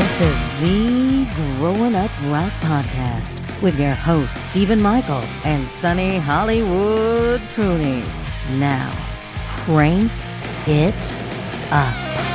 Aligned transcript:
This 0.00 0.20
is 0.22 0.60
the 0.60 1.26
Growing 1.58 1.94
Up 1.94 2.10
Rock 2.28 2.50
Podcast 2.62 3.62
with 3.62 3.78
your 3.78 3.92
hosts, 3.92 4.40
Stephen 4.48 4.80
Michael 4.80 5.22
and 5.44 5.68
Sunny 5.68 6.16
Hollywood 6.16 7.42
Pruning. 7.52 8.06
Now, 8.58 8.90
crank 9.46 10.10
it 10.66 11.14
up. 11.70 12.29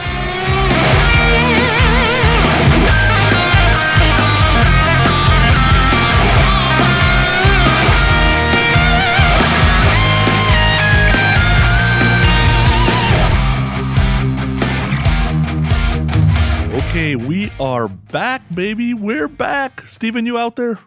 Okay, 16.95 17.17
we 17.17 17.51
are 17.59 17.89
back, 17.89 18.41
baby. 18.55 18.93
We're 18.93 19.27
back. 19.27 19.83
Steven, 19.89 20.25
you 20.25 20.37
out 20.37 20.55
there? 20.55 20.79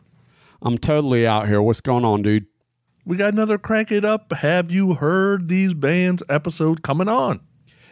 I'm 0.63 0.79
totally 0.79 1.27
out 1.27 1.49
here. 1.49 1.61
What's 1.61 1.83
going 1.83 2.03
on, 2.03 2.23
dude? 2.23 2.47
We 3.05 3.19
got 3.19 3.35
another 3.35 3.59
Crank 3.59 3.93
It 3.93 4.07
Up. 4.07 4.33
Have 4.33 4.71
you 4.71 4.95
heard 4.95 5.49
these 5.49 5.75
bands 5.75 6.23
episode 6.31 6.83
coming 6.83 7.09
on? 7.09 7.41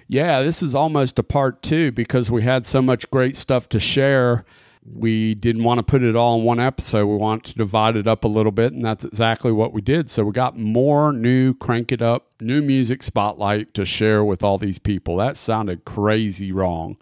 Yeah, 0.08 0.40
this 0.40 0.62
is 0.62 0.74
almost 0.74 1.18
a 1.18 1.22
part 1.22 1.62
two 1.62 1.92
because 1.92 2.30
we 2.30 2.40
had 2.40 2.66
so 2.66 2.80
much 2.80 3.10
great 3.10 3.36
stuff 3.36 3.68
to 3.68 3.78
share. 3.78 4.46
We 4.82 5.34
didn't 5.34 5.64
want 5.64 5.80
to 5.80 5.82
put 5.82 6.02
it 6.02 6.16
all 6.16 6.38
in 6.38 6.44
one 6.46 6.58
episode. 6.58 7.04
We 7.04 7.16
wanted 7.16 7.50
to 7.50 7.58
divide 7.58 7.96
it 7.96 8.08
up 8.08 8.24
a 8.24 8.28
little 8.28 8.50
bit, 8.50 8.72
and 8.72 8.82
that's 8.82 9.04
exactly 9.04 9.52
what 9.52 9.74
we 9.74 9.82
did. 9.82 10.10
So 10.10 10.24
we 10.24 10.32
got 10.32 10.56
more 10.56 11.12
new 11.12 11.52
Crank 11.52 11.92
It 11.92 12.00
Up, 12.00 12.28
new 12.40 12.62
music 12.62 13.02
spotlight 13.02 13.74
to 13.74 13.84
share 13.84 14.24
with 14.24 14.42
all 14.42 14.56
these 14.56 14.78
people. 14.78 15.18
That 15.18 15.36
sounded 15.36 15.84
crazy 15.84 16.50
wrong 16.50 16.96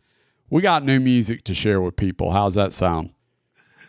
we 0.55 0.63
got 0.63 0.85
new 0.85 1.01
music 1.01 1.43
to 1.43 1.53
share 1.53 1.81
with 1.81 1.97
people. 1.97 2.31
How's 2.31 2.55
that 2.55 2.73
sound? 2.73 3.11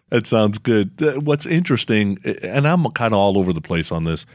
That 0.09 0.25
sounds 0.25 0.57
good. 0.57 0.99
Uh, 0.99 1.19
what's 1.19 1.45
interesting, 1.45 2.17
and 2.41 2.67
I'm 2.67 2.89
kind 2.93 3.13
of 3.13 3.19
all 3.19 3.37
over 3.37 3.53
the 3.53 3.61
place 3.61 3.91
on 3.91 4.03
this. 4.03 4.25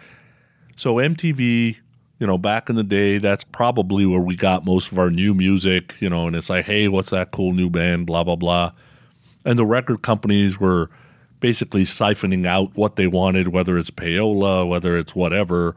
So 0.77 0.95
MTV, 0.95 1.79
you 2.21 2.27
know, 2.29 2.39
back 2.39 2.71
in 2.71 2.77
the 2.77 2.85
day, 2.85 3.19
that's 3.19 3.43
probably 3.43 4.07
where 4.07 4.21
we 4.21 4.37
got 4.37 4.65
most 4.65 4.93
of 4.93 4.99
our 5.01 5.11
new 5.11 5.35
music, 5.35 5.97
you 5.99 6.09
know, 6.09 6.29
and 6.29 6.37
it's 6.37 6.49
like, 6.49 6.67
hey, 6.67 6.87
what's 6.87 7.11
that 7.11 7.33
cool 7.33 7.53
new 7.53 7.69
band, 7.69 8.07
blah, 8.07 8.23
blah, 8.23 8.37
blah. 8.37 8.71
And 9.45 9.59
the 9.59 9.67
record 9.67 10.03
companies 10.03 10.61
were 10.61 10.89
basically 11.41 11.83
siphoning 11.83 12.47
out 12.47 12.77
what 12.77 12.95
they 12.95 13.09
wanted, 13.09 13.49
whether 13.49 13.77
it's 13.77 13.91
payola, 13.91 14.69
whether 14.69 14.97
it's 14.97 15.17
whatever, 15.17 15.75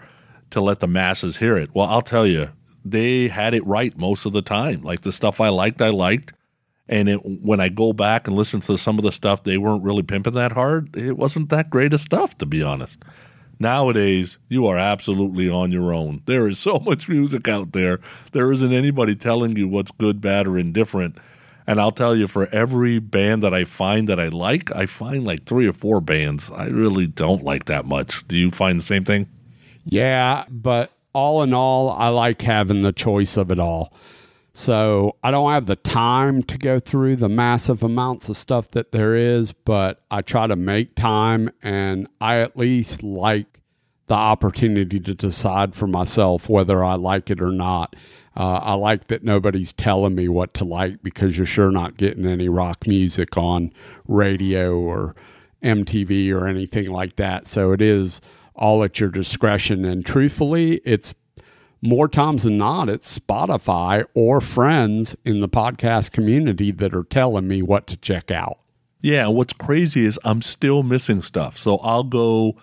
to 0.52 0.62
let 0.62 0.82
the 0.82 0.88
masses 0.88 1.38
hear 1.38 1.58
it. 1.58 1.72
Well, 1.74 1.88
I'll 1.88 2.04
tell 2.04 2.28
you, 2.28 2.52
they 2.86 3.30
had 3.30 3.56
it 3.56 3.66
right 3.66 3.98
most 3.98 4.28
of 4.28 4.34
the 4.34 4.44
time. 4.44 4.84
Like 4.84 5.02
the 5.02 5.12
stuff 5.12 5.42
I 5.42 5.50
liked, 5.50 5.82
I 5.82 5.90
liked. 5.90 6.32
And 6.90 7.08
it, 7.08 7.18
when 7.24 7.60
I 7.60 7.70
go 7.70 7.94
back 7.94 8.28
and 8.28 8.36
listen 8.36 8.60
to 8.62 8.78
some 8.78 8.98
of 8.98 9.04
the 9.04 9.12
stuff, 9.12 9.44
they 9.44 9.58
weren't 9.58 9.84
really 9.84 10.04
pimping 10.04 10.34
that 10.34 10.52
hard. 10.52 10.96
It 10.96 11.18
wasn't 11.18 11.50
that 11.50 11.70
great 11.70 11.94
of 11.94 12.02
stuff, 12.02 12.38
to 12.40 12.46
be 12.46 12.62
honest. 12.62 13.00
Nowadays, 13.60 14.38
you 14.50 14.68
are 14.68 14.78
absolutely 14.78 15.50
on 15.50 15.72
your 15.72 15.94
own. 15.94 16.22
There 16.26 16.48
is 16.48 16.60
so 16.60 16.80
much 16.86 17.08
music 17.08 17.48
out 17.48 17.72
there. 17.72 18.00
There 18.32 18.52
isn't 18.52 18.74
anybody 18.74 19.16
telling 19.16 19.56
you 19.56 19.68
what's 19.68 19.92
good, 19.92 20.20
bad, 20.20 20.48
or 20.48 20.58
indifferent. 20.58 21.18
And 21.66 21.80
I'll 21.80 21.92
tell 21.92 22.16
you, 22.16 22.28
for 22.28 22.48
every 22.48 23.00
band 23.00 23.42
that 23.42 23.54
I 23.54 23.64
find 23.64 24.10
that 24.10 24.20
I 24.20 24.28
like, 24.28 24.76
I 24.76 24.86
find 24.86 25.24
like 25.24 25.46
three 25.46 25.68
or 25.68 25.74
four 25.74 26.02
bands 26.02 26.52
I 26.52 26.66
really 26.66 27.08
don't 27.08 27.44
like 27.44 27.66
that 27.66 27.86
much. 27.86 28.28
Do 28.28 28.38
you 28.38 28.52
find 28.52 28.80
the 28.80 28.86
same 28.86 29.06
thing? 29.06 29.30
Yeah, 29.86 30.46
but 30.50 30.92
all 31.14 31.44
in 31.44 31.54
all, 31.54 31.92
I 31.92 32.10
like 32.10 32.42
having 32.42 32.82
the 32.82 32.92
choice 32.92 33.38
of 33.38 33.52
it 33.52 33.60
all. 33.60 33.94
So 34.54 35.16
I 35.24 35.32
don't 35.32 35.52
have 35.52 35.66
the 35.66 35.76
time 35.76 36.44
to 36.44 36.58
go 36.60 36.80
through 36.80 37.16
the 37.16 37.30
massive 37.30 37.82
amounts 37.82 38.30
of 38.30 38.38
stuff 38.38 38.70
that 38.72 38.92
there 38.92 39.16
is, 39.16 39.52
but 39.52 40.04
I 40.12 40.22
try 40.22 40.46
to 40.46 40.56
make 40.56 40.96
time 40.96 41.50
and 41.64 42.08
I 42.22 42.38
at 42.38 42.56
least 42.56 43.02
like 43.02 43.62
the 44.08 44.14
opportunity 44.14 45.00
to 45.00 45.16
decide 45.16 45.76
for 45.76 45.88
myself 45.88 46.50
whether 46.50 46.84
I 46.84 46.96
like 46.96 47.32
it 47.32 47.42
or 47.42 47.52
not. 47.52 47.96
Uh, 48.36 48.60
I 48.62 48.74
like 48.76 49.08
that 49.08 49.24
nobody's 49.24 49.74
telling 49.74 50.16
me 50.16 50.28
what 50.28 50.54
to 50.56 50.66
like 50.66 51.02
because 51.02 51.36
you're 51.36 51.46
sure 51.46 51.72
not 51.72 51.98
getting 51.98 52.26
any 52.26 52.50
rock 52.50 52.86
music 52.86 53.38
on 53.38 53.72
radio 54.08 54.78
or 54.78 55.16
MTV 55.64 56.32
or 56.32 56.48
anything 56.48 56.92
like 56.92 57.16
that. 57.16 57.48
So 57.48 57.72
it 57.72 57.82
is 57.82 58.22
all 58.56 58.84
at 58.84 59.00
your 59.00 59.10
discretion. 59.10 59.86
And 59.86 60.06
truthfully, 60.06 60.82
it's 60.84 61.16
more 61.84 62.08
times 62.08 62.44
than 62.44 62.58
not, 62.58 62.88
it's 62.88 63.20
Spotify 63.20 64.06
or 64.14 64.40
friends 64.40 65.18
in 65.26 65.42
the 65.42 65.50
podcast 65.50 66.12
community 66.12 66.72
that 66.72 66.96
are 66.96 67.04
telling 67.04 67.48
me 67.48 67.62
what 67.62 67.88
to 67.88 67.98
check 67.98 68.32
out. 68.32 68.60
Yeah, 69.02 69.28
what's 69.28 69.52
crazy 69.52 70.06
is 70.06 70.18
I'm 70.24 70.42
still 70.42 70.82
missing 70.82 71.22
stuff. 71.22 71.58
So 71.58 71.78
I'll 71.80 72.06
go 72.06 72.56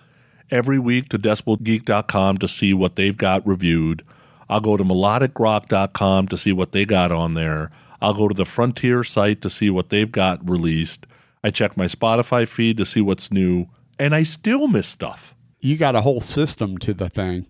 every 0.51 0.79
week 0.79 1.11
to 1.11 1.19
decibelgeek.com 1.19 2.39
to 2.39 2.49
see 2.49 2.73
what 2.73 2.97
they've 2.97 3.17
got 3.17 3.47
reviewed. 3.47 4.03
I'll 4.49 4.61
go 4.61 4.79
to 4.79 4.85
melodicrock.com 4.85 6.29
to 6.29 6.39
see 6.39 6.53
what 6.53 6.73
they 6.73 6.87
got 6.87 7.13
on 7.13 7.35
there. 7.35 7.71
I'll 8.01 8.15
go 8.15 8.27
to 8.27 8.35
the 8.35 8.47
Frontier 8.47 9.05
site 9.05 9.43
to 9.43 9.51
see 9.51 9.69
what 9.69 9.91
they've 9.91 10.11
got 10.11 10.49
released. 10.49 11.07
I 11.45 11.51
check 11.51 11.77
my 11.77 11.85
Spotify 11.85 12.49
feed 12.49 12.79
to 12.79 12.87
see 12.87 13.03
what's 13.03 13.31
new, 13.31 13.67
and 13.99 14.15
I 14.15 14.23
still 14.23 14.67
miss 14.67 14.89
stuff. 14.89 15.35
You 15.61 15.77
got 15.77 15.95
a 15.95 16.01
whole 16.01 16.23
system 16.23 16.79
to 16.79 16.95
the 16.95 17.11
thing. 17.11 17.47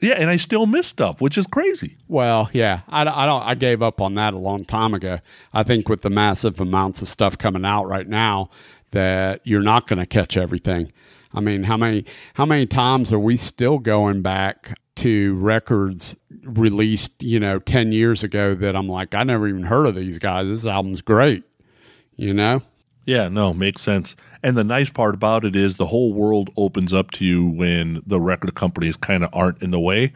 Yeah, 0.00 0.14
and 0.14 0.30
I 0.30 0.36
still 0.36 0.66
miss 0.66 0.86
stuff, 0.86 1.20
which 1.20 1.36
is 1.36 1.46
crazy. 1.46 1.96
Well, 2.06 2.50
yeah, 2.52 2.80
I, 2.88 3.02
I 3.02 3.26
don't. 3.26 3.42
I 3.42 3.54
gave 3.54 3.82
up 3.82 4.00
on 4.00 4.14
that 4.14 4.32
a 4.32 4.38
long 4.38 4.64
time 4.64 4.94
ago. 4.94 5.18
I 5.52 5.64
think 5.64 5.88
with 5.88 6.02
the 6.02 6.10
massive 6.10 6.60
amounts 6.60 7.02
of 7.02 7.08
stuff 7.08 7.36
coming 7.36 7.64
out 7.64 7.86
right 7.88 8.08
now, 8.08 8.50
that 8.92 9.40
you're 9.44 9.62
not 9.62 9.88
going 9.88 9.98
to 9.98 10.06
catch 10.06 10.36
everything. 10.36 10.92
I 11.34 11.40
mean, 11.40 11.64
how 11.64 11.76
many 11.76 12.04
how 12.34 12.46
many 12.46 12.66
times 12.66 13.12
are 13.12 13.18
we 13.18 13.36
still 13.36 13.78
going 13.78 14.22
back 14.22 14.78
to 14.96 15.34
records 15.36 16.16
released, 16.44 17.22
you 17.22 17.40
know, 17.40 17.58
ten 17.58 17.92
years 17.92 18.22
ago 18.22 18.54
that 18.54 18.76
I'm 18.76 18.88
like, 18.88 19.14
I 19.14 19.24
never 19.24 19.48
even 19.48 19.64
heard 19.64 19.86
of 19.86 19.94
these 19.96 20.18
guys. 20.18 20.46
This 20.46 20.64
album's 20.64 21.02
great, 21.02 21.44
you 22.16 22.32
know. 22.32 22.62
Yeah, 23.04 23.28
no, 23.28 23.52
makes 23.52 23.82
sense. 23.82 24.14
And 24.42 24.56
the 24.56 24.64
nice 24.64 24.90
part 24.90 25.14
about 25.14 25.44
it 25.44 25.56
is 25.56 25.76
the 25.76 25.86
whole 25.86 26.12
world 26.12 26.50
opens 26.56 26.92
up 26.92 27.10
to 27.12 27.24
you 27.24 27.46
when 27.46 28.02
the 28.06 28.20
record 28.20 28.54
companies 28.54 28.96
kind 28.96 29.24
of 29.24 29.30
aren't 29.32 29.62
in 29.62 29.70
the 29.70 29.80
way. 29.80 30.12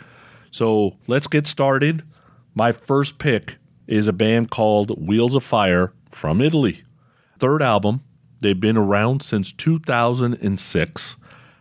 So 0.51 0.97
let's 1.07 1.27
get 1.27 1.47
started. 1.47 2.05
My 2.55 2.73
first 2.73 3.19
pick 3.19 3.57
is 3.87 4.07
a 4.07 4.13
band 4.13 4.51
called 4.51 5.07
Wheels 5.07 5.35
of 5.35 5.43
Fire 5.43 5.93
from 6.11 6.41
Italy. 6.41 6.83
Third 7.39 7.63
album. 7.63 8.03
They've 8.41 8.59
been 8.59 8.77
around 8.77 9.23
since 9.23 9.53
2006. 9.53 11.17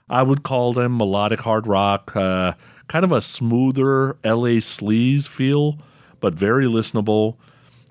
I 0.10 0.24
would 0.24 0.44
call 0.44 0.74
them 0.74 0.98
melodic 0.98 1.42
hard 1.42 1.68
rock, 1.68 2.16
uh, 2.16 2.54
kind 2.88 3.06
of 3.06 3.12
a 3.12 3.22
smoother 3.22 4.18
LA 4.24 4.60
sleaze 4.60 5.28
feel, 5.28 5.80
but 6.20 6.34
very 6.34 6.66
listenable. 6.66 7.38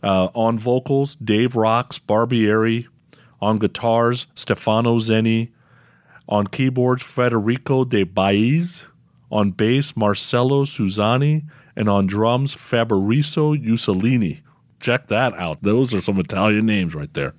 Uh, 0.03 0.29
on 0.35 0.59
vocals, 0.59 1.15
Dave 1.17 1.53
Rox, 1.53 2.01
Barbieri, 2.01 2.87
on 3.41 3.59
guitars, 3.59 4.27
Stefano 4.35 4.99
Zenni. 4.99 5.51
On 6.29 6.47
keyboards, 6.47 7.03
Federico 7.03 7.85
De 7.85 8.05
Baiz. 8.05 8.85
On 9.31 9.51
bass, 9.51 9.97
Marcello 9.97 10.65
Susani. 10.65 11.45
And 11.77 11.89
on 11.89 12.07
drums, 12.07 12.53
Fabrizio 12.53 13.55
Ussolini. 13.55 14.43
Check 14.81 15.09
that 15.09 15.35
out. 15.35 15.63
Those 15.63 15.93
are 15.95 16.01
some 16.01 16.19
Italian 16.19 16.67
names 16.67 16.95
right 16.95 17.13
there. 17.15 17.35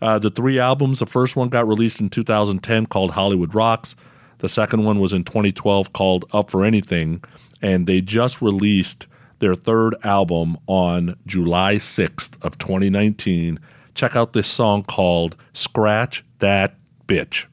Uh, 0.00 0.18
the 0.18 0.30
three 0.30 0.58
albums, 0.58 0.98
the 0.98 1.06
first 1.06 1.36
one 1.36 1.48
got 1.48 1.66
released 1.66 2.00
in 2.00 2.10
2010 2.10 2.86
called 2.86 3.12
Hollywood 3.12 3.54
Rocks. 3.54 3.94
The 4.38 4.48
second 4.48 4.84
one 4.84 4.98
was 4.98 5.12
in 5.12 5.22
2012 5.22 5.92
called 5.92 6.24
Up 6.32 6.50
for 6.50 6.64
Anything. 6.64 7.22
And 7.60 7.86
they 7.86 8.00
just 8.00 8.42
released 8.42 9.06
their 9.38 9.54
third 9.54 9.94
album 10.04 10.58
on 10.66 11.16
July 11.26 11.76
6th 11.76 12.42
of 12.42 12.58
2019 12.58 13.60
check 13.94 14.16
out 14.16 14.32
this 14.32 14.48
song 14.48 14.82
called 14.82 15.36
Scratch 15.52 16.24
That 16.38 16.76
Bitch. 17.06 17.46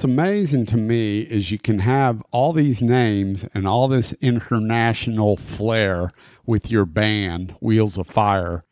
What's 0.00 0.06
amazing 0.06 0.64
to 0.64 0.78
me 0.78 1.20
is 1.20 1.50
you 1.50 1.58
can 1.58 1.80
have 1.80 2.22
all 2.30 2.54
these 2.54 2.80
names 2.80 3.44
and 3.52 3.68
all 3.68 3.86
this 3.86 4.14
international 4.22 5.36
flair 5.36 6.10
with 6.46 6.70
your 6.70 6.86
band, 6.86 7.54
Wheels 7.60 7.98
of 7.98 8.06
Fire, 8.06 8.64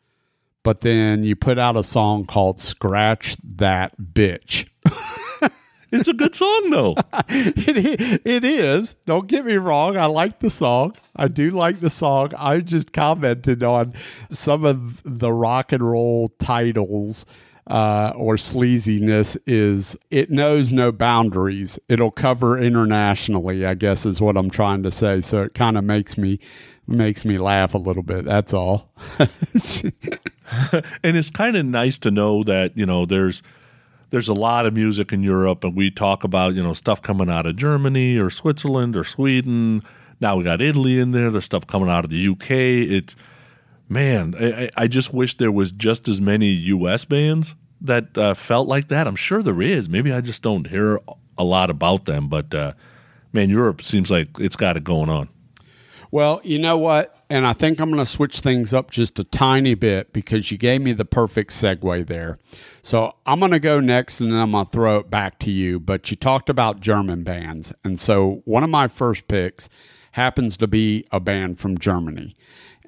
but 0.63 0.81
then 0.81 1.23
you 1.23 1.35
put 1.35 1.59
out 1.59 1.77
a 1.77 1.83
song 1.83 2.25
called 2.25 2.59
Scratch 2.59 3.37
That 3.43 3.95
Bitch. 4.01 4.67
It's 5.91 6.07
a 6.07 6.13
good 6.13 6.35
song 6.35 6.69
though. 6.69 6.95
it, 7.29 8.21
it 8.23 8.45
is. 8.45 8.95
Don't 9.07 9.25
get 9.25 9.43
me 9.43 9.55
wrong. 9.55 9.97
I 9.97 10.05
like 10.05 10.39
the 10.39 10.51
song. 10.51 10.95
I 11.15 11.27
do 11.27 11.49
like 11.49 11.79
the 11.79 11.89
song. 11.89 12.31
I 12.37 12.59
just 12.59 12.93
commented 12.93 13.63
on 13.63 13.95
some 14.29 14.65
of 14.65 15.01
the 15.03 15.33
rock 15.33 15.71
and 15.71 15.81
roll 15.81 16.29
titles 16.37 17.25
uh, 17.69 18.11
or 18.15 18.35
sleaziness 18.35 19.37
is 19.45 19.95
it 20.09 20.31
knows 20.31 20.73
no 20.73 20.91
boundaries. 20.91 21.77
It'll 21.87 22.11
cover 22.11 22.57
internationally, 22.57 23.65
I 23.65 23.75
guess 23.75 24.05
is 24.05 24.19
what 24.19 24.37
I'm 24.37 24.49
trying 24.49 24.83
to 24.83 24.91
say. 24.91 25.21
So 25.21 25.43
it 25.43 25.53
kind 25.53 25.77
of 25.77 25.83
makes 25.83 26.17
me 26.17 26.39
makes 26.87 27.23
me 27.23 27.37
laugh 27.37 27.75
a 27.75 27.77
little 27.77 28.01
bit. 28.01 28.25
That's 28.25 28.53
all. 28.53 28.91
and 29.19 29.93
it's 31.03 31.29
kind 31.29 31.55
of 31.55 31.65
nice 31.65 31.99
to 31.99 32.09
know 32.09 32.43
that, 32.43 32.75
you 32.75 32.87
know, 32.87 33.05
there's 33.05 33.43
there's 34.09 34.27
a 34.27 34.33
lot 34.33 34.65
of 34.65 34.73
music 34.73 35.13
in 35.13 35.21
Europe, 35.21 35.63
and 35.63 35.75
we 35.75 35.91
talk 35.91 36.23
about 36.23 36.55
you 36.55 36.63
know 36.63 36.73
stuff 36.73 37.01
coming 37.01 37.29
out 37.29 37.45
of 37.45 37.55
Germany 37.55 38.17
or 38.17 38.31
Switzerland 38.31 38.95
or 38.95 39.03
Sweden. 39.03 39.83
Now 40.19 40.35
we 40.35 40.43
got 40.43 40.61
Italy 40.61 40.99
in 40.99 41.11
there. 41.11 41.29
There's 41.29 41.45
stuff 41.45 41.67
coming 41.67 41.89
out 41.89 42.03
of 42.03 42.09
the 42.09 42.27
UK. 42.27 42.49
It's 42.49 43.15
man, 43.89 44.35
I, 44.39 44.69
I 44.77 44.87
just 44.87 45.13
wish 45.13 45.35
there 45.35 45.51
was 45.51 45.71
just 45.71 46.07
as 46.07 46.21
many 46.21 46.47
U.S. 46.47 47.03
bands 47.03 47.55
that 47.81 48.17
uh, 48.17 48.33
felt 48.33 48.67
like 48.67 48.87
that. 48.89 49.07
I'm 49.07 49.15
sure 49.15 49.41
there 49.41 49.61
is. 49.61 49.89
Maybe 49.89 50.13
I 50.13 50.21
just 50.21 50.41
don't 50.43 50.67
hear 50.67 50.99
a 51.37 51.43
lot 51.43 51.69
about 51.69 52.05
them. 52.05 52.27
But 52.27 52.53
uh, 52.53 52.73
man, 53.33 53.49
Europe 53.49 53.81
seems 53.83 54.11
like 54.11 54.39
it's 54.39 54.55
got 54.55 54.77
it 54.77 54.83
going 54.83 55.09
on. 55.09 55.29
Well, 56.11 56.41
you 56.43 56.59
know 56.59 56.77
what? 56.77 57.15
And 57.29 57.45
I 57.45 57.53
think 57.53 57.79
I'm 57.79 57.91
going 57.91 58.03
to 58.03 58.11
switch 58.11 58.39
things 58.39 58.73
up 58.73 58.89
just 58.89 59.19
a 59.19 59.23
tiny 59.23 59.75
bit 59.75 60.11
because 60.11 60.49
you 60.49 60.57
gave 60.57 60.81
me 60.81 60.93
the 60.93 61.05
perfect 61.05 61.51
segue 61.51 62.07
there. 62.07 62.39
So 62.81 63.15
I'm 63.27 63.39
going 63.39 63.51
to 63.51 63.59
go 63.59 63.79
next 63.79 64.19
and 64.19 64.31
then 64.31 64.39
I'm 64.39 64.51
going 64.51 64.65
to 64.65 64.71
throw 64.71 64.97
it 64.97 65.11
back 65.11 65.37
to 65.39 65.51
you. 65.51 65.79
But 65.79 66.09
you 66.09 66.17
talked 66.17 66.49
about 66.49 66.79
German 66.79 67.23
bands. 67.23 67.71
And 67.83 67.99
so 67.99 68.41
one 68.45 68.63
of 68.63 68.71
my 68.71 68.87
first 68.87 69.27
picks 69.27 69.69
happens 70.13 70.57
to 70.57 70.67
be 70.67 71.05
a 71.11 71.19
band 71.19 71.59
from 71.59 71.77
Germany. 71.77 72.35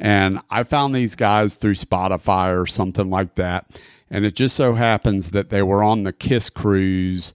And 0.01 0.39
I 0.49 0.63
found 0.63 0.93
these 0.93 1.15
guys 1.15 1.55
through 1.55 1.75
Spotify 1.75 2.59
or 2.59 2.65
something 2.65 3.09
like 3.09 3.35
that. 3.35 3.71
And 4.09 4.25
it 4.25 4.35
just 4.35 4.57
so 4.57 4.73
happens 4.73 5.31
that 5.31 5.49
they 5.49 5.61
were 5.61 5.83
on 5.83 6.03
the 6.03 6.11
Kiss 6.11 6.49
cruise 6.49 7.33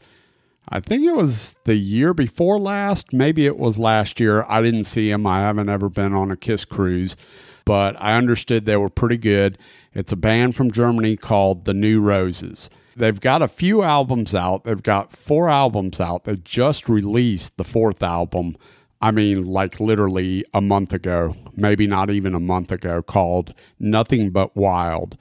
I 0.68 0.80
think 0.80 1.04
it 1.04 1.14
was 1.14 1.54
the 1.64 1.76
year 1.76 2.12
before 2.12 2.58
last. 2.58 3.12
Maybe 3.12 3.46
it 3.46 3.56
was 3.56 3.78
last 3.78 4.18
year. 4.18 4.44
I 4.48 4.62
didn't 4.62 4.84
see 4.84 5.10
them. 5.10 5.26
I 5.26 5.40
haven't 5.40 5.68
ever 5.68 5.88
been 5.88 6.12
on 6.12 6.32
a 6.32 6.36
Kiss 6.36 6.64
cruise, 6.64 7.16
but 7.64 8.00
I 8.02 8.16
understood 8.16 8.64
they 8.64 8.76
were 8.76 8.88
pretty 8.88 9.16
good. 9.16 9.58
It's 9.94 10.12
a 10.12 10.16
band 10.16 10.56
from 10.56 10.72
Germany 10.72 11.16
called 11.16 11.66
The 11.66 11.74
New 11.74 12.00
Roses. 12.00 12.68
They've 12.96 13.20
got 13.20 13.42
a 13.42 13.48
few 13.48 13.82
albums 13.82 14.34
out. 14.34 14.64
They've 14.64 14.82
got 14.82 15.14
four 15.14 15.48
albums 15.48 16.00
out. 16.00 16.24
They 16.24 16.36
just 16.36 16.88
released 16.88 17.58
the 17.58 17.64
fourth 17.64 18.02
album. 18.02 18.56
I 19.00 19.10
mean, 19.10 19.44
like 19.44 19.78
literally 19.80 20.44
a 20.54 20.60
month 20.60 20.92
ago, 20.92 21.34
maybe 21.54 21.86
not 21.86 22.10
even 22.10 22.34
a 22.34 22.40
month 22.40 22.72
ago, 22.72 23.02
called 23.02 23.54
Nothing 23.78 24.30
But 24.30 24.56
Wild. 24.56 25.18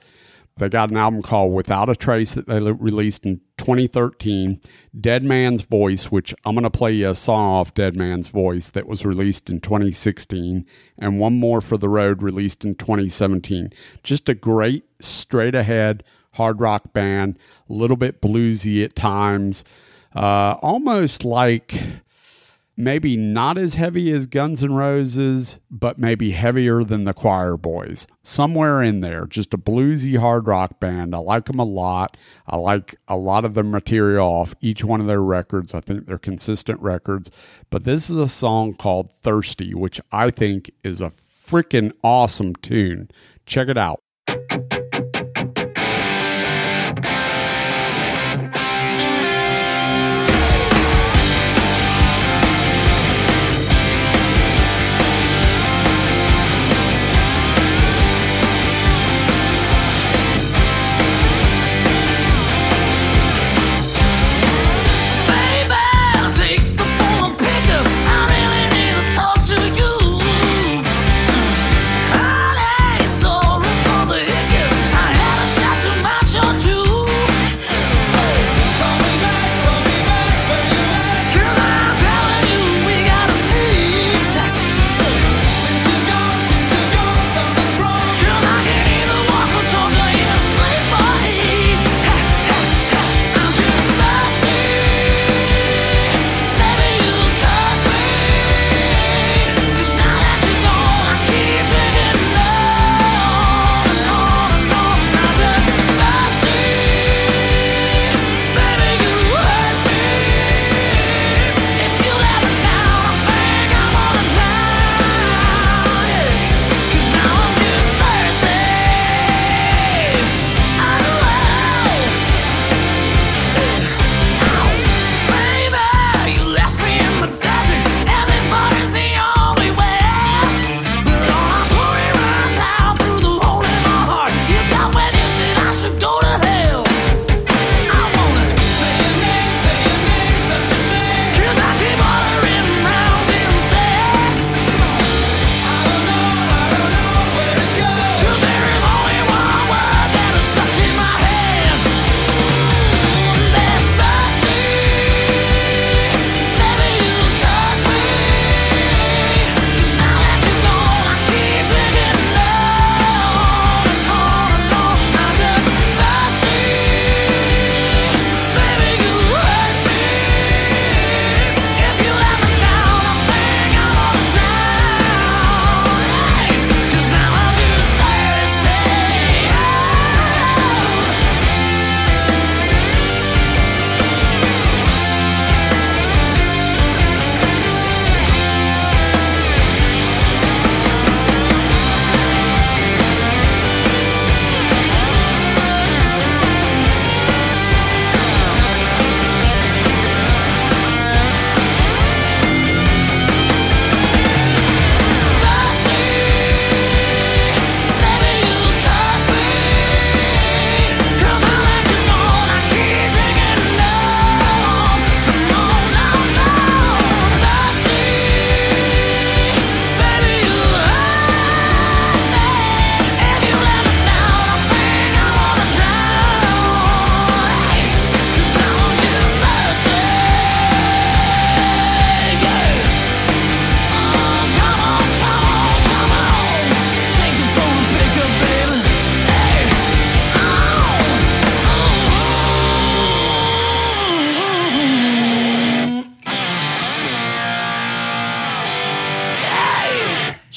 They 0.58 0.70
got 0.70 0.90
an 0.90 0.96
album 0.96 1.20
called 1.20 1.52
Without 1.52 1.90
a 1.90 1.94
Trace 1.94 2.32
that 2.32 2.46
they 2.46 2.58
released 2.60 3.26
in 3.26 3.42
2013. 3.58 4.58
Dead 4.98 5.22
Man's 5.22 5.62
Voice, 5.62 6.10
which 6.10 6.34
I'm 6.46 6.54
going 6.54 6.64
to 6.64 6.70
play 6.70 6.94
you 6.94 7.10
a 7.10 7.14
song 7.14 7.52
off 7.52 7.74
Dead 7.74 7.94
Man's 7.94 8.28
Voice 8.28 8.70
that 8.70 8.86
was 8.86 9.04
released 9.04 9.50
in 9.50 9.60
2016, 9.60 10.64
and 10.96 11.18
one 11.18 11.34
more 11.38 11.60
for 11.60 11.76
the 11.76 11.90
road 11.90 12.22
released 12.22 12.64
in 12.64 12.74
2017. 12.74 13.70
Just 14.02 14.30
a 14.30 14.34
great, 14.34 14.84
straight 14.98 15.54
ahead 15.54 16.02
hard 16.36 16.60
rock 16.60 16.92
band, 16.92 17.38
a 17.68 17.72
little 17.72 17.96
bit 17.96 18.22
bluesy 18.22 18.84
at 18.84 18.94
times, 18.94 19.64
uh, 20.14 20.54
almost 20.62 21.24
like 21.24 21.82
maybe 22.76 23.16
not 23.16 23.56
as 23.56 23.74
heavy 23.74 24.10
as 24.12 24.26
Guns 24.26 24.62
N' 24.62 24.74
Roses, 24.74 25.58
but 25.70 25.98
maybe 25.98 26.32
heavier 26.32 26.84
than 26.84 27.04
the 27.04 27.14
Choirboys. 27.14 28.06
Somewhere 28.22 28.82
in 28.82 29.00
there, 29.00 29.26
just 29.26 29.54
a 29.54 29.58
bluesy 29.58 30.18
hard 30.18 30.46
rock 30.46 30.78
band. 30.78 31.14
I 31.14 31.18
like 31.18 31.46
them 31.46 31.58
a 31.58 31.64
lot. 31.64 32.16
I 32.46 32.56
like 32.56 32.96
a 33.08 33.16
lot 33.16 33.44
of 33.44 33.54
the 33.54 33.62
material 33.62 34.26
off 34.26 34.54
each 34.60 34.84
one 34.84 35.00
of 35.00 35.06
their 35.06 35.22
records. 35.22 35.74
I 35.74 35.80
think 35.80 36.06
they're 36.06 36.18
consistent 36.18 36.80
records. 36.80 37.30
But 37.70 37.84
this 37.84 38.10
is 38.10 38.18
a 38.18 38.28
song 38.28 38.74
called 38.74 39.12
Thirsty, 39.22 39.74
which 39.74 40.00
I 40.12 40.30
think 40.30 40.70
is 40.84 41.00
a 41.00 41.12
freaking 41.46 41.92
awesome 42.02 42.54
tune. 42.56 43.10
Check 43.46 43.68
it 43.68 43.78
out. 43.78 44.02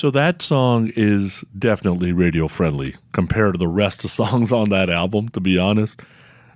So 0.09 0.13
that 0.13 0.41
song 0.41 0.91
is 0.95 1.43
definitely 1.55 2.13
radio 2.13 2.47
friendly 2.47 2.95
compared 3.11 3.53
to 3.53 3.59
the 3.59 3.67
rest 3.67 4.03
of 4.03 4.09
songs 4.19 4.51
on 4.51 4.69
that 4.69 4.89
album, 4.89 5.29
to 5.29 5.39
be 5.39 5.59
honest. 5.59 6.01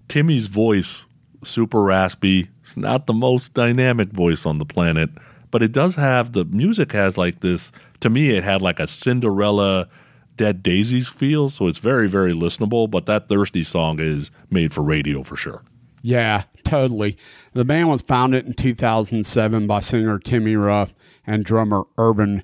Timmy's 0.08 0.48
voice, 0.48 1.04
super 1.44 1.84
raspy. 1.84 2.50
It's 2.64 2.76
not 2.76 3.06
the 3.06 3.14
most 3.14 3.54
dynamic 3.54 4.10
voice 4.10 4.48
on 4.48 4.58
the 4.58 4.66
planet, 4.66 5.12
but 5.52 5.62
it 5.62 5.72
does 5.72 5.94
have 5.94 6.32
the 6.32 6.46
music 6.46 6.94
has 6.94 7.16
like 7.16 7.42
this. 7.42 7.72
To 8.00 8.10
me, 8.10 8.32
it 8.32 8.44
had 8.44 8.64
like 8.64 8.80
a 8.80 8.88
Cinderella 8.88 9.88
Dead 10.36 10.64
Daisies 10.64 11.08
feel, 11.08 11.52
so 11.52 11.68
it's 11.68 11.78
very, 11.78 12.10
very 12.10 12.34
listenable. 12.34 12.90
But 12.90 13.06
that 13.06 13.30
Thirsty 13.30 13.64
song 13.64 14.00
is 14.00 14.32
made 14.50 14.74
for 14.74 14.82
radio 14.82 15.22
for 15.22 15.36
sure. 15.36 15.62
Yeah, 16.02 16.46
totally. 16.64 17.20
The 17.54 17.66
band 17.66 17.88
was 17.88 18.02
founded 18.02 18.48
in 18.48 18.56
2007 18.56 19.68
by 19.68 19.80
singer 19.80 20.18
Timmy 20.18 20.56
Rough 20.56 20.92
and 21.26 21.46
drummer 21.46 21.84
Urban 21.98 22.44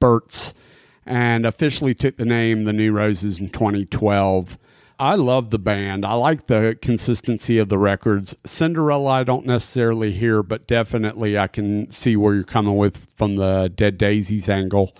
Burtz 0.00 0.52
and 1.06 1.44
officially 1.44 1.94
took 1.94 2.16
the 2.16 2.24
name 2.24 2.64
The 2.64 2.72
New 2.72 2.92
Roses 2.92 3.38
in 3.38 3.50
2012. 3.50 4.58
I 4.98 5.16
love 5.16 5.50
the 5.50 5.58
band. 5.58 6.06
I 6.06 6.14
like 6.14 6.46
the 6.46 6.78
consistency 6.80 7.58
of 7.58 7.68
the 7.68 7.78
records. 7.78 8.36
Cinderella, 8.46 9.10
I 9.10 9.24
don't 9.24 9.44
necessarily 9.44 10.12
hear, 10.12 10.42
but 10.42 10.68
definitely 10.68 11.36
I 11.36 11.48
can 11.48 11.90
see 11.90 12.16
where 12.16 12.34
you're 12.34 12.44
coming 12.44 12.76
with 12.76 12.98
from 13.16 13.36
the 13.36 13.72
Dead 13.74 13.98
Daisies 13.98 14.48
angle, 14.48 14.96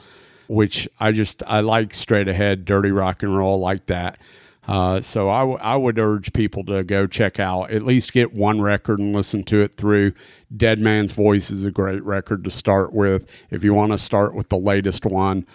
which 0.49 0.89
I 0.99 1.13
just, 1.13 1.43
I 1.47 1.61
like 1.61 1.95
straight 1.95 2.29
ahead, 2.29 2.65
dirty 2.65 2.91
rock 2.91 3.23
and 3.23 3.37
roll 3.37 3.61
like 3.61 3.87
that. 3.87 4.19
Uh, 4.67 5.01
so 5.01 5.29
I, 5.29 5.41
w- 5.41 5.59
I 5.61 5.77
would 5.77 5.99
urge 5.99 6.33
people 6.33 6.65
to 6.65 6.85
go 6.85 7.07
check 7.07 7.39
out, 7.39 7.71
at 7.71 7.83
least 7.83 8.13
get 8.13 8.33
one 8.33 8.61
record 8.61 8.99
and 8.99 9.15
listen 9.15 9.45
to 9.45 9.61
it 9.61 9.77
through. 9.77 10.13
Dead 10.57 10.79
Man's 10.79 11.13
Voice 11.13 11.51
is 11.51 11.65
a 11.65 11.71
great 11.71 12.03
record 12.03 12.45
to 12.45 12.51
start 12.51 12.93
with. 12.93 13.29
If 13.51 13.63
you 13.63 13.75
want 13.75 13.93
to 13.93 13.99
start 13.99 14.35
with 14.35 14.49
the 14.49 14.57
latest 14.57 15.05
one, 15.05 15.47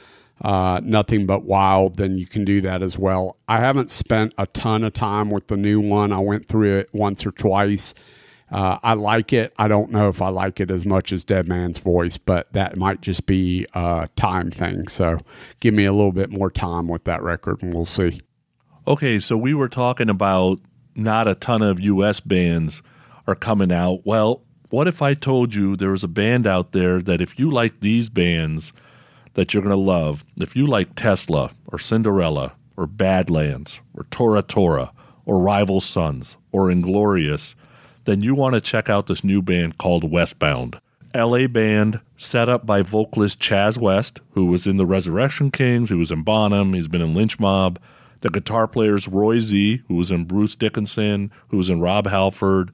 uh, 0.41 0.79
Nothing 0.83 1.25
But 1.25 1.43
Wild, 1.43 1.97
then 1.97 2.17
you 2.17 2.27
can 2.27 2.45
do 2.45 2.61
that 2.61 2.81
as 2.81 2.97
well. 2.97 3.37
I 3.47 3.57
haven't 3.57 3.89
spent 3.89 4.33
a 4.37 4.45
ton 4.47 4.83
of 4.83 4.93
time 4.93 5.29
with 5.29 5.47
the 5.47 5.57
new 5.57 5.79
one. 5.79 6.11
I 6.11 6.19
went 6.19 6.47
through 6.47 6.77
it 6.77 6.89
once 6.93 7.25
or 7.25 7.31
twice. 7.31 7.93
Uh, 8.51 8.79
I 8.81 8.93
like 8.93 9.31
it. 9.33 9.53
I 9.59 9.67
don't 9.67 9.91
know 9.91 10.09
if 10.09 10.21
I 10.21 10.29
like 10.29 10.59
it 10.59 10.71
as 10.71 10.85
much 10.85 11.11
as 11.11 11.23
Dead 11.23 11.47
Man's 11.47 11.77
Voice, 11.77 12.17
but 12.17 12.51
that 12.53 12.77
might 12.77 13.01
just 13.01 13.25
be 13.25 13.65
a 13.73 14.09
time 14.15 14.49
thing. 14.49 14.87
So 14.87 15.19
give 15.59 15.73
me 15.73 15.85
a 15.85 15.93
little 15.93 16.11
bit 16.11 16.31
more 16.31 16.49
time 16.49 16.87
with 16.87 17.03
that 17.03 17.21
record 17.21 17.61
and 17.61 17.73
we'll 17.73 17.85
see. 17.85 18.21
Okay, 18.89 19.19
so 19.19 19.37
we 19.37 19.53
were 19.53 19.69
talking 19.69 20.09
about 20.09 20.59
not 20.95 21.27
a 21.27 21.35
ton 21.35 21.61
of 21.61 21.79
US 21.79 22.19
bands 22.19 22.81
are 23.27 23.35
coming 23.35 23.71
out. 23.71 24.01
Well, 24.03 24.41
what 24.71 24.87
if 24.87 24.99
I 24.99 25.13
told 25.13 25.53
you 25.53 25.75
there 25.75 25.91
was 25.91 26.03
a 26.03 26.07
band 26.07 26.47
out 26.47 26.71
there 26.71 26.99
that 26.99 27.21
if 27.21 27.37
you 27.37 27.51
like 27.51 27.81
these 27.81 28.09
bands 28.09 28.73
that 29.35 29.53
you're 29.53 29.61
going 29.61 29.75
to 29.75 29.79
love, 29.79 30.25
if 30.41 30.55
you 30.55 30.65
like 30.65 30.95
Tesla 30.95 31.51
or 31.67 31.77
Cinderella 31.77 32.53
or 32.75 32.87
Badlands 32.87 33.79
or 33.93 34.07
Tora 34.09 34.41
Tora 34.41 34.91
or 35.23 35.37
Rival 35.37 35.81
Sons 35.81 36.35
or 36.51 36.71
Inglorious, 36.71 37.53
then 38.05 38.21
you 38.21 38.33
want 38.33 38.55
to 38.55 38.61
check 38.61 38.89
out 38.89 39.05
this 39.05 39.23
new 39.23 39.43
band 39.43 39.77
called 39.77 40.09
Westbound. 40.09 40.81
LA 41.13 41.45
band 41.45 42.01
set 42.17 42.49
up 42.49 42.65
by 42.65 42.81
vocalist 42.81 43.39
Chaz 43.39 43.77
West, 43.77 44.19
who 44.31 44.47
was 44.47 44.65
in 44.65 44.77
the 44.77 44.85
Resurrection 44.87 45.51
Kings, 45.51 45.89
who 45.89 45.99
was 45.99 46.09
in 46.09 46.23
Bonham, 46.23 46.73
he's 46.73 46.87
been 46.87 47.03
in 47.03 47.13
Lynch 47.13 47.39
Mob 47.39 47.77
the 48.21 48.29
guitar 48.29 48.67
players 48.67 49.07
Roy 49.07 49.39
Z, 49.39 49.81
who 49.87 49.95
was 49.95 50.11
in 50.11 50.25
Bruce 50.25 50.55
Dickinson, 50.55 51.31
who 51.49 51.57
was 51.57 51.69
in 51.69 51.81
Rob 51.81 52.07
Halford. 52.07 52.73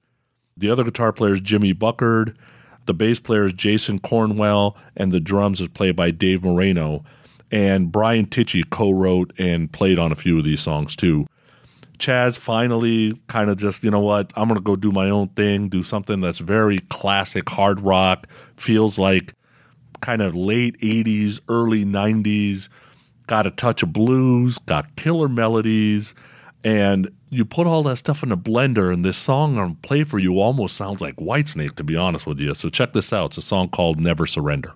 The 0.57 0.69
other 0.69 0.83
guitar 0.83 1.11
player 1.11 1.33
is 1.33 1.41
Jimmy 1.41 1.73
Buckard. 1.73 2.37
The 2.85 2.93
bass 2.93 3.19
player 3.19 3.45
is 3.45 3.53
Jason 3.53 3.99
Cornwell, 3.99 4.77
and 4.95 5.11
the 5.11 5.19
drums 5.19 5.59
is 5.61 5.67
played 5.69 5.95
by 5.95 6.11
Dave 6.11 6.43
Moreno. 6.43 7.03
And 7.51 7.91
Brian 7.91 8.25
Tichy 8.25 8.67
co 8.69 8.91
wrote 8.91 9.33
and 9.39 9.71
played 9.71 9.99
on 9.99 10.11
a 10.11 10.15
few 10.15 10.37
of 10.37 10.45
these 10.45 10.61
songs 10.61 10.95
too. 10.95 11.27
Chaz 11.97 12.37
finally 12.37 13.13
kind 13.27 13.49
of 13.49 13.57
just, 13.57 13.83
you 13.83 13.89
know 13.89 14.01
what, 14.01 14.33
I'm 14.35 14.47
going 14.47 14.57
to 14.57 14.63
go 14.63 14.75
do 14.75 14.91
my 14.91 15.09
own 15.09 15.29
thing, 15.29 15.69
do 15.69 15.81
something 15.81 16.19
that's 16.19 16.39
very 16.39 16.79
classic 16.79 17.49
hard 17.49 17.79
rock, 17.79 18.27
feels 18.57 18.99
like 18.99 19.33
kind 20.01 20.21
of 20.21 20.35
late 20.35 20.79
80s, 20.81 21.39
early 21.47 21.85
90s 21.85 22.67
got 23.27 23.47
a 23.47 23.51
touch 23.51 23.83
of 23.83 23.93
blues, 23.93 24.57
got 24.59 24.95
killer 24.95 25.27
melodies, 25.27 26.13
and 26.63 27.11
you 27.29 27.45
put 27.45 27.67
all 27.67 27.83
that 27.83 27.97
stuff 27.97 28.23
in 28.23 28.31
a 28.31 28.37
blender, 28.37 28.91
and 28.93 29.03
this 29.03 29.17
song 29.17 29.57
on 29.57 29.75
Play 29.75 30.03
For 30.03 30.19
You 30.19 30.39
almost 30.39 30.75
sounds 30.75 31.01
like 31.01 31.17
Whitesnake, 31.17 31.75
to 31.75 31.83
be 31.83 31.95
honest 31.95 32.25
with 32.25 32.39
you. 32.39 32.53
So 32.53 32.69
check 32.69 32.93
this 32.93 33.11
out. 33.11 33.31
It's 33.31 33.37
a 33.37 33.41
song 33.41 33.69
called 33.69 33.99
Never 33.99 34.25
Surrender. 34.25 34.73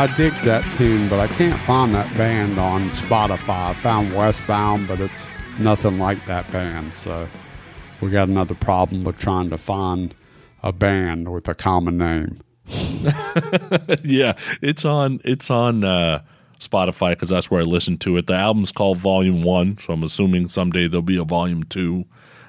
I, 0.00 0.06
dig 0.16 0.32
that 0.44 0.64
tune, 0.76 1.10
but 1.10 1.20
I 1.20 1.26
can't 1.26 1.60
find 1.64 1.94
that 1.94 2.10
band 2.16 2.58
on 2.58 2.88
Spotify. 2.88 3.68
I 3.68 3.74
found 3.74 4.14
Westbound, 4.14 4.88
but 4.88 4.98
it's 4.98 5.28
nothing 5.58 5.98
like 5.98 6.24
that 6.24 6.50
band. 6.50 6.96
So 6.96 7.28
we 8.00 8.10
got 8.10 8.30
another 8.30 8.54
problem 8.54 9.04
with 9.04 9.18
trying 9.18 9.50
to 9.50 9.58
find 9.58 10.14
a 10.62 10.72
band 10.72 11.30
with 11.30 11.46
a 11.48 11.54
common 11.54 11.98
name. 11.98 12.40
yeah, 14.02 14.32
it's 14.62 14.86
on 14.86 15.20
it's 15.22 15.50
on 15.50 15.84
uh, 15.84 16.22
Spotify 16.58 17.10
because 17.10 17.28
that's 17.28 17.50
where 17.50 17.60
I 17.60 17.64
listen 17.64 17.98
to 17.98 18.16
it. 18.16 18.26
The 18.26 18.32
album's 18.32 18.72
called 18.72 18.96
Volume 18.96 19.42
One, 19.42 19.76
so 19.76 19.92
I'm 19.92 20.02
assuming 20.02 20.48
someday 20.48 20.88
there'll 20.88 21.02
be 21.02 21.18
a 21.18 21.24
Volume 21.24 21.64
Two. 21.64 22.06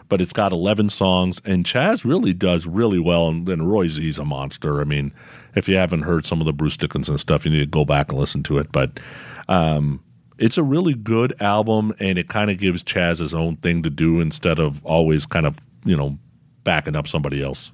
But 0.08 0.20
it's 0.22 0.34
got 0.34 0.52
11 0.52 0.90
songs, 0.90 1.42
and 1.46 1.66
Chaz 1.66 2.04
really 2.04 2.34
does 2.34 2.66
really 2.66 3.00
well. 3.00 3.30
And 3.30 3.46
then 3.46 3.62
Roy 3.62 3.88
Z's 3.88 4.18
a 4.18 4.26
monster. 4.26 4.82
I 4.82 4.84
mean, 4.84 5.14
if 5.56 5.68
you 5.68 5.76
haven't 5.76 6.04
heard 6.04 6.26
some 6.26 6.40
of 6.42 6.46
the 6.46 6.54
Bruce 6.54 6.78
Dickinson 6.78 7.18
stuff, 7.18 7.46
you 7.46 7.52
need 7.52 7.60
to 7.60 7.66
go 7.66 7.86
back 7.86 8.10
and 8.10 8.20
listen 8.20 8.44
to 8.44 8.58
it. 8.58 8.72
But 8.72 9.00
um, 9.48 10.04
it's 10.38 10.58
a 10.58 10.64
really 10.64 10.94
good 10.94 11.40
album, 11.42 11.94
and 12.00 12.18
it 12.18 12.28
kind 12.30 12.50
of 12.50 12.58
gives 12.58 12.84
Chaz 12.84 13.20
his 13.20 13.34
own 13.34 13.58
thing 13.58 13.84
to 13.84 13.90
do 13.90 14.20
instead 14.20 14.60
of 14.60 14.84
always 14.86 15.26
kind 15.26 15.46
of 15.46 15.58
you 15.86 15.96
know 15.96 16.18
backing 16.64 16.96
up 16.96 17.08
somebody 17.08 17.44
else. 17.44 17.72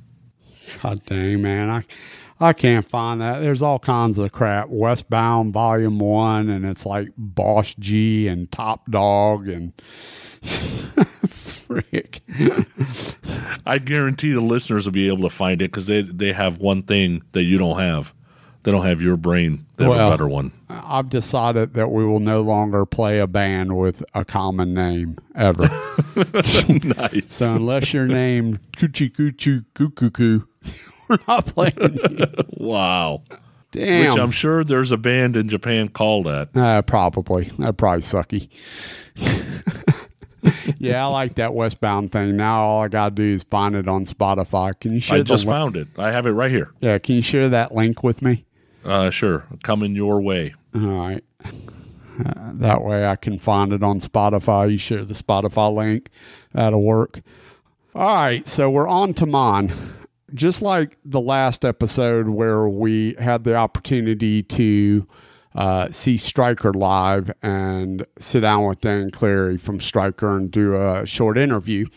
God 0.82 1.04
dang, 1.06 1.42
man, 1.42 1.70
I 1.70 1.86
I 2.40 2.54
can't 2.54 2.88
find 2.88 3.22
that. 3.22 3.40
There's 3.40 3.62
all 3.62 3.80
kinds 3.80 4.18
of 4.18 4.32
crap. 4.32 4.70
Westbound 4.70 5.54
Volume 5.54 6.00
One, 6.00 6.50
and 6.50 6.66
it's 6.66 6.86
like 6.86 7.10
Boss 7.18 7.74
G 7.76 8.28
and 8.28 8.52
Top 8.52 8.90
Dog 8.90 9.48
and. 9.48 9.74
Frick. 11.68 12.22
I 13.66 13.78
guarantee 13.80 14.32
the 14.32 14.42
listeners 14.42 14.86
will 14.86 14.94
be 14.94 15.08
able 15.08 15.24
to 15.30 15.36
find 15.36 15.62
it 15.62 15.72
because 15.72 15.86
they 15.88 16.02
they 16.02 16.34
have 16.34 16.58
one 16.60 16.84
thing 16.84 17.24
that 17.34 17.44
you 17.44 17.58
don't 17.58 17.80
have. 17.80 18.14
They 18.64 18.72
don't 18.72 18.86
have 18.86 19.02
your 19.02 19.16
brain. 19.16 19.66
They 19.78 19.86
have 19.86 19.94
Well, 19.94 20.08
a 20.08 20.12
better 20.12 20.28
one. 20.28 20.52
I've 20.70 21.10
decided 21.10 21.74
that 21.76 21.90
we 21.90 22.04
will 22.06 22.20
no 22.20 22.42
longer 22.42 22.86
play 22.86 23.20
a 23.20 23.28
band 23.28 23.78
with 23.78 24.04
a 24.14 24.26
common 24.26 24.74
name 24.74 25.18
ever. 25.36 25.64
nice. 26.84 27.24
so 27.30 27.56
unless 27.56 27.94
you're 27.94 28.08
named 28.08 28.60
Coochie 28.74 29.10
Coochie 29.14 29.64
Coo 29.74 29.90
Coo 29.92 30.10
Coo, 30.12 30.48
we're 31.08 31.18
not 31.28 31.46
playing. 31.46 31.98
Wow. 32.58 33.24
Damn. 33.72 34.10
Which 34.12 34.20
I'm 34.20 34.32
sure 34.32 34.64
there's 34.64 34.92
a 34.92 34.98
band 34.98 35.38
in 35.38 35.48
Japan 35.48 35.90
called 35.90 36.26
that. 36.26 36.50
Uh, 36.56 36.82
probably. 36.82 37.52
That'd 37.60 37.78
probably 37.78 38.02
sucky. 38.02 38.50
yeah, 40.80 41.04
I 41.04 41.08
like 41.08 41.36
that 41.36 41.54
Westbound 41.54 42.12
thing. 42.12 42.38
Now 42.38 42.62
all 42.64 42.84
I 42.84 42.88
gotta 42.88 43.14
do 43.16 43.24
is 43.24 43.44
find 43.44 43.76
it 43.76 43.88
on 43.88 44.06
Spotify. 44.06 44.80
Can 44.80 44.94
you 44.94 45.00
share 45.00 45.20
I 45.20 45.22
just 45.24 45.46
li- 45.46 45.52
found 45.52 45.76
it. 45.78 45.88
I 45.98 46.12
have 46.12 46.26
it 46.28 46.32
right 46.32 46.52
here. 46.52 46.72
Yeah, 46.80 46.98
can 47.00 47.16
you 47.16 47.22
share 47.22 47.50
that 47.50 47.74
link 47.74 48.04
with 48.04 48.22
me? 48.22 48.46
Uh, 48.86 49.10
sure. 49.10 49.46
Coming 49.64 49.96
your 49.96 50.22
way. 50.22 50.54
All 50.74 50.82
right. 50.82 51.24
Uh, 51.44 52.52
that 52.54 52.84
way 52.84 53.06
I 53.06 53.16
can 53.16 53.38
find 53.38 53.74
it 53.74 53.84
on 53.84 54.00
Spotify. 54.00 54.72
You 54.72 54.78
share 54.78 55.06
the 55.06 55.14
Spotify 55.14 55.74
link. 55.74 56.10
That'll 56.54 56.82
work. 56.84 57.22
All 57.94 58.16
right. 58.16 58.48
So 58.48 58.70
we're 58.70 58.88
on 58.88 59.14
to 59.16 59.26
mine. 59.26 59.72
Just 60.34 60.62
like 60.62 60.98
the 61.06 61.22
last 61.22 61.64
episode 61.64 62.28
where 62.30 62.68
we 62.68 63.16
had 63.20 63.44
the 63.44 63.56
opportunity 63.56 64.44
to 64.44 65.08
uh, 65.56 65.90
see 65.92 66.18
Striker 66.18 66.74
live 66.74 67.32
and 67.42 68.06
sit 68.20 68.42
down 68.42 68.66
with 68.66 68.82
Dan 68.82 69.12
Cleary 69.12 69.58
from 69.58 69.80
Striker 69.80 70.38
and 70.38 70.52
do 70.52 70.76
a 70.76 71.06
short 71.06 71.38
interview. 71.38 71.88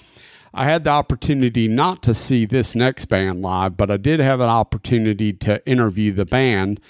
I 0.53 0.65
had 0.65 0.85
the 0.85 0.91
opportunity 0.91 1.69
not 1.69 2.03
to 2.05 2.15
see 2.15 2.45
this 2.45 2.75
next 2.75 3.07
band 3.07 3.43
live, 3.43 3.77
but 3.77 3.91
I 3.91 3.97
did 3.97 4.19
have 4.21 4.41
an 4.41 4.49
opportunity 4.49 5.33
to 5.35 5.65
interview 5.67 6.13
the 6.13 6.25
band 6.25 6.81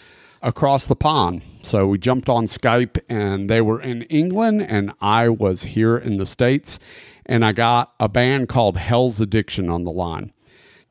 across 0.40 0.87
the 0.87 0.96
pond. 0.96 1.42
So 1.62 1.87
we 1.87 1.99
jumped 1.99 2.29
on 2.29 2.46
Skype 2.46 2.99
and 3.09 3.51
they 3.51 3.61
were 3.61 3.81
in 3.81 4.03
England 4.03 4.62
and 4.62 4.92
I 5.01 5.29
was 5.29 5.64
here 5.64 5.99
in 5.99 6.16
the 6.16 6.25
States. 6.25 6.79
And 7.27 7.44
I 7.44 7.53
got 7.53 7.92
a 8.01 8.09
band 8.09 8.49
called 8.49 8.77
Hell's 8.77 9.20
Addiction 9.20 9.68
on 9.68 9.85
the 9.85 9.92
line. 9.92 10.33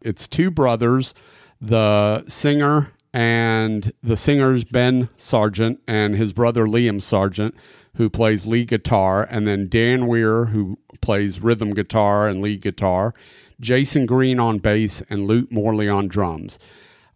It's 0.01 0.27
two 0.27 0.51
brothers, 0.51 1.13
the 1.60 2.23
singer 2.27 2.91
and 3.13 3.91
the 4.03 4.17
singer's 4.17 4.63
Ben 4.63 5.09
Sargent 5.17 5.81
and 5.87 6.15
his 6.15 6.33
brother 6.33 6.65
Liam 6.65 7.01
Sargent, 7.01 7.55
who 7.95 8.09
plays 8.09 8.45
lead 8.45 8.67
guitar, 8.67 9.27
and 9.29 9.47
then 9.47 9.67
Dan 9.67 10.07
Weir, 10.07 10.45
who 10.45 10.77
plays 11.01 11.41
rhythm 11.41 11.73
guitar 11.73 12.27
and 12.27 12.41
lead 12.41 12.61
guitar, 12.61 13.13
Jason 13.59 14.05
Green 14.05 14.39
on 14.39 14.59
bass, 14.59 15.01
and 15.09 15.27
Luke 15.27 15.51
Morley 15.51 15.89
on 15.89 16.07
drums. 16.07 16.59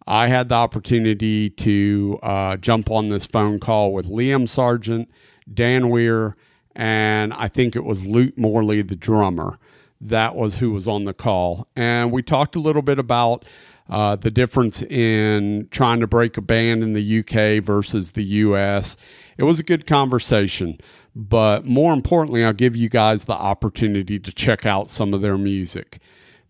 I 0.06 0.28
had 0.28 0.50
the 0.50 0.56
opportunity 0.56 1.48
to 1.48 2.18
uh, 2.22 2.56
jump 2.56 2.90
on 2.90 3.08
this 3.08 3.24
phone 3.24 3.58
call 3.58 3.92
with 3.92 4.06
Liam 4.06 4.48
Sargent, 4.48 5.10
Dan 5.52 5.88
Weir, 5.88 6.36
and 6.74 7.32
I 7.32 7.48
think 7.48 7.74
it 7.74 7.84
was 7.84 8.04
Luke 8.04 8.36
Morley, 8.36 8.82
the 8.82 8.96
drummer. 8.96 9.58
That 10.00 10.34
was 10.34 10.56
who 10.56 10.72
was 10.72 10.86
on 10.86 11.04
the 11.04 11.14
call. 11.14 11.68
And 11.74 12.12
we 12.12 12.22
talked 12.22 12.56
a 12.56 12.60
little 12.60 12.82
bit 12.82 12.98
about 12.98 13.44
uh, 13.88 14.16
the 14.16 14.30
difference 14.30 14.82
in 14.82 15.68
trying 15.70 16.00
to 16.00 16.06
break 16.06 16.36
a 16.36 16.40
band 16.40 16.82
in 16.82 16.94
the 16.94 17.18
UK 17.20 17.62
versus 17.62 18.12
the 18.12 18.24
US. 18.24 18.96
It 19.36 19.44
was 19.44 19.60
a 19.60 19.64
good 19.64 19.86
conversation. 19.86 20.78
But 21.14 21.64
more 21.64 21.92
importantly, 21.92 22.44
I'll 22.44 22.52
give 22.52 22.74
you 22.74 22.88
guys 22.88 23.24
the 23.24 23.34
opportunity 23.34 24.18
to 24.18 24.32
check 24.32 24.66
out 24.66 24.90
some 24.90 25.14
of 25.14 25.20
their 25.20 25.38
music. 25.38 26.00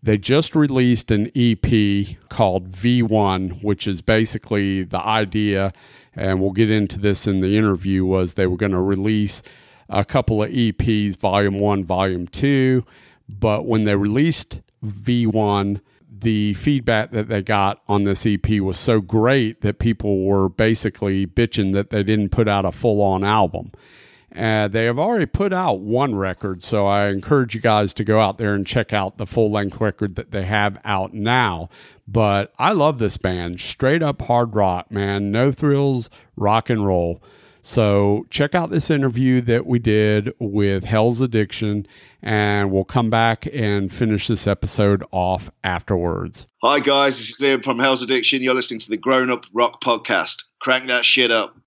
They 0.01 0.17
just 0.17 0.55
released 0.55 1.11
an 1.11 1.31
EP 1.35 2.17
called 2.29 2.71
V1, 2.71 3.63
which 3.63 3.87
is 3.87 4.01
basically 4.01 4.83
the 4.83 4.99
idea, 4.99 5.73
and 6.15 6.39
we'll 6.39 6.51
get 6.51 6.71
into 6.71 6.99
this 6.99 7.27
in 7.27 7.41
the 7.41 7.57
interview, 7.57 8.05
was 8.05 8.33
they 8.33 8.47
were 8.47 8.57
going 8.57 8.71
to 8.71 8.81
release 8.81 9.43
a 9.89 10.05
couple 10.05 10.43
of 10.43 10.51
EPs, 10.51 11.17
Volume 11.17 11.59
1, 11.59 11.83
Volume 11.83 12.27
2. 12.27 12.83
But 13.27 13.65
when 13.65 13.85
they 13.85 13.95
released 13.95 14.61
V1, 14.83 15.81
the 16.11 16.53
feedback 16.55 17.11
that 17.11 17.27
they 17.27 17.41
got 17.41 17.81
on 17.87 18.03
this 18.03 18.25
EP 18.25 18.49
was 18.61 18.77
so 18.77 19.01
great 19.01 19.61
that 19.61 19.79
people 19.79 20.25
were 20.25 20.49
basically 20.49 21.25
bitching 21.27 21.73
that 21.73 21.89
they 21.89 22.03
didn't 22.03 22.29
put 22.29 22.47
out 22.47 22.65
a 22.65 22.71
full 22.71 23.01
on 23.01 23.23
album. 23.23 23.71
Uh, 24.35 24.67
they 24.67 24.83
have 24.83 24.99
already 24.99 25.25
put 25.25 25.53
out 25.53 25.79
one 25.79 26.13
record, 26.15 26.61
so 26.61 26.87
I 26.87 27.07
encourage 27.07 27.55
you 27.55 27.61
guys 27.61 27.93
to 27.93 28.03
go 28.03 28.19
out 28.19 28.37
there 28.37 28.53
and 28.53 28.67
check 28.67 28.91
out 28.91 29.17
the 29.17 29.25
full 29.25 29.49
length 29.49 29.79
record 29.79 30.15
that 30.15 30.31
they 30.31 30.43
have 30.43 30.77
out 30.83 31.13
now. 31.13 31.69
But 32.05 32.53
I 32.59 32.73
love 32.73 32.99
this 32.99 33.15
band, 33.15 33.61
straight 33.61 34.03
up 34.03 34.23
hard 34.23 34.55
rock, 34.55 34.91
man, 34.91 35.31
no 35.31 35.53
thrills, 35.53 36.09
rock 36.35 36.69
and 36.69 36.85
roll. 36.85 37.21
So 37.67 38.27
check 38.29 38.53
out 38.53 38.69
this 38.69 38.91
interview 38.91 39.41
that 39.41 39.65
we 39.65 39.79
did 39.79 40.31
with 40.37 40.83
Hell's 40.83 41.19
Addiction, 41.19 41.87
and 42.21 42.71
we'll 42.71 42.85
come 42.85 43.09
back 43.09 43.47
and 43.51 43.91
finish 43.91 44.27
this 44.27 44.45
episode 44.45 45.03
off 45.09 45.49
afterwards. 45.63 46.45
Hi 46.61 46.79
guys, 46.79 47.17
this 47.17 47.31
is 47.31 47.39
Liam 47.39 47.63
from 47.63 47.79
Hell's 47.79 48.03
Addiction. 48.03 48.43
You're 48.43 48.53
listening 48.53 48.81
to 48.81 48.89
the 48.91 48.97
Grown 48.97 49.31
Up 49.31 49.47
Rock 49.51 49.81
Podcast. 49.81 50.43
Crank 50.59 50.89
that 50.89 51.05
shit 51.05 51.31
up. 51.31 51.57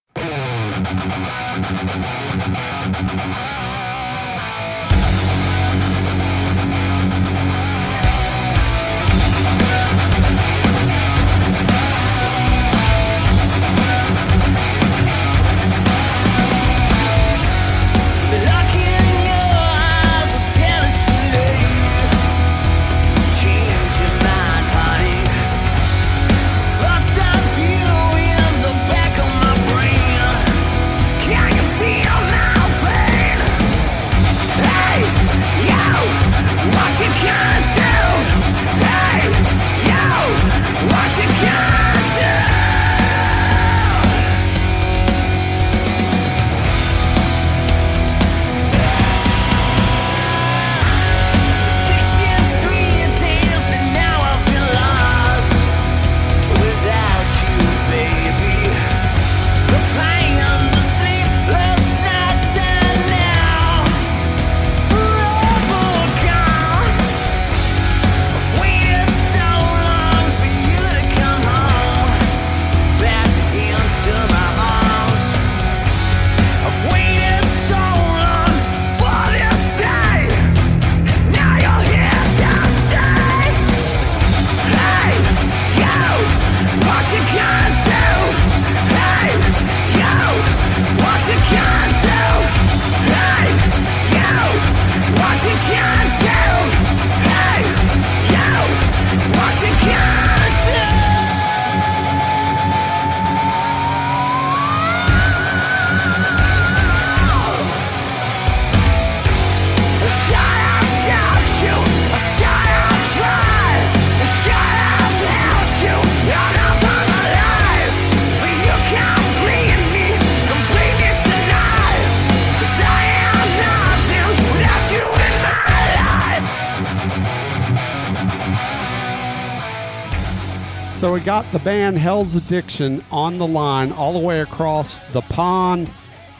So 131.08 131.14
we 131.14 131.20
got 131.20 131.50
the 131.52 131.58
band 131.60 131.96
Hell's 131.96 132.36
Addiction 132.36 133.02
on 133.10 133.38
the 133.38 133.46
line 133.46 133.92
all 133.92 134.12
the 134.12 134.18
way 134.18 134.42
across 134.42 134.94
the 135.14 135.22
pond. 135.22 135.90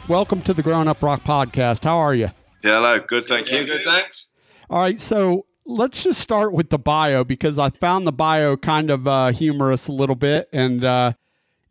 Welcome 0.07 0.41
to 0.41 0.53
the 0.53 0.61
Grown 0.61 0.87
Up 0.87 1.01
Rock 1.01 1.23
Podcast. 1.23 1.85
How 1.85 1.97
are 1.97 2.13
you? 2.13 2.29
Yeah, 2.63 2.75
hello. 2.75 2.99
Good, 2.99 3.25
thank 3.25 3.51
you. 3.51 3.65
good, 3.65 3.81
thanks. 3.83 4.31
All 4.69 4.79
right, 4.79 5.01
so 5.01 5.47
let's 5.65 6.03
just 6.03 6.21
start 6.21 6.53
with 6.53 6.69
the 6.69 6.77
bio 6.77 7.23
because 7.23 7.57
I 7.57 7.71
found 7.71 8.05
the 8.05 8.11
bio 8.11 8.57
kind 8.57 8.91
of 8.91 9.07
uh, 9.07 9.31
humorous 9.31 9.87
a 9.87 9.91
little 9.91 10.13
bit. 10.13 10.47
And, 10.53 10.85
uh, 10.85 11.13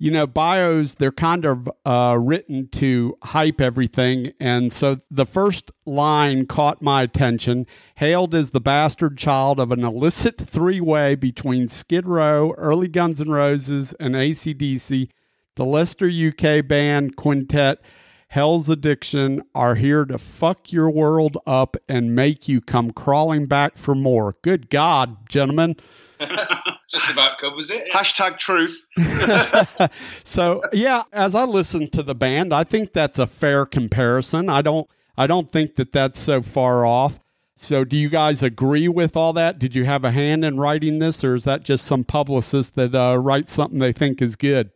you 0.01 0.13
know, 0.13 0.29
bios, 0.29 0.95
they're 0.95 1.11
kind 1.11 1.45
of 1.45 1.69
uh, 1.85 2.17
written 2.19 2.69
to 2.69 3.19
hype 3.25 3.61
everything. 3.61 4.33
And 4.39 4.73
so 4.73 5.01
the 5.11 5.27
first 5.27 5.73
line 5.85 6.47
caught 6.47 6.81
my 6.81 7.03
attention 7.03 7.67
hailed 7.97 8.33
as 8.35 8.51
the 8.51 8.61
bastard 8.61 9.19
child 9.19 9.59
of 9.59 9.73
an 9.73 9.83
illicit 9.83 10.39
three 10.39 10.81
way 10.81 11.17
between 11.17 11.69
Skid 11.69 12.07
Row, 12.07 12.55
early 12.57 12.87
Guns 12.87 13.21
N' 13.21 13.31
Roses, 13.31 13.93
and 13.99 14.15
ACDC, 14.15 15.09
the 15.57 15.65
Leicester 15.65 16.09
UK 16.09 16.67
band 16.67 17.17
quintet. 17.17 17.81
Hell's 18.29 18.69
Addiction 18.69 19.43
are 19.55 19.75
here 19.75 20.05
to 20.05 20.19
fuck 20.19 20.71
your 20.71 20.91
world 20.91 21.39
up 21.47 21.77
and 21.89 22.15
make 22.15 22.47
you 22.47 22.61
come 22.61 22.93
crawling 22.93 23.47
back 23.47 23.77
for 23.77 23.95
more. 23.95 24.37
Good 24.43 24.71
God, 24.71 25.29
gentlemen. 25.29 25.77
Just 26.88 27.11
about 27.11 27.38
covers 27.38 27.70
it. 27.70 27.90
Hashtag 27.92 28.38
truth. 28.38 28.87
So 30.24 30.62
yeah, 30.72 31.05
as 31.12 31.35
I 31.35 31.44
listen 31.44 31.90
to 31.90 32.03
the 32.03 32.14
band, 32.14 32.53
I 32.53 32.64
think 32.64 32.92
that's 32.92 33.18
a 33.18 33.27
fair 33.27 33.66
comparison. 33.66 34.48
I 34.48 34.62
don't 34.62 34.88
I 35.16 35.27
don't 35.27 35.51
think 35.51 35.77
that 35.77 35.92
that's 35.92 36.20
so 36.20 36.42
far 36.42 36.87
off. 36.87 37.18
So 37.57 37.85
do 37.85 37.96
you 37.96 38.09
guys 38.09 38.42
agree 38.42 38.87
with 38.87 39.16
all 39.16 39.33
that? 39.33 39.59
Did 39.59 39.74
you 39.74 39.85
have 39.85 40.05
a 40.05 40.12
hand 40.12 40.44
in 40.44 40.59
writing 40.59 41.01
this, 41.01 41.24
or 41.24 41.35
is 41.35 41.44
that 41.44 41.64
just 41.64 41.87
some 41.87 42.05
publicist 42.05 42.77
that 42.77 42.94
uh, 42.94 43.16
writes 43.18 43.53
something 43.53 43.81
they 43.81 43.92
think 43.92 44.22
is 44.22 44.37
good? 44.37 44.70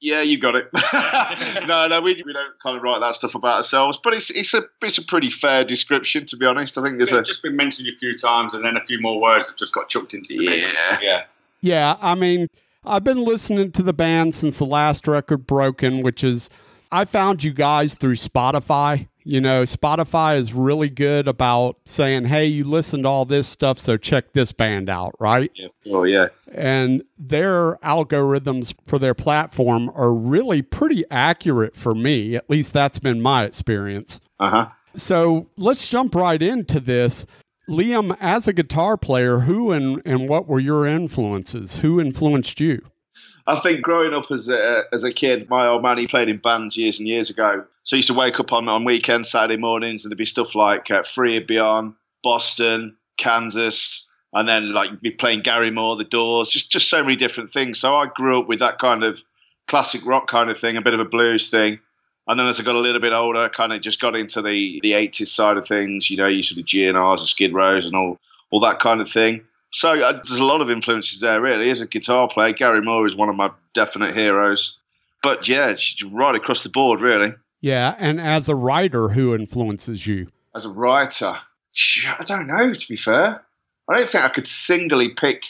Yeah, 0.00 0.22
you 0.22 0.38
got 0.38 0.54
it. 0.54 0.68
no, 1.66 1.88
no, 1.88 2.00
we, 2.00 2.22
we 2.24 2.32
don't 2.32 2.56
kind 2.62 2.76
of 2.76 2.82
write 2.84 3.00
that 3.00 3.16
stuff 3.16 3.34
about 3.34 3.56
ourselves, 3.56 3.98
but 4.02 4.14
it's 4.14 4.30
it's 4.30 4.54
a 4.54 4.62
it's 4.82 4.98
a 4.98 5.04
pretty 5.04 5.30
fair 5.30 5.64
description, 5.64 6.26
to 6.26 6.36
be 6.36 6.46
honest. 6.46 6.78
I 6.78 6.82
think 6.82 6.98
there's 6.98 7.10
a 7.10 7.22
just 7.24 7.42
been 7.42 7.56
mentioned 7.56 7.88
a 7.88 7.96
few 7.96 8.16
times, 8.16 8.54
and 8.54 8.64
then 8.64 8.76
a 8.76 8.84
few 8.84 9.00
more 9.00 9.20
words 9.20 9.48
have 9.48 9.56
just 9.56 9.72
got 9.72 9.88
chucked 9.88 10.14
into 10.14 10.36
the 10.38 10.46
mix. 10.46 10.78
Yeah. 11.02 11.24
Yeah. 11.60 11.96
I 12.00 12.14
mean, 12.14 12.48
I've 12.84 13.04
been 13.04 13.24
listening 13.24 13.72
to 13.72 13.82
the 13.82 13.92
band 13.92 14.34
since 14.34 14.58
the 14.58 14.64
last 14.66 15.06
record, 15.08 15.46
Broken, 15.46 16.02
which 16.02 16.22
is, 16.24 16.48
I 16.90 17.04
found 17.04 17.44
you 17.44 17.52
guys 17.52 17.94
through 17.94 18.14
Spotify. 18.14 19.08
You 19.24 19.42
know, 19.42 19.64
Spotify 19.64 20.38
is 20.38 20.54
really 20.54 20.88
good 20.88 21.28
about 21.28 21.76
saying, 21.84 22.26
hey, 22.26 22.46
you 22.46 22.64
listened 22.64 23.02
to 23.02 23.10
all 23.10 23.26
this 23.26 23.46
stuff, 23.46 23.78
so 23.78 23.98
check 23.98 24.32
this 24.32 24.52
band 24.52 24.88
out, 24.88 25.14
right? 25.20 25.50
yeah, 25.54 25.68
oh 25.90 26.04
yeah, 26.04 26.28
And 26.54 27.02
their 27.18 27.74
algorithms 27.84 28.74
for 28.86 28.98
their 28.98 29.12
platform 29.12 29.90
are 29.94 30.14
really 30.14 30.62
pretty 30.62 31.04
accurate 31.10 31.76
for 31.76 31.94
me. 31.94 32.36
At 32.36 32.48
least 32.48 32.72
that's 32.72 32.98
been 32.98 33.20
my 33.20 33.44
experience. 33.44 34.18
uh 34.40 34.48
huh. 34.48 34.68
So 34.96 35.46
let's 35.58 35.86
jump 35.86 36.14
right 36.14 36.42
into 36.42 36.80
this. 36.80 37.26
Liam, 37.68 38.16
as 38.18 38.48
a 38.48 38.52
guitar 38.52 38.96
player, 38.96 39.40
who 39.40 39.72
and, 39.72 40.00
and 40.06 40.28
what 40.28 40.48
were 40.48 40.58
your 40.58 40.86
influences? 40.86 41.76
Who 41.76 42.00
influenced 42.00 42.60
you? 42.60 42.82
I 43.46 43.54
think 43.56 43.82
growing 43.82 44.14
up 44.14 44.30
as 44.30 44.48
a, 44.48 44.82
as 44.92 45.04
a 45.04 45.12
kid, 45.12 45.48
my 45.48 45.66
old 45.66 45.82
man 45.82 45.98
he 45.98 46.06
played 46.06 46.28
in 46.28 46.38
bands 46.38 46.76
years 46.76 46.98
and 46.98 47.08
years 47.08 47.30
ago. 47.30 47.64
So 47.82 47.96
I 47.96 47.98
used 47.98 48.08
to 48.08 48.14
wake 48.14 48.40
up 48.40 48.52
on, 48.52 48.68
on 48.68 48.84
weekends, 48.84 49.30
Saturday 49.30 49.58
mornings, 49.58 50.04
and 50.04 50.10
there'd 50.10 50.18
be 50.18 50.26
stuff 50.26 50.54
like 50.54 50.90
uh, 50.90 51.02
Free 51.02 51.40
Beyond, 51.40 51.94
Boston, 52.22 52.96
Kansas, 53.16 54.06
and 54.32 54.48
then 54.48 54.72
like 54.72 55.00
be 55.00 55.10
playing 55.10 55.40
Gary 55.40 55.70
Moore, 55.70 55.96
The 55.96 56.04
Doors, 56.04 56.50
just 56.50 56.70
just 56.70 56.90
so 56.90 57.02
many 57.02 57.16
different 57.16 57.50
things. 57.50 57.78
So 57.78 57.96
I 57.96 58.06
grew 58.14 58.40
up 58.40 58.48
with 58.48 58.58
that 58.58 58.78
kind 58.78 59.02
of 59.02 59.18
classic 59.66 60.04
rock 60.04 60.28
kind 60.28 60.50
of 60.50 60.58
thing, 60.58 60.76
a 60.76 60.82
bit 60.82 60.94
of 60.94 61.00
a 61.00 61.04
blues 61.04 61.48
thing. 61.48 61.78
And 62.28 62.38
then 62.38 62.46
as 62.46 62.60
I 62.60 62.62
got 62.62 62.74
a 62.74 62.80
little 62.80 63.00
bit 63.00 63.14
older, 63.14 63.48
kind 63.48 63.72
of 63.72 63.80
just 63.80 64.00
got 64.00 64.14
into 64.14 64.42
the 64.42 64.78
the 64.82 64.92
80s 64.92 65.28
side 65.28 65.56
of 65.56 65.66
things, 65.66 66.10
you 66.10 66.18
know, 66.18 66.26
you 66.26 66.42
sort 66.42 66.60
of 66.60 66.66
GNRs 66.66 67.20
and 67.20 67.28
Skid 67.28 67.54
Rows 67.54 67.86
and 67.86 67.96
all 67.96 68.18
all 68.50 68.60
that 68.60 68.78
kind 68.78 69.00
of 69.00 69.10
thing. 69.10 69.42
So 69.70 70.00
uh, 70.00 70.12
there's 70.12 70.38
a 70.38 70.44
lot 70.44 70.60
of 70.60 70.70
influences 70.70 71.20
there, 71.20 71.40
really. 71.40 71.70
As 71.70 71.80
a 71.80 71.86
guitar 71.86 72.28
player, 72.28 72.52
Gary 72.52 72.82
Moore 72.82 73.06
is 73.06 73.16
one 73.16 73.28
of 73.28 73.36
my 73.36 73.50
definite 73.74 74.14
heroes. 74.14 74.76
But 75.22 75.48
yeah, 75.48 75.70
it's 75.70 76.02
right 76.04 76.34
across 76.34 76.62
the 76.62 76.68
board, 76.68 77.00
really. 77.00 77.34
Yeah, 77.60 77.94
and 77.98 78.20
as 78.20 78.48
a 78.48 78.54
writer, 78.54 79.08
who 79.08 79.34
influences 79.34 80.06
you? 80.06 80.28
As 80.54 80.64
a 80.64 80.70
writer, 80.70 81.36
I 82.06 82.24
don't 82.24 82.46
know, 82.46 82.72
to 82.72 82.88
be 82.88 82.96
fair. 82.96 83.42
I 83.88 83.96
don't 83.96 84.08
think 84.08 84.24
I 84.24 84.28
could 84.28 84.46
singly 84.46 85.08
pick 85.10 85.44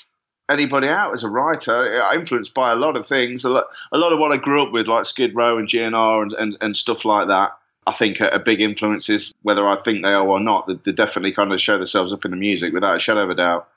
anybody 0.48 0.88
out 0.88 1.12
as 1.12 1.24
a 1.24 1.30
writer. 1.30 2.02
I'm 2.02 2.20
influenced 2.20 2.54
by 2.54 2.72
a 2.72 2.76
lot 2.76 2.96
of 2.96 3.06
things. 3.06 3.44
A 3.44 3.50
lot, 3.50 3.66
a 3.92 3.98
lot 3.98 4.12
of 4.12 4.18
what 4.18 4.32
I 4.32 4.36
grew 4.36 4.62
up 4.62 4.72
with, 4.72 4.88
like 4.88 5.04
Skid 5.04 5.34
Row 5.34 5.58
and 5.58 5.68
GNR 5.68 6.22
and, 6.22 6.32
and, 6.32 6.56
and 6.60 6.76
stuff 6.76 7.04
like 7.04 7.28
that, 7.28 7.52
I 7.86 7.92
think 7.92 8.20
are, 8.20 8.30
are 8.30 8.38
big 8.38 8.60
influences, 8.60 9.32
whether 9.42 9.66
I 9.66 9.76
think 9.76 10.02
they 10.02 10.12
are 10.12 10.26
or 10.26 10.40
not. 10.40 10.66
They, 10.66 10.78
they 10.84 10.92
definitely 10.92 11.32
kind 11.32 11.52
of 11.52 11.60
show 11.60 11.76
themselves 11.76 12.12
up 12.12 12.24
in 12.24 12.30
the 12.30 12.36
music 12.36 12.72
without 12.72 12.96
a 12.96 13.00
shadow 13.00 13.24
of 13.24 13.30
a 13.30 13.34
doubt. 13.34 13.68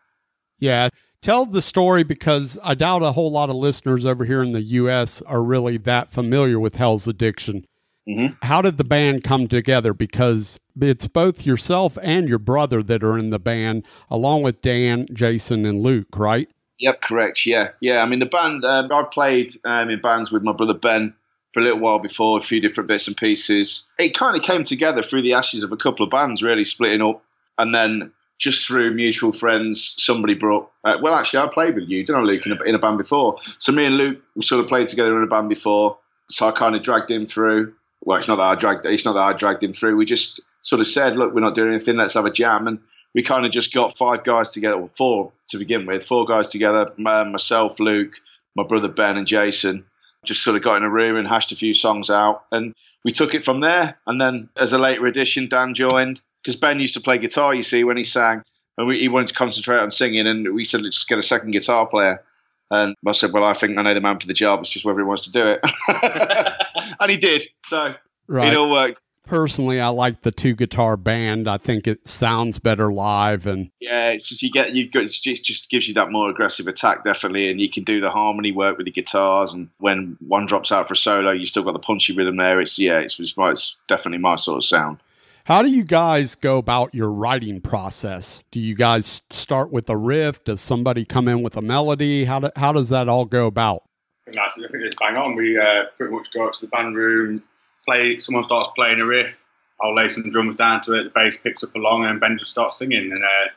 Yeah, 0.59 0.89
tell 1.21 1.45
the 1.45 1.61
story 1.61 2.03
because 2.03 2.57
I 2.63 2.75
doubt 2.75 3.03
a 3.03 3.11
whole 3.11 3.31
lot 3.31 3.49
of 3.49 3.55
listeners 3.55 4.05
over 4.05 4.25
here 4.25 4.43
in 4.43 4.51
the 4.51 4.61
U.S. 4.61 5.21
are 5.23 5.41
really 5.41 5.77
that 5.77 6.11
familiar 6.11 6.59
with 6.59 6.75
Hell's 6.75 7.07
Addiction. 7.07 7.65
Mhm. 8.07 8.35
How 8.41 8.61
did 8.61 8.77
the 8.77 8.83
band 8.83 9.23
come 9.23 9.47
together? 9.47 9.93
Because 9.93 10.59
it's 10.79 11.07
both 11.07 11.45
yourself 11.45 11.97
and 12.01 12.27
your 12.27 12.39
brother 12.39 12.81
that 12.81 13.03
are 13.03 13.17
in 13.17 13.29
the 13.29 13.39
band, 13.39 13.85
along 14.09 14.41
with 14.41 14.61
Dan, 14.61 15.05
Jason, 15.13 15.65
and 15.65 15.81
Luke, 15.81 16.17
right? 16.17 16.49
Yep, 16.81 17.01
correct. 17.01 17.45
Yeah, 17.45 17.69
yeah. 17.79 18.01
I 18.01 18.07
mean, 18.07 18.19
the 18.19 18.25
band. 18.25 18.65
Um, 18.65 18.91
I 18.91 19.03
played 19.03 19.53
um, 19.63 19.91
in 19.91 20.01
bands 20.01 20.31
with 20.31 20.41
my 20.41 20.51
brother 20.51 20.73
Ben 20.73 21.13
for 21.53 21.59
a 21.59 21.63
little 21.63 21.79
while 21.79 21.99
before, 21.99 22.39
a 22.39 22.41
few 22.41 22.59
different 22.59 22.87
bits 22.87 23.07
and 23.07 23.15
pieces. 23.15 23.85
It 23.99 24.15
kind 24.15 24.35
of 24.35 24.41
came 24.41 24.63
together 24.63 25.03
through 25.03 25.21
the 25.21 25.33
ashes 25.33 25.61
of 25.61 25.71
a 25.71 25.77
couple 25.77 26.03
of 26.03 26.09
bands, 26.09 26.41
really 26.41 26.65
splitting 26.65 27.01
up, 27.01 27.23
and 27.59 27.73
then 27.73 28.11
just 28.39 28.65
through 28.67 28.95
mutual 28.95 29.31
friends, 29.31 29.95
somebody 29.99 30.33
brought. 30.33 30.71
Uh, 30.83 30.97
well, 31.03 31.13
actually, 31.13 31.41
I 31.41 31.47
played 31.49 31.75
with 31.75 31.87
you, 31.87 32.03
didn't 32.03 32.21
I, 32.21 32.23
Luke, 32.23 32.45
in 32.47 32.53
a, 32.53 32.63
in 32.63 32.73
a 32.73 32.79
band 32.79 32.97
before? 32.97 33.35
So 33.59 33.71
me 33.71 33.85
and 33.85 33.97
Luke 33.97 34.21
we 34.35 34.41
sort 34.41 34.61
of 34.63 34.67
played 34.67 34.87
together 34.87 35.15
in 35.15 35.23
a 35.23 35.27
band 35.27 35.49
before. 35.49 35.99
So 36.31 36.47
I 36.47 36.51
kind 36.51 36.75
of 36.75 36.81
dragged 36.81 37.11
him 37.11 37.27
through. 37.27 37.75
Well, 38.03 38.17
it's 38.17 38.27
not 38.27 38.37
that 38.37 38.43
I 38.43 38.55
dragged. 38.55 38.87
It's 38.87 39.05
not 39.05 39.13
that 39.13 39.19
I 39.19 39.33
dragged 39.33 39.63
him 39.63 39.73
through. 39.73 39.97
We 39.97 40.05
just 40.05 40.39
sort 40.63 40.79
of 40.79 40.87
said, 40.87 41.15
"Look, 41.15 41.35
we're 41.35 41.41
not 41.41 41.53
doing 41.53 41.69
anything. 41.69 41.97
Let's 41.97 42.15
have 42.15 42.25
a 42.25 42.31
jam." 42.31 42.67
And 42.67 42.79
we 43.13 43.23
kind 43.23 43.45
of 43.45 43.51
just 43.51 43.73
got 43.73 43.97
five 43.97 44.23
guys 44.23 44.51
together, 44.51 44.75
or 44.75 44.89
four 44.97 45.31
to 45.49 45.57
begin 45.57 45.85
with, 45.85 46.05
four 46.05 46.25
guys 46.25 46.49
together, 46.49 46.91
my- 46.97 47.23
myself, 47.23 47.79
Luke, 47.79 48.13
my 48.55 48.63
brother 48.63 48.87
Ben, 48.87 49.17
and 49.17 49.27
Jason, 49.27 49.85
just 50.25 50.43
sort 50.43 50.55
of 50.55 50.61
got 50.63 50.75
in 50.77 50.83
a 50.83 50.89
room 50.89 51.17
and 51.17 51.27
hashed 51.27 51.51
a 51.51 51.55
few 51.55 51.73
songs 51.73 52.09
out. 52.09 52.43
And 52.51 52.73
we 53.03 53.11
took 53.11 53.33
it 53.33 53.43
from 53.45 53.59
there. 53.59 53.97
And 54.05 54.19
then 54.21 54.49
as 54.55 54.71
a 54.73 54.77
later 54.77 55.07
addition, 55.07 55.47
Dan 55.47 55.73
joined 55.73 56.21
because 56.43 56.55
Ben 56.55 56.79
used 56.79 56.93
to 56.95 57.01
play 57.01 57.17
guitar, 57.17 57.53
you 57.55 57.63
see, 57.63 57.83
when 57.83 57.97
he 57.97 58.03
sang. 58.03 58.43
And 58.77 58.87
we, 58.87 58.99
he 58.99 59.07
wanted 59.07 59.27
to 59.29 59.33
concentrate 59.33 59.79
on 59.79 59.91
singing. 59.91 60.27
And 60.27 60.53
we 60.53 60.63
said, 60.65 60.81
let's 60.81 60.95
just 60.97 61.09
get 61.09 61.17
a 61.17 61.23
second 61.23 61.51
guitar 61.51 61.85
player. 61.87 62.23
And 62.69 62.95
I 63.05 63.11
said, 63.11 63.31
well, 63.33 63.43
I 63.43 63.53
think 63.53 63.77
I 63.77 63.81
know 63.81 63.93
the 63.93 63.99
man 63.99 64.19
for 64.19 64.27
the 64.27 64.33
job. 64.33 64.61
It's 64.61 64.69
just 64.69 64.85
whether 64.85 64.99
he 64.99 65.03
wants 65.05 65.23
to 65.25 65.31
do 65.31 65.45
it. 65.47 65.59
and 66.99 67.11
he 67.11 67.17
did. 67.17 67.43
So 67.65 67.95
Right. 68.27 68.51
it 68.53 68.57
all 68.57 68.71
worked. 68.71 69.01
Personally, 69.31 69.79
I 69.79 69.87
like 69.87 70.23
the 70.23 70.31
two 70.33 70.55
guitar 70.55 70.97
band. 70.97 71.47
I 71.47 71.57
think 71.57 71.87
it 71.87 72.05
sounds 72.05 72.59
better 72.59 72.91
live, 72.91 73.47
and 73.47 73.71
Yeah, 73.79 74.09
it's 74.09 74.27
just 74.27 74.43
you 74.43 74.51
get 74.51 74.75
you 74.75 74.91
got 74.91 75.03
it 75.03 75.11
just 75.13 75.45
just 75.45 75.69
gives 75.69 75.87
you 75.87 75.93
that 75.93 76.11
more 76.11 76.29
aggressive 76.29 76.67
attack 76.67 77.05
definitely, 77.05 77.49
and 77.49 77.57
you 77.57 77.71
can 77.71 77.85
do 77.85 78.01
the 78.01 78.09
harmony 78.09 78.51
work 78.51 78.75
with 78.75 78.87
the 78.87 78.91
guitars. 78.91 79.53
And 79.53 79.69
when 79.77 80.17
one 80.19 80.47
drops 80.47 80.73
out 80.73 80.89
for 80.89 80.95
a 80.95 80.97
solo, 80.97 81.31
you 81.31 81.45
still 81.45 81.63
got 81.63 81.71
the 81.71 81.79
punchy 81.79 82.13
rhythm 82.13 82.35
there. 82.35 82.59
It's 82.59 82.77
yeah, 82.77 82.99
it's 82.99 83.21
it's, 83.21 83.37
my, 83.37 83.51
it's 83.51 83.77
definitely 83.87 84.17
my 84.17 84.35
sort 84.35 84.57
of 84.57 84.65
sound. 84.65 84.97
How 85.45 85.61
do 85.61 85.69
you 85.69 85.85
guys 85.85 86.35
go 86.35 86.57
about 86.57 86.93
your 86.93 87.09
writing 87.09 87.61
process? 87.61 88.43
Do 88.51 88.59
you 88.59 88.75
guys 88.75 89.21
start 89.29 89.71
with 89.71 89.89
a 89.89 89.95
riff? 89.95 90.43
Does 90.43 90.59
somebody 90.59 91.05
come 91.05 91.29
in 91.29 91.41
with 91.41 91.55
a 91.55 91.61
melody? 91.61 92.25
How, 92.25 92.39
do, 92.39 92.49
how 92.57 92.73
does 92.73 92.89
that 92.89 93.07
all 93.07 93.23
go 93.23 93.47
about? 93.47 93.83
I 94.27 94.31
think 94.31 94.35
that's 94.35 94.57
I 94.57 94.67
think 94.69 94.83
it's 94.83 94.95
bang 94.99 95.15
on. 95.15 95.35
We 95.37 95.57
uh, 95.57 95.85
pretty 95.97 96.13
much 96.13 96.27
go 96.33 96.47
up 96.47 96.53
to 96.55 96.61
the 96.61 96.67
band 96.67 96.97
room, 96.97 97.41
play. 97.85 98.19
Someone 98.19 98.43
starts 98.43 98.69
playing 98.75 98.99
a 98.99 99.05
riff. 99.05 99.47
I'll 99.81 99.95
lay 99.95 100.09
some 100.09 100.29
drums 100.29 100.55
down 100.55 100.81
to 100.81 100.93
it. 100.93 101.05
The 101.05 101.09
bass 101.09 101.37
picks 101.37 101.63
up 101.63 101.75
along, 101.75 102.05
and 102.05 102.19
Ben 102.19 102.37
just 102.37 102.51
starts 102.51 102.77
singing. 102.77 103.11
And 103.11 103.23
uh, 103.23 103.49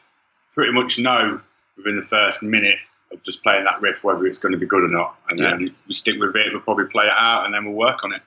pretty 0.52 0.72
much 0.72 0.98
know 0.98 1.40
within 1.76 1.96
the 1.96 2.06
first 2.06 2.42
minute 2.42 2.78
of 3.12 3.22
just 3.22 3.42
playing 3.42 3.64
that 3.64 3.80
riff 3.80 4.04
whether 4.04 4.26
it's 4.26 4.38
going 4.38 4.52
to 4.52 4.58
be 4.58 4.66
good 4.66 4.84
or 4.84 4.88
not. 4.88 5.16
And 5.28 5.38
then 5.38 5.74
we 5.86 5.94
stick 5.94 6.18
with 6.18 6.34
it. 6.34 6.52
We'll 6.52 6.62
probably 6.62 6.86
play 6.86 7.06
it 7.06 7.12
out, 7.16 7.44
and 7.44 7.54
then 7.54 7.64
we'll 7.64 7.74
work 7.74 8.04
on 8.04 8.12
it. 8.12 8.22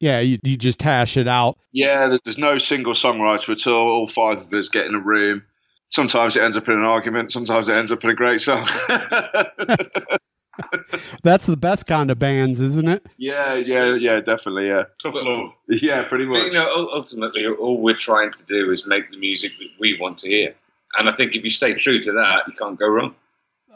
Yeah, 0.00 0.20
you, 0.20 0.38
you 0.44 0.56
just 0.56 0.80
hash 0.80 1.16
it 1.16 1.26
out. 1.26 1.58
Yeah, 1.72 2.16
there's 2.24 2.38
no 2.38 2.58
single 2.58 2.92
songwriter 2.92 3.50
at 3.50 3.66
all. 3.66 3.88
All 3.88 4.06
five 4.06 4.38
of 4.38 4.52
us 4.52 4.68
get 4.68 4.86
in 4.86 4.94
a 4.94 5.00
room. 5.00 5.44
Sometimes 5.90 6.36
it 6.36 6.42
ends 6.42 6.56
up 6.56 6.68
in 6.68 6.74
an 6.74 6.84
argument. 6.84 7.32
Sometimes 7.32 7.68
it 7.68 7.74
ends 7.74 7.90
up 7.90 8.04
in 8.04 8.10
a 8.10 8.14
great 8.14 8.40
song. 8.40 8.66
That's 11.22 11.46
the 11.46 11.56
best 11.56 11.86
kind 11.86 12.10
of 12.10 12.18
bands, 12.18 12.60
isn't 12.60 12.88
it? 12.88 13.06
yeah, 13.16 13.54
yeah, 13.54 13.94
yeah, 13.94 14.20
definitely. 14.20 14.68
Yeah, 14.68 14.84
Tough 15.02 15.14
But- 15.14 15.24
love. 15.24 15.48
yeah, 15.68 16.02
pretty 16.08 16.24
But, 16.24 16.30
much. 16.32 16.42
you 16.44 16.52
know, 16.52 16.88
ultimately, 16.92 17.46
all 17.46 17.80
we're 17.80 17.94
trying 17.94 18.32
to 18.32 18.44
do 18.46 18.70
is 18.70 18.86
make 18.86 19.10
the 19.10 19.18
music 19.18 19.52
that 19.58 19.68
we 19.78 19.98
want 20.00 20.18
to 20.18 20.28
hear. 20.28 20.54
And 20.98 21.08
I 21.08 21.12
think 21.12 21.36
if 21.36 21.44
you 21.44 21.50
stay 21.50 21.74
true 21.74 22.00
to 22.00 22.12
that, 22.12 22.42
you 22.48 22.54
can't 22.54 22.78
go 22.78 22.88
wrong. 22.88 23.14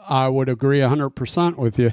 I 0.09 0.27
would 0.27 0.49
agree 0.49 0.79
100% 0.79 1.55
with 1.57 1.79
you. 1.79 1.91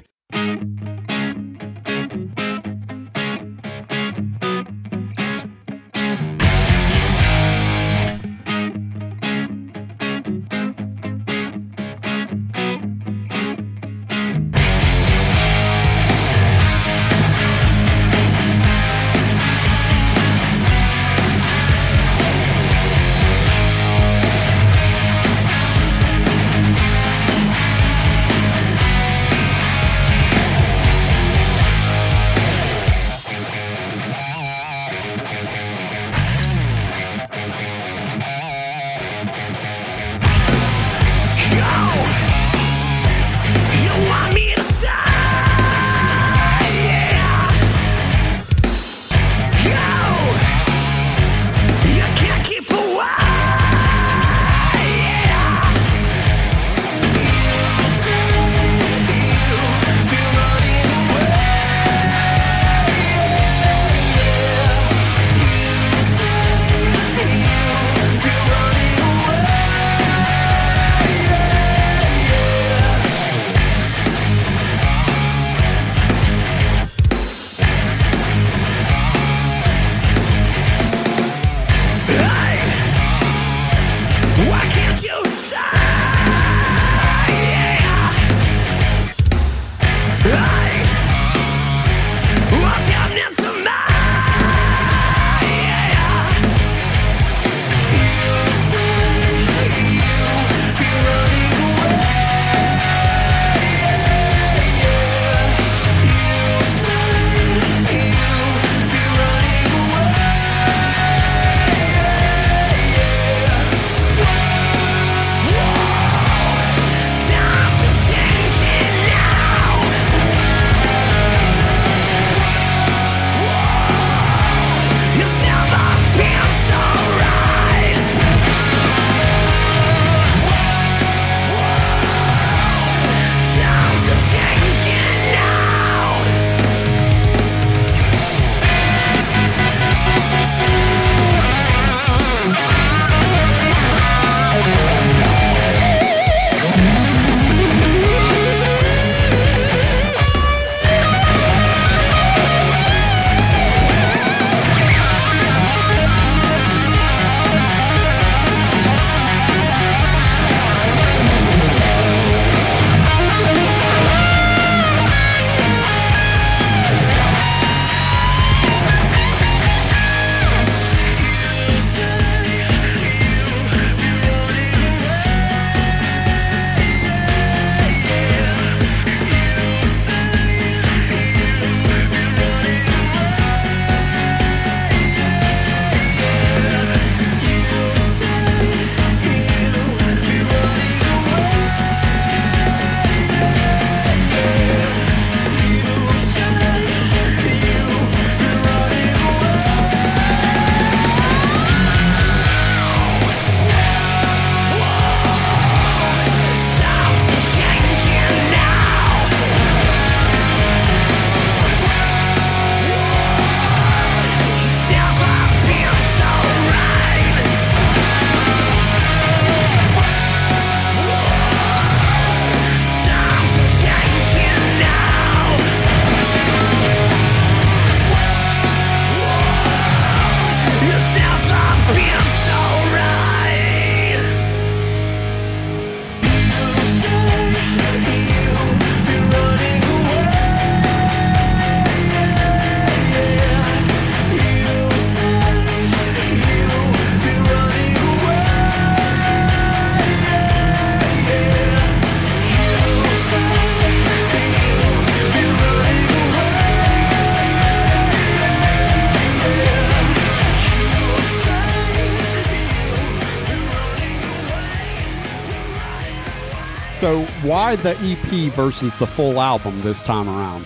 Why 267.71 267.75
the 267.77 267.95
EP 268.01 268.51
versus 268.53 268.93
the 268.99 269.07
full 269.07 269.39
album 269.39 269.79
this 269.81 270.01
time 270.01 270.27
around? 270.27 270.65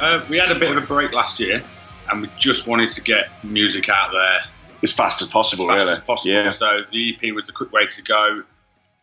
Uh, 0.00 0.24
we 0.30 0.38
had 0.38 0.50
a 0.50 0.58
bit 0.58 0.74
of 0.74 0.82
a 0.82 0.86
break 0.86 1.12
last 1.12 1.38
year, 1.38 1.62
and 2.10 2.22
we 2.22 2.28
just 2.38 2.66
wanted 2.66 2.90
to 2.90 3.02
get 3.02 3.28
music 3.44 3.90
out 3.90 4.12
there 4.12 4.38
As 4.82 4.90
fast 4.92 5.20
as 5.20 5.28
possible, 5.28 5.70
as 5.70 5.82
fast 5.82 5.86
really. 5.86 5.98
as 5.98 6.04
possible. 6.04 6.32
Yeah. 6.34 6.48
So 6.48 6.80
the 6.90 7.14
EP 7.22 7.34
was 7.34 7.46
the 7.46 7.52
quick 7.52 7.70
way 7.72 7.86
to 7.86 8.02
go. 8.02 8.42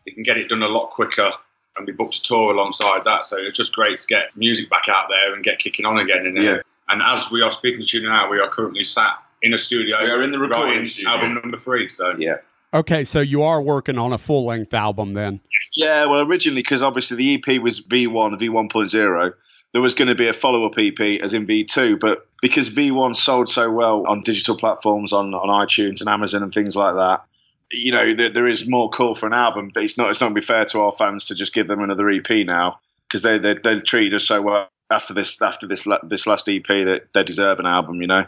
You 0.06 0.12
can 0.12 0.24
get 0.24 0.38
it 0.38 0.48
done 0.48 0.62
a 0.62 0.68
lot 0.68 0.90
quicker, 0.90 1.30
and 1.76 1.86
we 1.86 1.92
booked 1.92 2.16
a 2.16 2.22
tour 2.22 2.52
alongside 2.52 3.02
that. 3.04 3.26
So 3.26 3.36
it's 3.38 3.56
just 3.56 3.72
great 3.74 3.96
to 3.98 4.06
get 4.08 4.36
music 4.36 4.68
back 4.68 4.88
out 4.88 5.08
there 5.08 5.32
and 5.34 5.44
get 5.44 5.60
kicking 5.60 5.86
on 5.86 5.98
again. 5.98 6.26
And, 6.26 6.36
Yeah. 6.42 6.56
and 6.88 7.00
as 7.00 7.30
we 7.30 7.42
are 7.42 7.52
speaking 7.52 7.82
to 7.84 8.00
you 8.00 8.08
now, 8.08 8.28
we 8.28 8.40
are 8.40 8.48
currently 8.48 8.82
sat 8.82 9.18
in 9.42 9.54
a 9.54 9.58
studio. 9.58 10.02
We 10.02 10.10
are 10.10 10.22
in 10.22 10.32
the 10.32 10.38
recording 10.40 10.84
studio. 10.84 11.10
Album 11.12 11.34
number 11.34 11.58
three. 11.58 11.88
So 11.88 12.16
Yeah. 12.18 12.38
Okay, 12.74 13.04
so 13.04 13.20
you 13.20 13.42
are 13.42 13.62
working 13.62 13.98
on 13.98 14.12
a 14.12 14.18
full 14.18 14.46
length 14.46 14.74
album 14.74 15.14
then. 15.14 15.40
Yeah, 15.76 16.06
well, 16.06 16.22
originally, 16.22 16.62
because 16.62 16.82
obviously 16.82 17.16
the 17.16 17.34
EP 17.34 17.62
was 17.62 17.80
V1, 17.80 18.38
V1.0, 18.38 19.32
there 19.72 19.82
was 19.82 19.94
going 19.94 20.08
to 20.08 20.14
be 20.14 20.28
a 20.28 20.32
follow 20.32 20.66
up 20.66 20.78
EP 20.78 20.98
as 21.22 21.34
in 21.34 21.46
V2, 21.46 22.00
but 22.00 22.26
because 22.40 22.70
V1 22.70 23.14
sold 23.14 23.48
so 23.48 23.70
well 23.70 24.06
on 24.06 24.22
digital 24.22 24.56
platforms, 24.56 25.12
on, 25.12 25.34
on 25.34 25.66
iTunes 25.66 26.00
and 26.00 26.08
Amazon 26.08 26.42
and 26.42 26.52
things 26.52 26.76
like 26.76 26.94
that, 26.94 27.24
you 27.72 27.92
know, 27.92 28.14
there, 28.14 28.30
there 28.30 28.46
is 28.46 28.68
more 28.68 28.90
call 28.90 29.14
for 29.14 29.26
an 29.26 29.32
album, 29.32 29.70
but 29.74 29.82
it's 29.82 29.98
not, 29.98 30.10
it's 30.10 30.20
not 30.20 30.28
going 30.28 30.36
to 30.36 30.40
be 30.40 30.46
fair 30.46 30.64
to 30.64 30.80
our 30.80 30.92
fans 30.92 31.26
to 31.26 31.34
just 31.34 31.52
give 31.52 31.68
them 31.68 31.82
another 31.82 32.08
EP 32.08 32.46
now 32.46 32.78
because 33.06 33.22
they, 33.22 33.38
they, 33.38 33.54
they've 33.54 33.84
treated 33.84 34.14
us 34.14 34.24
so 34.24 34.40
well 34.40 34.68
after 34.90 35.14
this, 35.14 35.40
after 35.42 35.66
this, 35.66 35.86
this 36.04 36.26
last 36.26 36.48
EP 36.48 36.66
that 36.66 37.08
they 37.12 37.24
deserve 37.24 37.58
an 37.58 37.66
album, 37.66 38.00
you 38.00 38.06
know? 38.06 38.24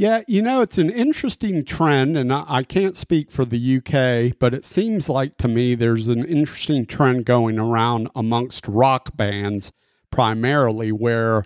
Yeah, 0.00 0.22
you 0.28 0.42
know, 0.42 0.60
it's 0.60 0.78
an 0.78 0.90
interesting 0.90 1.64
trend, 1.64 2.16
and 2.16 2.32
I, 2.32 2.44
I 2.46 2.62
can't 2.62 2.96
speak 2.96 3.32
for 3.32 3.44
the 3.44 3.58
UK, 3.78 4.38
but 4.38 4.54
it 4.54 4.64
seems 4.64 5.08
like 5.08 5.36
to 5.38 5.48
me 5.48 5.74
there's 5.74 6.06
an 6.06 6.24
interesting 6.24 6.86
trend 6.86 7.24
going 7.24 7.58
around 7.58 8.08
amongst 8.14 8.68
rock 8.68 9.16
bands 9.16 9.72
primarily 10.12 10.92
where 10.92 11.42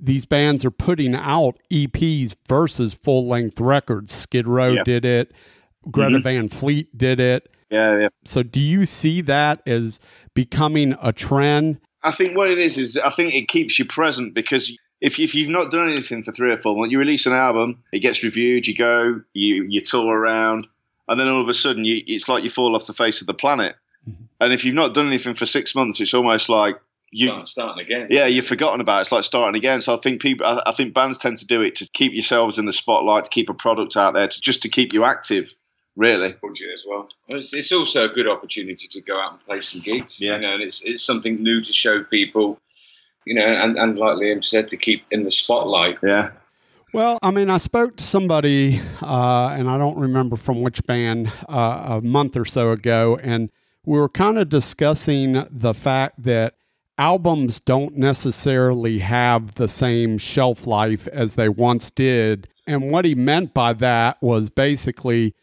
these 0.00 0.26
bands 0.26 0.64
are 0.64 0.70
putting 0.72 1.14
out 1.14 1.58
EPs 1.72 2.34
versus 2.48 2.92
full 2.92 3.28
length 3.28 3.60
records. 3.60 4.12
Skid 4.12 4.48
Row 4.48 4.72
Yeah. 4.72 4.82
did 4.82 5.04
it, 5.04 5.32
Greta 5.88 6.18
Mhm. 6.18 6.22
Van 6.24 6.48
Fleet 6.48 6.98
did 6.98 7.20
it. 7.20 7.48
Yeah, 7.70 8.00
yeah. 8.00 8.08
So, 8.24 8.42
do 8.42 8.58
you 8.60 8.84
see 8.84 9.20
that 9.22 9.62
as 9.64 10.00
becoming 10.34 10.96
a 11.00 11.12
trend? 11.12 11.78
I 12.02 12.10
think 12.10 12.36
what 12.36 12.50
it 12.50 12.58
is 12.58 12.78
is 12.78 12.98
I 12.98 13.10
think 13.10 13.32
it 13.32 13.46
keeps 13.48 13.78
you 13.78 13.84
present 13.84 14.34
because 14.34 14.72
if 15.00 15.18
if 15.18 15.34
you've 15.34 15.48
not 15.48 15.70
done 15.70 15.90
anything 15.90 16.22
for 16.22 16.32
three 16.32 16.52
or 16.52 16.56
four 16.56 16.76
months, 16.76 16.92
you 16.92 16.98
release 16.98 17.26
an 17.26 17.34
album, 17.34 17.82
it 17.92 18.00
gets 18.00 18.22
reviewed, 18.22 18.66
you 18.66 18.74
go, 18.74 19.20
you 19.32 19.64
you 19.68 19.80
tour 19.80 20.14
around, 20.14 20.66
and 21.08 21.20
then 21.20 21.28
all 21.28 21.40
of 21.40 21.48
a 21.48 21.54
sudden 21.54 21.84
you, 21.84 22.02
it's 22.06 22.28
like 22.28 22.44
you 22.44 22.50
fall 22.50 22.74
off 22.74 22.86
the 22.86 22.92
face 22.92 23.20
of 23.20 23.26
the 23.26 23.34
planet. 23.34 23.76
Mm-hmm. 24.08 24.24
And 24.40 24.52
if 24.52 24.64
you've 24.64 24.74
not 24.74 24.94
done 24.94 25.06
anything 25.06 25.34
for 25.34 25.46
six 25.46 25.74
months, 25.74 26.00
it's 26.00 26.14
almost 26.14 26.48
like 26.48 26.80
you. 27.10 27.28
Start, 27.28 27.48
starting 27.48 27.84
again. 27.84 28.08
Yeah, 28.10 28.26
you've 28.26 28.46
forgotten 28.46 28.80
about 28.80 28.98
it. 28.98 29.00
It's 29.02 29.12
like 29.12 29.24
starting 29.24 29.56
again. 29.58 29.80
So 29.80 29.94
I 29.94 29.96
think 29.96 30.20
people, 30.20 30.46
I, 30.46 30.62
I 30.66 30.72
think 30.72 30.94
bands 30.94 31.18
tend 31.18 31.38
to 31.38 31.46
do 31.46 31.60
it 31.62 31.76
to 31.76 31.88
keep 31.92 32.12
yourselves 32.12 32.58
in 32.58 32.66
the 32.66 32.72
spotlight, 32.72 33.24
to 33.24 33.30
keep 33.30 33.50
a 33.50 33.54
product 33.54 33.96
out 33.96 34.14
there, 34.14 34.28
to 34.28 34.40
just 34.40 34.62
to 34.62 34.68
keep 34.68 34.92
you 34.92 35.04
active. 35.04 35.54
Really, 35.96 36.34
budget 36.42 36.68
as 36.74 36.84
well. 36.86 37.08
Well, 37.26 37.38
It's, 37.38 37.54
it's 37.54 37.72
also 37.72 38.04
a 38.04 38.08
good 38.08 38.28
opportunity 38.28 38.86
to 38.88 39.00
go 39.00 39.18
out 39.18 39.32
and 39.32 39.44
play 39.46 39.60
some 39.60 39.80
gigs. 39.80 40.20
Yeah. 40.20 40.34
You 40.36 40.42
know, 40.42 40.54
and 40.54 40.62
it's 40.62 40.84
it's 40.84 41.02
something 41.02 41.42
new 41.42 41.62
to 41.62 41.72
show 41.72 42.04
people. 42.04 42.60
You 43.26 43.34
know, 43.34 43.44
and, 43.44 43.76
and 43.76 43.98
like 43.98 44.16
Liam 44.16 44.42
said, 44.42 44.68
to 44.68 44.76
keep 44.76 45.04
in 45.10 45.24
the 45.24 45.30
spotlight. 45.30 45.98
yeah. 46.02 46.30
Well, 46.92 47.18
I 47.22 47.30
mean, 47.30 47.50
I 47.50 47.58
spoke 47.58 47.96
to 47.96 48.04
somebody, 48.04 48.80
uh, 49.02 49.48
and 49.48 49.68
I 49.68 49.76
don't 49.76 49.98
remember 49.98 50.36
from 50.36 50.62
which 50.62 50.82
band, 50.86 51.30
uh, 51.48 51.98
a 51.98 52.00
month 52.00 52.38
or 52.38 52.46
so 52.46 52.70
ago, 52.70 53.18
and 53.22 53.50
we 53.84 53.98
were 53.98 54.08
kind 54.08 54.38
of 54.38 54.48
discussing 54.48 55.46
the 55.50 55.74
fact 55.74 56.22
that 56.22 56.54
albums 56.98 57.60
don't 57.60 57.96
necessarily 57.96 59.00
have 59.00 59.56
the 59.56 59.68
same 59.68 60.16
shelf 60.16 60.66
life 60.66 61.06
as 61.08 61.34
they 61.34 61.48
once 61.48 61.90
did. 61.90 62.48
And 62.66 62.90
what 62.90 63.04
he 63.04 63.14
meant 63.14 63.52
by 63.52 63.74
that 63.74 64.22
was 64.22 64.48
basically 64.48 65.34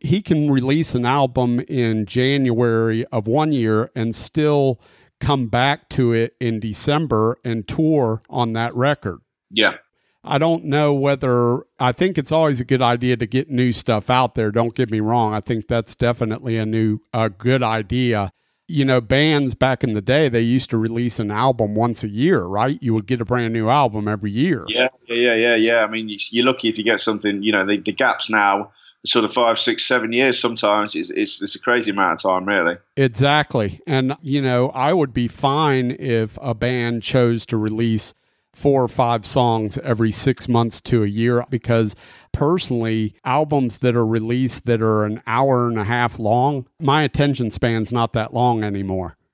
he 0.00 0.20
can 0.20 0.50
release 0.50 0.94
an 0.94 1.06
album 1.06 1.60
in 1.68 2.06
January 2.06 3.04
of 3.06 3.28
one 3.28 3.52
year 3.52 3.90
and 3.94 4.16
still 4.16 4.80
come 5.22 5.46
back 5.46 5.88
to 5.90 6.12
it 6.12 6.34
in 6.40 6.60
December 6.60 7.38
and 7.44 7.66
tour 7.66 8.22
on 8.28 8.52
that 8.52 8.74
record. 8.74 9.20
Yeah. 9.50 9.76
I 10.24 10.38
don't 10.38 10.64
know 10.66 10.92
whether 10.94 11.62
I 11.80 11.92
think 11.92 12.18
it's 12.18 12.30
always 12.30 12.60
a 12.60 12.64
good 12.64 12.82
idea 12.82 13.16
to 13.16 13.26
get 13.26 13.50
new 13.50 13.72
stuff 13.72 14.10
out 14.10 14.34
there. 14.34 14.50
Don't 14.52 14.74
get 14.74 14.90
me 14.90 15.00
wrong. 15.00 15.32
I 15.34 15.40
think 15.40 15.66
that's 15.66 15.94
definitely 15.94 16.56
a 16.58 16.66
new 16.66 16.98
a 17.14 17.28
good 17.30 17.62
idea. 17.62 18.32
You 18.68 18.84
know, 18.84 19.00
bands 19.00 19.54
back 19.54 19.82
in 19.82 19.94
the 19.94 20.00
day 20.00 20.28
they 20.28 20.40
used 20.40 20.70
to 20.70 20.78
release 20.78 21.18
an 21.18 21.30
album 21.32 21.74
once 21.74 22.04
a 22.04 22.08
year, 22.08 22.44
right? 22.44 22.78
You 22.80 22.94
would 22.94 23.06
get 23.06 23.20
a 23.20 23.24
brand 23.24 23.52
new 23.52 23.68
album 23.68 24.06
every 24.06 24.30
year. 24.30 24.64
Yeah, 24.68 24.88
yeah, 25.08 25.34
yeah, 25.34 25.56
yeah. 25.56 25.78
I 25.84 25.88
mean, 25.88 26.08
you- 26.08 26.18
you're 26.30 26.46
lucky 26.46 26.68
if 26.68 26.78
you 26.78 26.84
get 26.84 27.00
something. 27.00 27.42
You 27.42 27.50
know, 27.52 27.66
the, 27.66 27.78
the 27.78 27.92
gaps 27.92 28.30
now, 28.30 28.70
sort 29.04 29.24
of 29.24 29.32
five, 29.32 29.58
six, 29.58 29.84
seven 29.84 30.12
years. 30.12 30.38
Sometimes 30.38 30.94
it's, 30.94 31.10
it's 31.10 31.42
it's 31.42 31.54
a 31.54 31.58
crazy 31.58 31.90
amount 31.90 32.24
of 32.24 32.30
time, 32.30 32.46
really. 32.46 32.76
Exactly. 32.96 33.80
And, 33.86 34.16
you 34.22 34.40
know, 34.40 34.70
I 34.70 34.92
would 34.92 35.12
be 35.12 35.28
fine 35.28 35.96
if 35.98 36.38
a 36.40 36.54
band 36.54 37.02
chose 37.02 37.44
to 37.46 37.56
release 37.56 38.14
four 38.54 38.82
or 38.82 38.88
five 38.88 39.24
songs 39.24 39.78
every 39.78 40.12
six 40.12 40.48
months 40.48 40.80
to 40.82 41.02
a 41.02 41.06
year 41.06 41.44
because 41.50 41.96
personally, 42.32 43.14
albums 43.24 43.78
that 43.78 43.96
are 43.96 44.06
released 44.06 44.66
that 44.66 44.82
are 44.82 45.04
an 45.04 45.22
hour 45.26 45.68
and 45.68 45.78
a 45.78 45.84
half 45.84 46.18
long, 46.18 46.66
my 46.78 47.02
attention 47.02 47.50
span's 47.50 47.92
not 47.92 48.12
that 48.12 48.34
long 48.34 48.62
anymore. 48.64 49.16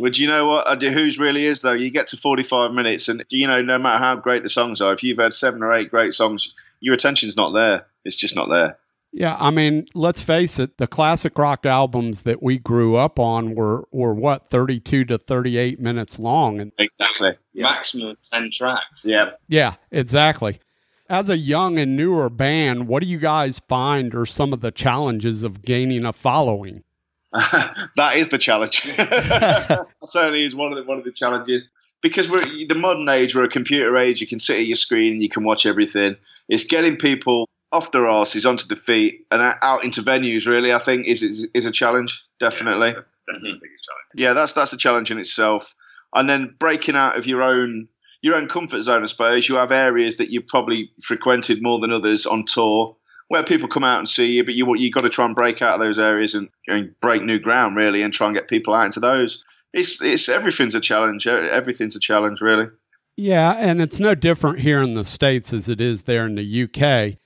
But 0.00 0.18
you 0.18 0.26
know 0.26 0.48
what? 0.48 0.80
Do, 0.80 0.92
really 1.20 1.46
is 1.46 1.62
though? 1.62 1.72
You 1.72 1.90
get 1.90 2.08
to 2.08 2.16
45 2.16 2.72
minutes, 2.72 3.08
and 3.08 3.24
you 3.28 3.46
know, 3.46 3.62
no 3.62 3.78
matter 3.78 4.02
how 4.02 4.16
great 4.16 4.42
the 4.42 4.48
songs 4.48 4.80
are, 4.80 4.92
if 4.92 5.04
you've 5.04 5.20
had 5.20 5.32
seven 5.32 5.62
or 5.62 5.72
eight 5.72 5.92
great 5.92 6.12
songs, 6.12 6.52
your 6.80 6.92
attention's 6.92 7.36
not 7.36 7.52
there. 7.52 7.86
It's 8.04 8.16
just 8.16 8.34
not 8.34 8.48
there. 8.48 8.78
Yeah, 9.12 9.36
I 9.38 9.50
mean, 9.50 9.86
let's 9.94 10.20
face 10.20 10.58
it, 10.58 10.76
the 10.76 10.86
classic 10.86 11.38
rock 11.38 11.64
albums 11.64 12.22
that 12.22 12.42
we 12.42 12.58
grew 12.58 12.96
up 12.96 13.18
on 13.18 13.54
were 13.54 13.88
were 13.90 14.12
what, 14.12 14.50
32 14.50 15.06
to 15.06 15.16
38 15.18 15.80
minutes 15.80 16.18
long 16.18 16.60
and 16.60 16.72
Exactly. 16.78 17.34
Maximum 17.54 18.16
ten 18.30 18.50
tracks. 18.52 19.02
Yeah. 19.04 19.30
Yeah, 19.48 19.76
exactly. 19.90 20.60
As 21.08 21.28
a 21.28 21.38
young 21.38 21.78
and 21.78 21.96
newer 21.96 22.28
band, 22.28 22.88
what 22.88 23.02
do 23.02 23.08
you 23.08 23.18
guys 23.18 23.60
find 23.68 24.14
are 24.14 24.26
some 24.26 24.52
of 24.52 24.60
the 24.60 24.72
challenges 24.72 25.42
of 25.44 25.62
gaining 25.62 26.04
a 26.04 26.12
following? 26.12 26.82
that 27.32 28.16
is 28.16 28.28
the 28.28 28.38
challenge. 28.38 28.82
Certainly 30.04 30.44
is 30.44 30.54
one 30.54 30.72
of 30.72 30.78
the 30.78 30.84
one 30.84 30.98
of 30.98 31.04
the 31.04 31.12
challenges 31.12 31.68
because 32.02 32.28
we're 32.28 32.42
the 32.42 32.74
modern 32.74 33.08
age. 33.08 33.34
We're 33.34 33.44
a 33.44 33.48
computer 33.48 33.96
age. 33.96 34.20
You 34.20 34.26
can 34.26 34.38
sit 34.38 34.58
at 34.58 34.66
your 34.66 34.74
screen 34.74 35.14
and 35.14 35.22
you 35.22 35.28
can 35.28 35.44
watch 35.44 35.64
everything. 35.66 36.16
It's 36.48 36.64
getting 36.64 36.96
people 36.96 37.48
off 37.72 37.92
their 37.92 38.08
asses 38.08 38.46
onto 38.46 38.66
the 38.66 38.76
feet 38.76 39.26
and 39.30 39.42
out 39.62 39.84
into 39.84 40.02
venues. 40.02 40.46
Really, 40.46 40.72
I 40.72 40.78
think 40.78 41.06
is 41.06 41.22
is, 41.22 41.46
is 41.54 41.66
a 41.66 41.72
challenge. 41.72 42.22
Definitely. 42.40 42.92
Definitely 42.92 43.52
the 43.52 43.60
biggest 43.62 43.84
challenge. 43.84 44.06
Yeah, 44.16 44.32
that's 44.32 44.52
that's 44.52 44.72
a 44.72 44.78
challenge 44.78 45.10
in 45.10 45.18
itself. 45.18 45.74
And 46.14 46.30
then 46.30 46.54
breaking 46.58 46.96
out 46.96 47.18
of 47.18 47.26
your 47.26 47.42
own 47.42 47.88
your 48.22 48.36
own 48.36 48.48
comfort 48.48 48.82
zone, 48.82 49.02
I 49.02 49.06
suppose. 49.06 49.48
You 49.48 49.56
have 49.56 49.72
areas 49.72 50.16
that 50.16 50.30
you've 50.30 50.46
probably 50.46 50.90
frequented 51.02 51.62
more 51.62 51.80
than 51.80 51.92
others 51.92 52.26
on 52.26 52.44
tour, 52.44 52.96
where 53.28 53.44
people 53.44 53.68
come 53.68 53.84
out 53.84 53.98
and 53.98 54.08
see 54.08 54.32
you, 54.32 54.44
but 54.44 54.54
you 54.54 54.74
you 54.76 54.90
got 54.90 55.02
to 55.02 55.10
try 55.10 55.24
and 55.24 55.34
break 55.34 55.62
out 55.62 55.74
of 55.74 55.80
those 55.80 55.98
areas 55.98 56.34
and, 56.34 56.48
and 56.66 56.94
break 57.00 57.22
new 57.22 57.38
ground, 57.38 57.76
really, 57.76 58.02
and 58.02 58.12
try 58.12 58.26
and 58.26 58.36
get 58.36 58.48
people 58.48 58.74
out 58.74 58.86
into 58.86 59.00
those. 59.00 59.42
It's 59.72 60.02
it's 60.02 60.28
everything's 60.28 60.74
a 60.74 60.80
challenge. 60.80 61.26
Everything's 61.26 61.96
a 61.96 62.00
challenge, 62.00 62.40
really. 62.40 62.68
Yeah, 63.16 63.52
and 63.52 63.80
it's 63.80 63.98
no 63.98 64.14
different 64.14 64.60
here 64.60 64.82
in 64.82 64.94
the 64.94 65.04
States 65.04 65.52
as 65.52 65.68
it 65.68 65.80
is 65.80 66.02
there 66.02 66.26
in 66.26 66.34
the 66.34 66.62
UK. 66.64 67.18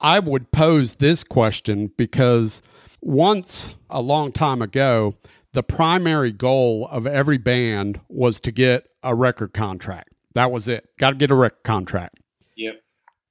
I 0.00 0.18
would 0.20 0.52
pose 0.52 0.96
this 0.96 1.24
question 1.24 1.90
because 1.96 2.62
once 3.00 3.74
a 3.90 4.00
long 4.00 4.32
time 4.32 4.62
ago, 4.62 5.14
the 5.52 5.62
primary 5.62 6.32
goal 6.32 6.86
of 6.90 7.06
every 7.06 7.38
band 7.38 8.00
was 8.08 8.40
to 8.40 8.52
get 8.52 8.88
a 9.02 9.14
record 9.14 9.52
contract. 9.52 10.10
That 10.34 10.52
was 10.52 10.68
it. 10.68 10.88
Got 10.98 11.10
to 11.10 11.16
get 11.16 11.30
a 11.30 11.34
record 11.34 11.64
contract. 11.64 12.20
Yep. 12.56 12.74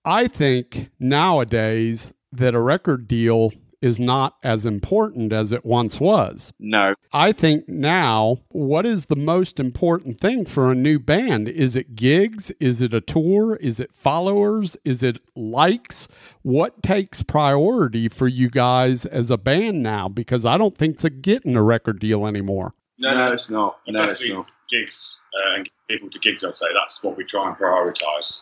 I 0.03 0.27
think 0.27 0.89
nowadays 0.99 2.13
that 2.31 2.55
a 2.55 2.59
record 2.59 3.07
deal 3.07 3.51
is 3.87 3.99
not 3.99 4.35
as 4.43 4.65
important 4.65 5.33
as 5.33 5.51
it 5.51 5.65
once 5.65 5.99
was. 5.99 6.53
No. 6.59 6.93
I 7.11 7.31
think 7.31 7.67
now, 7.67 8.37
what 8.49 8.85
is 8.85 9.05
the 9.05 9.15
most 9.15 9.59
important 9.59 10.19
thing 10.19 10.45
for 10.45 10.71
a 10.71 10.75
new 10.75 10.99
band? 10.99 11.47
Is 11.49 11.75
it 11.75 11.95
gigs? 11.95 12.51
Is 12.59 12.81
it 12.81 12.93
a 12.93 13.01
tour? 13.01 13.55
Is 13.55 13.79
it 13.79 13.91
followers? 13.95 14.77
Is 14.85 15.01
it 15.01 15.19
likes? 15.35 16.07
What 16.43 16.83
takes 16.83 17.23
priority 17.23 18.09
for 18.09 18.27
you 18.27 18.49
guys 18.49 19.05
as 19.05 19.31
a 19.31 19.37
band 19.37 19.81
now? 19.81 20.07
Because 20.07 20.45
I 20.45 20.57
don't 20.57 20.77
think 20.77 20.95
it's 20.95 21.05
getting 21.21 21.55
a 21.55 21.63
record 21.63 21.99
deal 21.99 22.27
anymore. 22.27 22.73
No, 22.99 23.13
no, 23.15 23.31
it's 23.31 23.49
not. 23.49 23.79
No, 23.87 24.09
it's 24.11 24.27
not. 24.27 24.47
gigs 24.69 25.17
uh, 25.33 25.55
and 25.55 25.69
people 25.89 26.09
to 26.09 26.19
gigs. 26.19 26.43
I'd 26.43 26.57
say 26.57 26.67
that's 26.73 27.01
what 27.03 27.15
we 27.17 27.23
try 27.23 27.47
and 27.47 27.57
prioritise. 27.57 28.41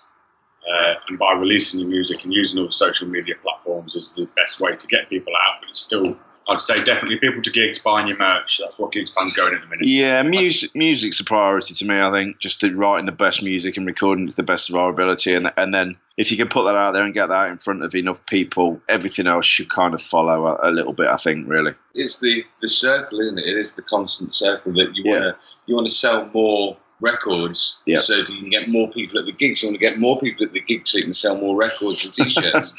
Uh, 0.72 0.96
and 1.08 1.20
by 1.20 1.34
releasing 1.34 1.80
your 1.80 1.90
music 1.90 2.24
and 2.24 2.34
using 2.34 2.60
all 2.60 2.66
the 2.66 2.72
social 2.72 3.08
media 3.08 3.36
platforms 3.42 3.96
is 3.96 4.14
the 4.16 4.26
best 4.36 4.60
way 4.60 4.76
to 4.76 4.88
get 4.88 5.10
people 5.10 5.34
out. 5.36 5.62
But 5.62 5.70
it's 5.70 5.82
still, 5.82 6.18
I'd 6.50 6.60
say, 6.60 6.84
definitely 6.84 7.20
people 7.20 7.42
to 7.44 7.52
gigs 7.52 7.78
buying 7.78 8.08
your 8.08 8.18
merch. 8.18 8.60
That's 8.64 8.80
what 8.80 8.92
gigs 8.92 9.12
band's 9.12 9.36
going 9.36 9.54
at 9.54 9.62
the 9.62 9.68
minute. 9.68 9.88
Yeah, 9.88 10.24
music 10.24 10.74
music's 10.76 11.20
a 11.20 11.24
priority 11.24 11.76
to 11.76 11.86
me. 11.86 12.00
I 12.00 12.12
think 12.12 12.40
just 12.40 12.62
to 12.62 12.76
writing 12.76 13.06
the 13.06 13.12
best 13.12 13.44
music 13.44 13.78
and 13.78 13.86
recording 13.86 14.28
to 14.28 14.36
the 14.36 14.44
best 14.44 14.70
of 14.70 14.76
our 14.76 14.90
ability, 14.90 15.36
and 15.36 15.52
and 15.56 15.72
then 15.74 15.98
if 16.18 16.32
you 16.32 16.38
can 16.38 16.48
put 16.48 16.64
that 16.64 16.76
out 16.76 16.94
there 16.94 17.04
and 17.04 17.14
get 17.14 17.28
that 17.28 17.50
in 17.50 17.58
front 17.60 17.84
of 17.84 17.94
enough 17.94 18.26
people, 18.26 18.82
everything 18.90 19.28
else 19.28 19.46
should 19.46 19.70
kind 19.70 19.94
of 19.94 20.02
follow 20.02 20.48
a, 20.48 20.70
a 20.70 20.72
little 20.72 20.94
bit. 20.94 21.08
I 21.08 21.18
think 21.18 21.48
really. 21.48 21.74
It's 21.94 22.20
the 22.20 22.44
the 22.62 22.68
circle, 22.68 23.20
isn't 23.20 23.38
it? 23.38 23.46
It 23.46 23.58
is 23.58 23.76
the 23.76 23.84
constant 23.84 24.34
circle 24.34 24.74
that 24.74 24.96
you 24.96 25.04
Yeah. 25.06 25.12
want 25.12 25.24
to 25.24 25.36
you 25.68 25.76
want 25.76 25.88
to 25.88 25.94
sell 25.94 26.30
more 26.34 26.78
records, 27.02 27.78
Yeah. 27.86 28.00
so 28.00 28.16
you 28.18 28.24
can 28.26 28.50
get 28.50 28.70
more 28.70 28.90
people 28.92 29.20
at 29.20 29.26
the 29.26 29.32
gigs. 29.32 29.62
You 29.62 29.70
want 29.70 29.80
to 29.80 29.86
get 29.86 30.00
more 30.00 30.20
people 30.20 30.46
at 30.46 30.54
the 30.54 30.62
gigs 30.62 30.92
so 30.92 30.98
you 30.98 31.04
can 31.06 31.14
sell 31.14 31.38
more 31.38 31.56
records 31.56 32.06
and 32.06 32.14
t-shirts. 32.14 32.74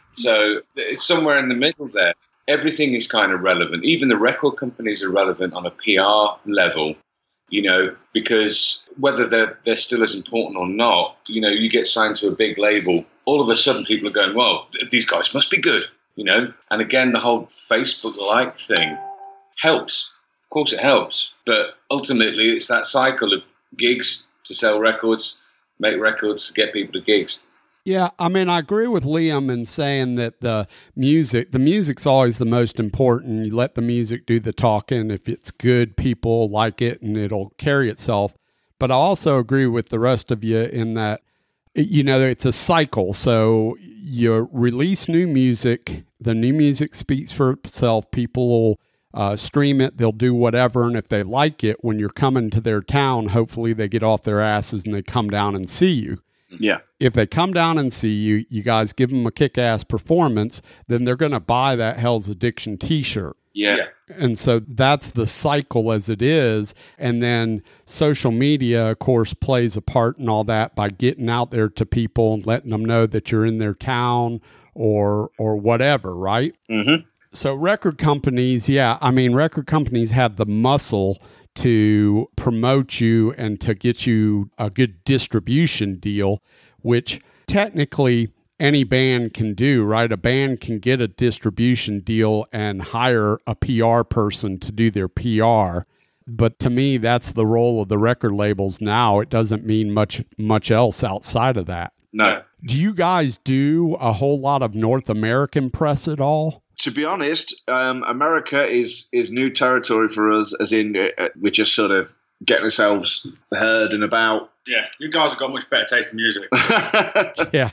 so 0.12 0.60
it's 0.76 1.04
somewhere 1.06 1.38
in 1.38 1.48
the 1.48 1.54
middle 1.54 1.88
there. 1.88 2.14
everything 2.48 2.94
is 2.94 3.06
kind 3.06 3.32
of 3.32 3.40
relevant. 3.42 3.84
Even 3.84 4.08
the 4.08 4.16
record 4.16 4.52
companies 4.56 5.04
are 5.04 5.10
relevant 5.10 5.54
on 5.54 5.66
a 5.66 5.70
PR 5.70 6.38
level, 6.50 6.94
you 7.48 7.62
know, 7.62 7.94
because 8.12 8.88
whether 8.98 9.28
they're 9.28 9.58
they're 9.64 9.76
still 9.76 10.02
as 10.02 10.14
important 10.14 10.56
or 10.56 10.68
not, 10.68 11.16
you 11.28 11.40
know, 11.40 11.48
you 11.48 11.68
get 11.70 11.86
signed 11.86 12.16
to 12.16 12.28
a 12.28 12.32
big 12.44 12.58
label, 12.58 13.04
all 13.24 13.40
of 13.40 13.48
a 13.48 13.56
sudden 13.56 13.84
people 13.84 14.08
are 14.08 14.12
going, 14.12 14.34
well, 14.34 14.66
these 14.90 15.06
guys 15.06 15.32
must 15.34 15.50
be 15.50 15.58
good, 15.60 15.84
you 16.16 16.24
know. 16.24 16.52
And 16.70 16.80
again, 16.80 17.12
the 17.12 17.20
whole 17.20 17.46
Facebook 17.46 18.16
like 18.16 18.56
thing 18.56 18.96
helps. 19.56 20.12
Of 20.50 20.54
course, 20.54 20.72
it 20.72 20.80
helps, 20.80 21.32
but 21.46 21.76
ultimately, 21.92 22.50
it's 22.50 22.66
that 22.66 22.84
cycle 22.84 23.32
of 23.32 23.44
gigs 23.76 24.26
to 24.42 24.52
sell 24.52 24.80
records, 24.80 25.40
make 25.78 26.00
records, 26.00 26.48
to 26.48 26.54
get 26.54 26.72
people 26.72 26.94
to 26.94 27.06
gigs. 27.06 27.44
Yeah, 27.84 28.10
I 28.18 28.28
mean, 28.28 28.48
I 28.48 28.58
agree 28.58 28.88
with 28.88 29.04
Liam 29.04 29.48
in 29.48 29.64
saying 29.64 30.16
that 30.16 30.40
the 30.40 30.66
music, 30.96 31.52
the 31.52 31.60
music's 31.60 32.04
always 32.04 32.38
the 32.38 32.46
most 32.46 32.80
important. 32.80 33.46
You 33.46 33.54
let 33.54 33.76
the 33.76 33.80
music 33.80 34.26
do 34.26 34.40
the 34.40 34.52
talking. 34.52 35.12
If 35.12 35.28
it's 35.28 35.52
good, 35.52 35.96
people 35.96 36.50
like 36.50 36.82
it 36.82 37.00
and 37.00 37.16
it'll 37.16 37.50
carry 37.56 37.88
itself. 37.88 38.34
But 38.80 38.90
I 38.90 38.94
also 38.94 39.38
agree 39.38 39.66
with 39.66 39.90
the 39.90 40.00
rest 40.00 40.32
of 40.32 40.42
you 40.42 40.62
in 40.62 40.94
that, 40.94 41.22
you 41.74 42.02
know, 42.02 42.20
it's 42.20 42.44
a 42.44 42.52
cycle. 42.52 43.12
So 43.12 43.76
you 43.80 44.48
release 44.52 45.08
new 45.08 45.28
music, 45.28 46.02
the 46.20 46.34
new 46.34 46.52
music 46.52 46.94
speaks 46.96 47.32
for 47.32 47.52
itself. 47.52 48.10
People 48.10 48.48
will 48.48 48.80
uh, 49.12 49.36
stream 49.36 49.80
it, 49.80 49.96
they'll 49.96 50.12
do 50.12 50.34
whatever. 50.34 50.84
And 50.84 50.96
if 50.96 51.08
they 51.08 51.22
like 51.22 51.64
it, 51.64 51.82
when 51.84 51.98
you're 51.98 52.08
coming 52.10 52.50
to 52.50 52.60
their 52.60 52.80
town, 52.80 53.28
hopefully 53.28 53.72
they 53.72 53.88
get 53.88 54.02
off 54.02 54.22
their 54.22 54.40
asses 54.40 54.84
and 54.84 54.94
they 54.94 55.02
come 55.02 55.28
down 55.30 55.54
and 55.56 55.68
see 55.68 55.90
you 55.92 56.22
Yeah. 56.58 56.78
if 57.00 57.12
they 57.14 57.26
come 57.26 57.52
down 57.52 57.76
and 57.78 57.92
see 57.92 58.14
you, 58.14 58.44
you 58.48 58.62
guys 58.62 58.92
give 58.92 59.10
them 59.10 59.26
a 59.26 59.30
kick 59.32 59.58
ass 59.58 59.82
performance, 59.84 60.62
then 60.88 61.04
they're 61.04 61.16
going 61.16 61.32
to 61.32 61.40
buy 61.40 61.74
that 61.76 61.98
Hell's 61.98 62.28
Addiction 62.28 62.78
t 62.78 63.02
shirt. 63.02 63.36
Yeah. 63.52 63.76
Yeah. 63.76 63.86
And 64.16 64.38
so 64.38 64.60
that's 64.60 65.10
the 65.10 65.26
cycle 65.26 65.90
as 65.90 66.08
it 66.08 66.22
is. 66.22 66.72
And 66.98 67.20
then 67.20 67.62
social 67.84 68.30
media, 68.30 68.90
of 68.92 69.00
course, 69.00 69.34
plays 69.34 69.76
a 69.76 69.80
part 69.82 70.18
in 70.18 70.28
all 70.28 70.44
that 70.44 70.76
by 70.76 70.90
getting 70.90 71.28
out 71.28 71.50
there 71.50 71.68
to 71.68 71.84
people 71.84 72.34
and 72.34 72.46
letting 72.46 72.70
them 72.70 72.84
know 72.84 73.06
that 73.06 73.32
you're 73.32 73.44
in 73.46 73.58
their 73.58 73.74
town 73.74 74.40
or 74.74 75.30
or 75.36 75.56
whatever, 75.56 76.14
right? 76.16 76.54
Mm-hmm. 76.70 77.08
So 77.32 77.54
record 77.54 77.96
companies, 77.96 78.68
yeah, 78.68 78.98
I 79.00 79.10
mean 79.10 79.34
record 79.34 79.66
companies 79.66 80.10
have 80.10 80.36
the 80.36 80.46
muscle 80.46 81.18
to 81.56 82.28
promote 82.36 83.00
you 83.00 83.32
and 83.32 83.60
to 83.60 83.74
get 83.74 84.06
you 84.06 84.50
a 84.58 84.70
good 84.70 85.04
distribution 85.04 85.98
deal, 85.98 86.42
which 86.80 87.20
technically 87.46 88.32
any 88.58 88.84
band 88.84 89.32
can 89.32 89.54
do, 89.54 89.84
right? 89.84 90.10
A 90.10 90.16
band 90.16 90.60
can 90.60 90.78
get 90.78 91.00
a 91.00 91.08
distribution 91.08 92.00
deal 92.00 92.46
and 92.52 92.82
hire 92.82 93.38
a 93.46 93.54
PR 93.54 94.02
person 94.02 94.58
to 94.58 94.72
do 94.72 94.90
their 94.90 95.08
PR. 95.08 95.86
But 96.26 96.58
to 96.60 96.70
me, 96.70 96.98
that's 96.98 97.32
the 97.32 97.46
role 97.46 97.80
of 97.82 97.88
the 97.88 97.98
record 97.98 98.32
labels 98.32 98.80
now. 98.80 99.20
It 99.20 99.30
doesn't 99.30 99.64
mean 99.64 99.92
much 99.92 100.22
much 100.36 100.70
else 100.70 101.02
outside 101.02 101.56
of 101.56 101.66
that. 101.66 101.92
No. 102.12 102.42
Do 102.64 102.78
you 102.78 102.92
guys 102.92 103.38
do 103.38 103.94
a 103.94 104.12
whole 104.12 104.38
lot 104.38 104.62
of 104.62 104.74
North 104.74 105.08
American 105.08 105.70
press 105.70 106.06
at 106.06 106.20
all? 106.20 106.59
To 106.78 106.90
be 106.90 107.04
honest, 107.04 107.62
um, 107.68 108.02
America 108.06 108.66
is 108.66 109.08
is 109.12 109.30
new 109.30 109.50
territory 109.50 110.08
for 110.08 110.32
us. 110.32 110.54
As 110.60 110.72
in, 110.72 110.96
uh, 110.96 111.28
we're 111.38 111.50
just 111.50 111.74
sort 111.74 111.90
of 111.90 112.12
getting 112.44 112.64
ourselves 112.64 113.26
heard 113.52 113.92
and 113.92 114.02
about. 114.02 114.52
Yeah, 114.66 114.86
you 114.98 115.10
guys 115.10 115.30
have 115.30 115.38
got 115.38 115.52
much 115.52 115.68
better 115.70 115.86
taste 115.86 116.12
in 116.12 116.16
music. 116.16 116.48
yeah, 117.52 117.70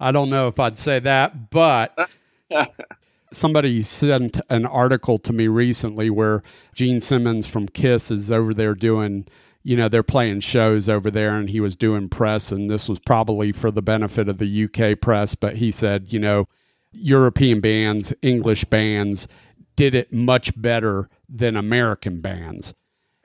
I 0.00 0.12
don't 0.12 0.30
know 0.30 0.48
if 0.48 0.58
I'd 0.58 0.78
say 0.78 1.00
that, 1.00 1.50
but 1.50 2.10
somebody 3.32 3.82
sent 3.82 4.40
an 4.48 4.66
article 4.66 5.18
to 5.18 5.32
me 5.32 5.48
recently 5.48 6.10
where 6.10 6.42
Gene 6.74 7.00
Simmons 7.00 7.46
from 7.46 7.68
Kiss 7.68 8.10
is 8.10 8.30
over 8.30 8.54
there 8.54 8.74
doing, 8.74 9.26
you 9.62 9.76
know, 9.76 9.88
they're 9.88 10.02
playing 10.02 10.40
shows 10.40 10.88
over 10.88 11.10
there 11.10 11.36
and 11.36 11.50
he 11.50 11.60
was 11.60 11.76
doing 11.76 12.08
press, 12.08 12.52
and 12.52 12.70
this 12.70 12.88
was 12.88 12.98
probably 13.00 13.52
for 13.52 13.70
the 13.70 13.82
benefit 13.82 14.28
of 14.28 14.38
the 14.38 14.64
UK 14.64 15.00
press, 15.00 15.34
but 15.34 15.56
he 15.56 15.70
said, 15.70 16.12
you 16.12 16.18
know, 16.18 16.48
European 16.96 17.60
bands, 17.60 18.12
English 18.22 18.64
bands 18.64 19.28
did 19.76 19.94
it 19.94 20.12
much 20.12 20.58
better 20.60 21.08
than 21.28 21.56
American 21.56 22.20
bands. 22.20 22.74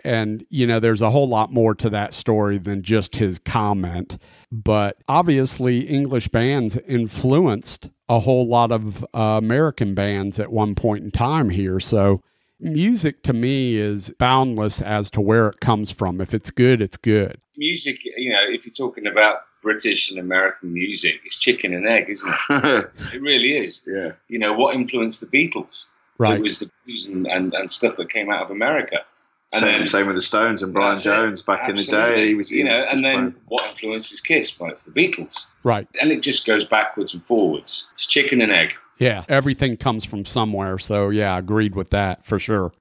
And, 0.03 0.45
you 0.49 0.65
know, 0.65 0.80
there's 0.80 1.01
a 1.01 1.11
whole 1.11 1.28
lot 1.28 1.53
more 1.53 1.76
to 1.76 1.89
that 1.91 2.13
story 2.13 2.57
than 2.57 2.82
just 2.82 3.17
his 3.17 3.39
comment. 3.39 4.17
But 4.51 4.97
obviously, 5.07 5.82
English 5.82 6.30
bands 6.30 6.78
influenced 6.88 7.89
a 8.09 8.19
whole 8.19 8.47
lot 8.47 8.72
of 8.72 9.03
uh, 9.13 9.38
American 9.38 9.93
bands 9.93 10.39
at 10.39 10.51
one 10.51 10.74
point 10.76 11.03
in 11.03 11.11
time 11.11 11.49
here. 11.49 11.80
So, 11.80 12.24
Mm. 12.64 12.72
music 12.74 13.24
to 13.24 13.34
me 13.34 13.76
is 13.78 14.14
boundless 14.18 14.82
as 14.82 15.09
to 15.12 15.22
where 15.22 15.47
it 15.47 15.59
comes 15.59 15.91
from. 15.91 16.22
If 16.22 16.34
it's 16.34 16.51
good, 16.51 16.82
it's 16.82 16.97
good. 16.97 17.39
Music, 17.57 17.99
you 18.18 18.32
know, 18.32 18.43
if 18.43 18.66
you're 18.66 18.74
talking 18.74 19.07
about 19.07 19.41
British 19.62 20.09
and 20.09 20.20
American 20.20 20.74
music, 20.74 21.22
it's 21.24 21.38
chicken 21.38 21.74
and 21.74 21.88
egg, 21.88 22.09
isn't 22.09 22.34
it? 22.49 22.91
It 23.14 23.22
really 23.22 23.57
is. 23.57 23.84
yeah. 23.88 24.12
You 24.28 24.39
know, 24.39 24.53
what 24.53 24.76
influenced 24.76 25.22
the 25.22 25.28
Beatles? 25.28 25.88
Right. 26.18 26.38
It 26.38 26.41
was 26.41 26.59
the 26.59 26.70
blues 26.86 27.05
and, 27.05 27.28
and, 27.28 27.53
and 27.53 27.70
stuff 27.70 27.95
that 27.97 28.09
came 28.09 28.32
out 28.32 28.43
of 28.43 28.51
America. 28.51 28.97
And 29.53 29.62
Same, 29.64 29.78
then- 29.80 29.88
same 29.88 30.07
with 30.07 30.16
the 30.16 30.22
Stones 30.22 30.64
and 30.64 30.72
Brian 30.74 30.93
That's 30.93 31.05
it. 31.05 31.09
Jones 31.09 31.41
back 31.41 31.68
in 31.68 31.76
the 31.76 31.84
day. 31.84 31.97
Absolutely. 31.97 32.28
He 32.30 32.34
was, 32.36 32.51
you 32.51 32.64
know, 32.64 32.86
and 32.91 33.03
then 33.03 33.16
playing- 33.32 33.36
what 33.47 33.68
influences 33.70 34.22
Kiss? 34.22 34.57
Well, 34.59 34.72
it's 34.72 34.84
the 34.86 34.91
Beatles, 34.91 35.47
Right. 35.64 35.88
and 35.99 36.12
it 36.12 36.22
just 36.22 36.45
goes 36.47 36.64
backwards 36.66 37.14
and 37.14 37.26
forwards. 37.26 37.88
It's 37.95 38.05
chicken 38.07 38.41
and 38.41 38.51
egg. 38.51 38.76
Yeah. 39.01 39.25
Everything 39.27 39.77
comes 39.77 40.05
from 40.05 40.25
somewhere. 40.25 40.77
So, 40.77 41.09
yeah, 41.09 41.35
agreed 41.35 41.75
with 41.75 41.89
that 41.89 42.23
for 42.23 42.37
sure. 42.37 42.71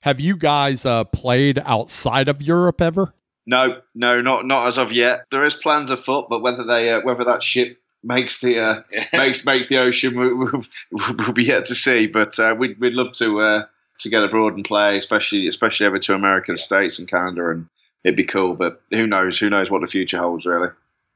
Have 0.00 0.18
you 0.18 0.36
guys 0.36 0.86
uh, 0.86 1.04
played 1.04 1.58
outside 1.66 2.28
of 2.28 2.40
Europe 2.40 2.80
ever? 2.80 3.12
No, 3.46 3.82
no, 3.94 4.22
not 4.22 4.46
not 4.46 4.68
as 4.68 4.78
of 4.78 4.90
yet. 4.92 5.26
There 5.30 5.44
is 5.44 5.54
plans 5.54 5.90
afoot, 5.90 6.28
but 6.30 6.40
whether 6.40 6.64
they 6.64 6.90
uh, 6.90 7.00
whether 7.02 7.24
that 7.24 7.42
ship 7.42 7.78
makes 8.02 8.40
the 8.40 8.58
uh, 8.58 8.82
makes 9.12 9.44
makes 9.44 9.68
the 9.68 9.78
ocean, 9.78 10.18
we, 10.18 10.32
we, 10.32 10.46
we'll 11.18 11.32
be 11.32 11.44
yet 11.44 11.66
to 11.66 11.74
see. 11.74 12.06
But 12.06 12.38
uh, 12.38 12.54
we'd 12.58 12.80
we'd 12.80 12.94
love 12.94 13.12
to 13.14 13.40
uh, 13.40 13.66
to 13.98 14.08
get 14.08 14.22
abroad 14.22 14.54
and 14.54 14.64
play, 14.64 14.96
especially 14.96 15.46
especially 15.46 15.86
over 15.86 15.98
to 15.98 16.14
American 16.14 16.54
the 16.54 16.58
States, 16.58 16.98
and 16.98 17.08
Canada, 17.08 17.50
and 17.50 17.68
it'd 18.04 18.16
be 18.16 18.24
cool. 18.24 18.54
But 18.54 18.80
who 18.90 19.06
knows? 19.06 19.38
Who 19.38 19.50
knows 19.50 19.70
what 19.70 19.82
the 19.82 19.86
future 19.86 20.18
holds, 20.18 20.46
really? 20.46 20.68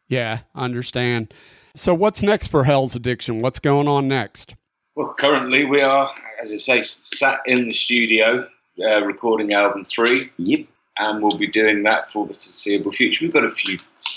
Yeah, 0.09 0.40
I 0.55 0.64
understand. 0.64 1.32
So, 1.77 1.93
what's 1.93 2.22
next 2.22 2.49
for 2.49 2.64
Hell's 2.64 2.95
Addiction? 2.95 3.41
What's 3.41 3.59
going 3.59 3.89
on 3.89 4.07
next? 4.07 4.55
Well, 4.95 5.12
currently 5.18 5.64
we 5.64 5.83
are, 5.83 6.09
as 6.41 6.53
I 6.53 6.57
say, 6.57 6.83
sat 6.83 7.41
in 7.47 7.66
the 7.66 7.72
studio 7.72 8.49
uh, 8.81 9.05
recording 9.05 9.53
album 9.53 9.83
three, 9.83 10.31
Yep. 10.37 10.66
and 10.99 11.20
we'll 11.20 11.37
be 11.37 11.49
doing 11.49 11.83
that 11.83 12.12
for 12.12 12.27
the 12.29 12.35
foreseeable 12.35 12.93
future. 12.93 13.25
We've 13.25 13.35
got 13.35 13.45
a 13.45 13.49
few 13.49 13.77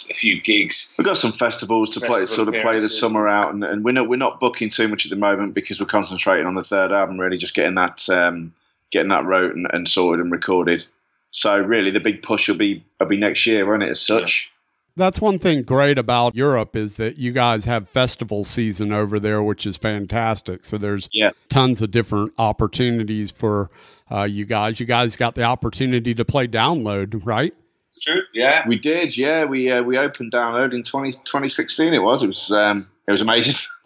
a 0.09 0.13
few 0.13 0.39
gigs. 0.39 0.93
We've 0.99 1.05
got 1.05 1.17
some 1.17 1.31
festivals 1.31 1.89
to 1.91 1.99
play, 1.99 2.27
sort 2.27 2.47
of 2.47 2.61
play 2.61 2.75
the 2.75 2.89
summer 2.89 3.27
out, 3.27 3.51
and, 3.51 3.63
and 3.63 3.83
we're 3.83 3.91
not 3.91 4.07
we're 4.07 4.17
not 4.17 4.39
booking 4.39 4.69
too 4.69 4.87
much 4.87 5.05
at 5.05 5.09
the 5.09 5.15
moment 5.15 5.55
because 5.55 5.79
we're 5.79 5.87
concentrating 5.87 6.45
on 6.45 6.53
the 6.53 6.63
third 6.63 6.91
album, 6.91 7.19
really, 7.19 7.37
just 7.37 7.55
getting 7.55 7.75
that 7.75 8.07
um, 8.09 8.53
getting 8.91 9.09
that 9.09 9.25
wrote 9.25 9.55
and, 9.55 9.67
and 9.73 9.89
sorted 9.89 10.23
and 10.23 10.31
recorded. 10.31 10.85
So 11.31 11.57
really, 11.57 11.89
the 11.89 11.99
big 11.99 12.21
push 12.21 12.47
will 12.47 12.57
be 12.57 12.85
will 12.99 13.07
be 13.07 13.17
next 13.17 13.47
year, 13.47 13.65
won't 13.65 13.81
it? 13.81 13.89
As 13.89 13.99
such, 14.01 14.51
That's 14.97 15.21
one 15.21 15.37
thing 15.37 15.61
great 15.61 15.97
about 15.99 16.35
Europe 16.35 16.75
is 16.75 16.95
that 16.95 17.17
you 17.17 17.31
guys 17.31 17.65
have 17.65 17.87
festival 17.87 18.43
season 18.43 18.91
over 18.91 19.19
there, 19.19 19.43
which 19.43 19.65
is 19.67 19.77
fantastic. 19.77 20.65
So 20.65 20.77
there's 20.77 21.07
Yeah. 21.13 21.31
tons 21.49 21.81
of 21.83 21.91
different 21.91 22.33
opportunities 22.39 23.29
for 23.31 23.69
uh, 24.11 24.23
you 24.23 24.45
guys. 24.45 24.79
You 24.79 24.85
guys 24.85 25.15
got 25.15 25.35
the 25.35 25.43
opportunity 25.43 26.15
to 26.15 26.25
play 26.25 26.47
download, 26.47 27.21
right? 27.25 27.53
It's 27.89 27.99
true. 27.99 28.21
Yeah. 28.33 28.67
we 28.67 28.79
did. 28.79 29.15
Yeah, 29.17 29.45
we 29.45 29.71
uh, 29.71 29.83
we 29.83 29.97
opened 29.97 30.31
download 30.31 30.73
in 30.73 30.83
20, 30.83 31.11
2016 31.11 31.93
It 31.93 31.99
was. 31.99 32.23
It 32.23 32.27
was 32.27 32.51
um, 32.51 32.87
it 33.07 33.11
was 33.11 33.21
amazing. 33.21 33.55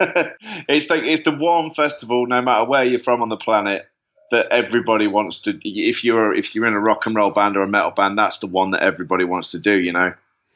it's 0.68 0.88
like 0.90 1.02
it's 1.02 1.24
the 1.24 1.36
one 1.36 1.70
festival, 1.70 2.26
no 2.26 2.40
matter 2.40 2.64
where 2.64 2.84
you're 2.84 2.98
from 3.00 3.20
on 3.22 3.28
the 3.28 3.36
planet, 3.36 3.86
that 4.30 4.46
everybody 4.50 5.06
wants 5.06 5.42
to. 5.42 5.58
If 5.62 6.04
you're 6.04 6.34
if 6.34 6.54
you're 6.54 6.66
in 6.66 6.74
a 6.74 6.80
rock 6.80 7.04
and 7.06 7.14
roll 7.14 7.30
band 7.32 7.56
or 7.56 7.62
a 7.62 7.68
metal 7.68 7.90
band, 7.90 8.16
that's 8.16 8.38
the 8.38 8.46
one 8.46 8.70
that 8.72 8.82
everybody 8.82 9.24
wants 9.24 9.50
to 9.52 9.58
do. 9.58 9.78
You 9.78 9.92
know. 9.92 10.14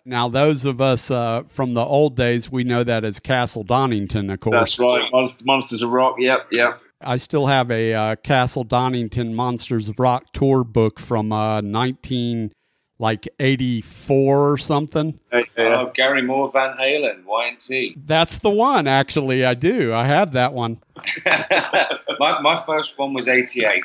Now, 0.09 0.29
those 0.29 0.65
of 0.65 0.81
us 0.81 1.11
uh, 1.11 1.43
from 1.49 1.75
the 1.75 1.85
old 1.85 2.15
days, 2.15 2.51
we 2.51 2.63
know 2.63 2.85
that 2.85 3.05
as 3.05 3.19
Castle 3.19 3.65
Donington, 3.65 4.31
of 4.31 4.39
course. 4.39 4.55
That's 4.55 4.79
right. 4.79 5.11
Monsters, 5.13 5.45
Monsters 5.45 5.83
of 5.83 5.91
Rock. 5.91 6.15
Yep, 6.21 6.47
yep. 6.53 6.81
I 7.01 7.17
still 7.17 7.47
have 7.47 7.73
a 7.73 7.93
uh, 7.93 8.17
Castle 8.17 8.63
Donington 8.63 9.35
Monsters 9.35 9.89
of 9.89 9.99
Rock 9.99 10.33
tour 10.33 10.63
book 10.63 11.01
from 11.01 11.33
uh, 11.33 11.61
19 11.61 12.53
like 12.99 13.29
84 13.41 14.53
or 14.53 14.57
something. 14.59 15.19
Uh, 15.33 15.41
yeah. 15.59 15.81
Oh, 15.81 15.93
Gary 15.93 16.23
Moore, 16.23 16.49
Van 16.53 16.75
Halen, 16.75 17.25
Y&T. 17.25 17.97
That's 18.07 18.39
the 18.39 18.51
one, 18.51 18.87
actually. 18.87 19.45
I 19.45 19.55
do. 19.55 19.93
I 19.93 20.07
have 20.07 20.33
that 20.33 20.53
one. 20.53 20.81
my, 22.19 22.41
my 22.41 22.57
first 22.57 22.97
one 22.97 23.13
was 23.13 23.29
88. 23.29 23.85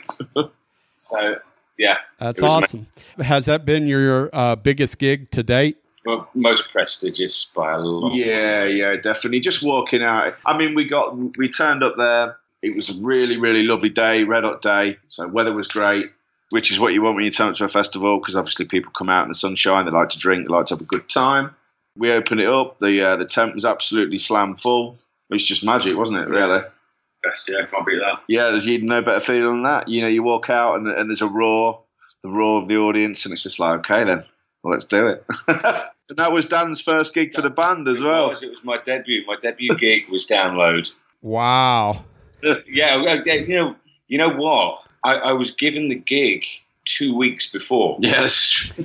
So, 0.98 1.36
yeah, 1.78 1.98
That's 2.20 2.40
It 2.40 2.44
was 2.44 2.54
awesome. 2.54 2.88
Has 3.18 3.46
that 3.46 3.66
been 3.66 3.88
your 3.88 4.30
uh, 4.32 4.56
biggest 4.56 5.00
gig 5.00 5.32
to 5.32 5.44
date? 5.44 5.78
Well, 6.06 6.30
most 6.34 6.72
prestigious 6.72 7.46
by 7.46 7.74
a 7.74 7.78
lot. 7.78 8.16
Yeah, 8.16 8.66
yeah, 8.66 8.96
definitely. 8.96 9.40
Just 9.40 9.64
walking 9.64 10.02
out. 10.04 10.36
I 10.46 10.58
mean, 10.58 10.74
we 10.74 10.88
got 10.88 11.16
we 11.38 11.50
turned 11.50 11.84
up 11.84 11.96
there 11.98 12.38
It 12.62 12.76
was 12.76 12.90
a 12.90 12.96
really, 12.96 13.38
really 13.38 13.64
lovely 13.64 13.90
day, 13.90 14.24
red 14.24 14.44
hot 14.44 14.62
day. 14.62 14.98
So 15.10 15.28
weather 15.28 15.54
was 15.54 15.68
great, 15.68 16.12
which 16.50 16.72
is 16.72 16.80
what 16.80 16.94
you 16.94 17.02
want 17.02 17.16
when 17.16 17.26
you 17.26 17.32
turn 17.32 17.50
up 17.50 17.56
to 17.56 17.66
a 17.66 17.70
festival 17.70 18.20
because 18.20 18.36
obviously 18.36 18.66
people 18.66 18.92
come 18.92 19.10
out 19.10 19.24
in 19.24 19.30
the 19.30 19.36
sunshine. 19.36 19.86
They 19.86 19.92
like 19.92 20.10
to 20.10 20.20
drink. 20.20 20.48
They 20.48 20.54
like 20.54 20.68
to 20.68 20.76
have 20.76 20.82
a 20.82 20.86
good 20.86 21.10
time. 21.10 21.56
We 21.98 22.12
opened 22.12 22.42
it 22.42 22.48
up. 22.48 22.80
The 22.80 23.02
uh, 23.02 23.16
the 23.18 23.26
tent 23.26 23.56
was 23.56 23.66
absolutely 23.66 24.20
slam 24.20 24.56
full. 24.56 24.92
It 25.30 25.34
was 25.36 25.46
just 25.46 25.64
magic, 25.64 25.98
wasn't 25.98 26.20
it? 26.20 26.30
Really. 26.30 26.62
Best, 27.24 27.50
yeah, 27.50 27.66
can't 27.68 27.86
beat 27.86 28.00
that. 28.00 28.22
Yeah, 28.28 28.50
there's 28.50 28.66
you 28.66 28.82
no 28.82 29.02
better 29.02 29.20
feeling 29.20 29.44
than 29.44 29.64
that. 29.64 29.88
You 29.88 30.02
know, 30.02 30.08
you 30.08 30.24
walk 30.24 30.50
out 30.50 30.76
and, 30.76 30.88
and 30.88 31.10
there's 31.10 31.22
a 31.22 31.28
roar, 31.28 31.82
the 32.24 32.30
roar 32.30 32.62
of 32.62 32.68
the 32.68 32.78
audience, 32.78 33.26
and 33.26 33.34
it's 33.34 33.44
just 33.44 33.60
like, 33.60 33.80
okay, 33.80 34.04
then, 34.04 34.24
let's 34.64 34.86
do 34.86 35.08
it. 35.08 35.26
and 35.48 36.18
that 36.18 36.32
was 36.32 36.46
Dan's 36.46 36.82
first 36.82 37.14
gig 37.14 37.34
for 37.34 37.42
the 37.42 37.50
band 37.50 37.88
as 37.88 38.02
It 38.02 38.06
well. 38.06 38.30
was, 38.30 38.44
it 38.44 38.50
was 38.50 38.64
my 38.64 38.78
debut. 38.84 39.26
My 39.26 39.36
debut 39.42 39.76
gig 39.78 40.10
was 40.10 40.28
Download. 40.28 40.94
Wow. 41.22 42.04
Yeah, 42.68 42.96
you 43.24 43.54
know, 43.56 43.76
you 44.08 44.18
know 44.18 44.30
what? 44.30 44.80
I, 45.04 45.14
I 45.16 45.32
was 45.34 45.52
given 45.52 45.90
the 45.90 45.96
gig 45.96 46.44
two 46.86 47.16
weeks 47.16 47.52
before. 47.52 47.98
Yes. 48.00 48.72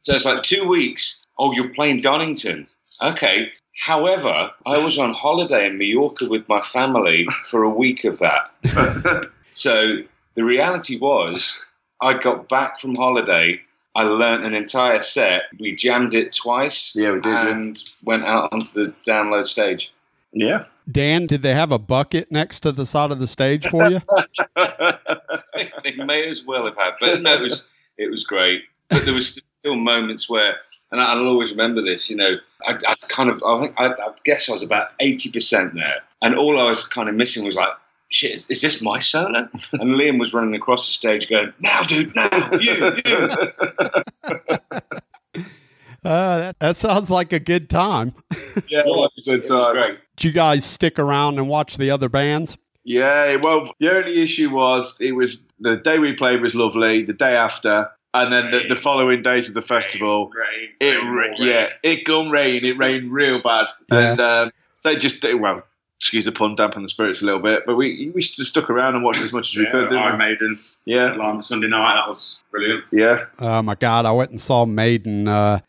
So 0.00 0.14
it's 0.14 0.24
like 0.24 0.44
two 0.44 0.66
weeks. 0.68 1.26
Oh, 1.36 1.52
you're 1.52 1.72
playing 1.74 1.98
Donington. 2.00 2.68
Okay. 3.02 3.50
However, 3.76 4.50
I 4.64 4.78
was 4.78 4.98
on 5.00 5.12
holiday 5.12 5.66
in 5.66 5.78
Mallorca 5.78 6.28
with 6.28 6.48
my 6.48 6.60
family 6.60 7.26
for 7.44 7.64
a 7.64 7.68
week 7.70 8.04
of 8.04 8.16
that. 8.20 9.30
So 9.48 9.98
the 10.34 10.44
reality 10.44 10.96
was, 10.98 11.64
I 12.00 12.14
got 12.14 12.48
back 12.48 12.78
from 12.78 12.94
holiday. 12.94 13.60
I 13.96 14.02
learnt 14.02 14.44
an 14.44 14.52
entire 14.52 15.00
set. 15.00 15.44
We 15.58 15.74
jammed 15.74 16.14
it 16.14 16.34
twice. 16.34 16.94
Yeah, 16.94 17.12
we 17.12 17.20
did, 17.20 17.30
yeah. 17.30 17.48
And 17.48 17.82
went 18.04 18.24
out 18.24 18.52
onto 18.52 18.84
the 18.84 18.94
download 19.08 19.46
stage. 19.46 19.90
yeah. 20.32 20.64
Dan, 20.88 21.26
did 21.26 21.40
they 21.40 21.54
have 21.54 21.72
a 21.72 21.78
bucket 21.78 22.30
next 22.30 22.60
to 22.60 22.72
the 22.72 22.84
side 22.84 23.10
of 23.10 23.18
the 23.18 23.26
stage 23.26 23.66
for 23.66 23.88
you? 23.88 24.00
they 25.82 25.96
may 25.96 26.28
as 26.28 26.44
well 26.44 26.66
have 26.66 26.76
had, 26.76 26.92
but 27.00 27.22
no, 27.22 27.34
it 27.34 27.40
was 27.40 27.68
it 27.96 28.10
was 28.10 28.22
great. 28.22 28.62
But 28.88 29.04
there 29.06 29.14
was 29.14 29.40
still 29.60 29.74
moments 29.74 30.28
where, 30.28 30.56
and 30.92 31.00
I'll 31.00 31.26
always 31.26 31.50
remember 31.50 31.82
this. 31.82 32.08
You 32.08 32.16
know, 32.16 32.36
I, 32.68 32.78
I 32.86 32.94
kind 33.08 33.30
of, 33.30 33.42
I 33.42 33.58
think, 33.58 33.74
I, 33.78 33.86
I 33.86 34.14
guess 34.24 34.48
I 34.48 34.52
was 34.52 34.62
about 34.62 34.90
eighty 35.00 35.30
percent 35.30 35.74
there, 35.74 36.02
and 36.22 36.36
all 36.36 36.60
I 36.60 36.64
was 36.64 36.86
kind 36.86 37.08
of 37.08 37.14
missing 37.14 37.44
was 37.44 37.56
like, 37.56 37.72
shit, 38.10 38.32
is, 38.32 38.50
is 38.50 38.60
this 38.62 38.82
my 38.82 38.98
solo? 38.98 39.48
And 39.72 39.90
Liam 39.90 40.18
was 40.18 40.32
running 40.34 40.54
across 40.54 40.86
the 40.86 40.92
stage, 40.92 41.28
going, 41.28 41.52
"Now, 41.60 41.82
dude, 41.82 42.14
now, 42.14 42.28
you, 42.60 42.96
you." 43.04 43.28
Uh, 46.04 46.38
that, 46.38 46.58
that 46.60 46.76
sounds 46.76 47.10
like 47.10 47.32
a 47.32 47.40
good 47.40 47.68
time. 47.68 48.14
Yeah, 48.68 48.80
it 48.80 48.86
was, 48.86 49.28
it 49.28 49.38
was 49.50 49.72
great. 49.72 49.98
Did 50.16 50.24
you 50.24 50.32
guys 50.32 50.64
stick 50.64 50.98
around 50.98 51.38
and 51.38 51.46
watch 51.46 51.76
the 51.76 51.90
other 51.90 52.08
bands? 52.08 52.56
Yeah, 52.84 53.36
well, 53.36 53.68
the 53.80 53.94
only 53.94 54.22
issue 54.22 54.48
was 54.50 54.98
it 55.00 55.12
was 55.12 55.46
the 55.60 55.76
day 55.76 55.98
we 55.98 56.14
played 56.14 56.40
was 56.40 56.54
lovely. 56.54 57.02
The 57.02 57.12
day 57.12 57.36
after, 57.36 57.90
and 58.14 58.32
then 58.32 58.50
the, 58.50 58.68
the 58.74 58.80
following 58.80 59.20
days 59.20 59.48
of 59.48 59.54
the 59.54 59.60
festival, 59.62 60.30
Rain, 60.30 60.70
it 60.80 61.02
rain, 61.02 61.06
ra- 61.06 61.22
rain. 61.22 61.34
yeah, 61.38 61.68
it 61.82 62.04
gone 62.06 62.30
rain. 62.30 62.64
It 62.64 62.78
rained 62.78 63.12
real 63.12 63.42
bad, 63.42 63.66
Yeah. 63.92 64.12
and 64.12 64.20
um, 64.20 64.52
they 64.84 64.96
just 64.96 65.20
they- 65.22 65.34
well, 65.34 65.62
excuse 65.98 66.24
the 66.26 66.32
pun, 66.32 66.54
dampen 66.56 66.82
the 66.82 66.88
spirits 66.88 67.22
a 67.22 67.24
little 67.24 67.40
bit. 67.40 67.64
But 67.66 67.76
we 67.76 68.10
we 68.14 68.20
just 68.20 68.44
stuck 68.50 68.68
around 68.70 68.94
and 68.94 69.04
watched 69.04 69.22
as 69.22 69.32
much 69.32 69.50
as 69.52 69.56
we 69.58 69.64
Yeah, 69.64 69.70
could. 69.72 69.82
Didn't 69.84 69.98
Iron 69.98 70.18
we? 70.18 70.26
Maiden, 70.26 70.58
Yeah, 70.84 71.14
Alarm 71.16 71.42
Sunday 71.42 71.68
night, 71.68 71.94
that 71.94 72.08
was 72.08 72.42
brilliant. 72.50 72.84
yeah, 72.92 73.24
Oh 73.38 73.62
my 73.62 73.74
God! 73.74 74.04
I 74.06 74.12
went 74.12 74.30
and 74.30 74.40
saw 74.40 74.66
Maiden 74.66 75.26
uh, 75.28 75.60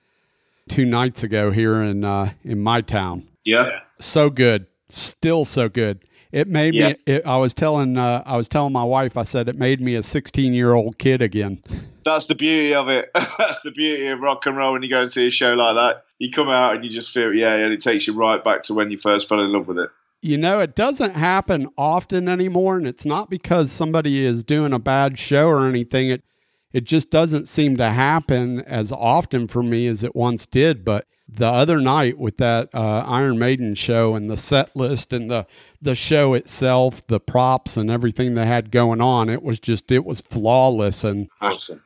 two 0.70 0.86
nights 0.86 1.24
ago 1.24 1.52
here 1.52 1.82
in 1.82 2.04
uh, 2.04 2.32
in 2.44 2.60
my 2.62 2.82
town. 2.82 3.28
yeah. 3.46 3.80
So 4.00 4.30
good, 4.30 4.68
still 4.90 5.44
so 5.46 5.70
good. 5.70 6.00
It 6.32 6.48
made 6.48 6.76
Yeah. 6.76 6.90
me. 6.90 6.96
It, 7.08 7.26
I 7.26 7.38
was 7.38 7.54
telling 7.54 7.98
uh, 7.98 8.22
I 8.26 8.38
was 8.38 8.48
telling 8.48 8.74
my 8.74 8.84
wife. 8.84 9.16
I 9.18 9.24
said 9.24 9.48
it 9.50 9.56
made 9.58 9.82
me 9.82 9.96
a 9.96 10.04
16 10.04 10.54
year 10.54 10.74
old 10.74 10.98
kid 11.00 11.22
again. 11.22 11.64
That's 12.04 12.28
the 12.28 12.36
beauty 12.36 12.74
of 12.76 12.90
it. 12.90 13.10
That's 13.38 13.62
the 13.62 13.72
beauty 13.72 14.08
of 14.08 14.20
rock 14.20 14.46
and 14.46 14.56
roll 14.56 14.74
when 14.74 14.84
you 14.84 14.90
go 14.90 15.02
and 15.02 15.10
see 15.10 15.28
a 15.28 15.32
show 15.32 15.54
like 15.54 15.76
that. 15.76 16.04
You 16.20 16.32
come 16.32 16.48
out 16.50 16.76
and 16.76 16.84
you 16.86 16.90
just 16.92 17.12
feel, 17.12 17.34
yeah, 17.34 17.56
and 17.56 17.74
it 17.74 17.80
takes 17.82 18.08
you 18.08 18.14
right 18.14 18.42
back 18.44 18.64
to 18.64 18.74
when 18.74 18.92
you 18.92 18.98
first 19.00 19.28
fell 19.28 19.40
in 19.42 19.52
love 19.52 19.68
with 19.68 19.78
it. 19.80 19.90
You 20.22 20.38
know, 20.38 20.60
it 20.60 20.76
doesn't 20.76 21.14
happen 21.16 21.68
often 21.78 22.28
anymore, 22.28 22.78
and 22.78 22.88
it's 22.88 23.06
not 23.06 23.30
because 23.30 23.72
somebody 23.72 24.26
is 24.26 24.44
doing 24.44 24.74
a 24.74 24.80
bad 24.80 25.20
show 25.20 25.48
or 25.48 25.68
anything. 25.68 26.10
It 26.10 26.24
it 26.74 26.84
just 26.84 27.10
doesn't 27.10 27.48
seem 27.48 27.78
to 27.78 27.92
happen 27.92 28.60
as 28.62 28.92
often 28.92 29.48
for 29.48 29.64
me 29.64 29.88
as 29.88 30.04
it 30.04 30.16
once 30.16 30.46
did. 30.46 30.84
But 30.84 31.06
the 31.30 31.48
other 31.48 31.80
night 31.80 32.18
with 32.18 32.38
that 32.38 32.70
uh, 32.74 33.04
Iron 33.08 33.38
Maiden 33.40 33.74
show 33.76 34.16
and 34.16 34.30
the 34.30 34.38
set 34.38 34.76
list 34.76 35.14
and 35.14 35.30
the 35.30 35.46
the 35.82 35.96
show 35.96 36.34
itself, 36.34 37.06
the 37.08 37.20
props 37.20 37.78
and 37.78 37.90
everything 37.92 38.34
they 38.34 38.46
had 38.48 38.72
going 38.72 39.02
on, 39.02 39.30
it 39.30 39.44
was 39.44 39.60
just 39.60 39.92
it 39.92 40.04
was 40.04 40.22
flawless 40.22 41.04
and 41.04 41.30
Awesome. 41.42 41.84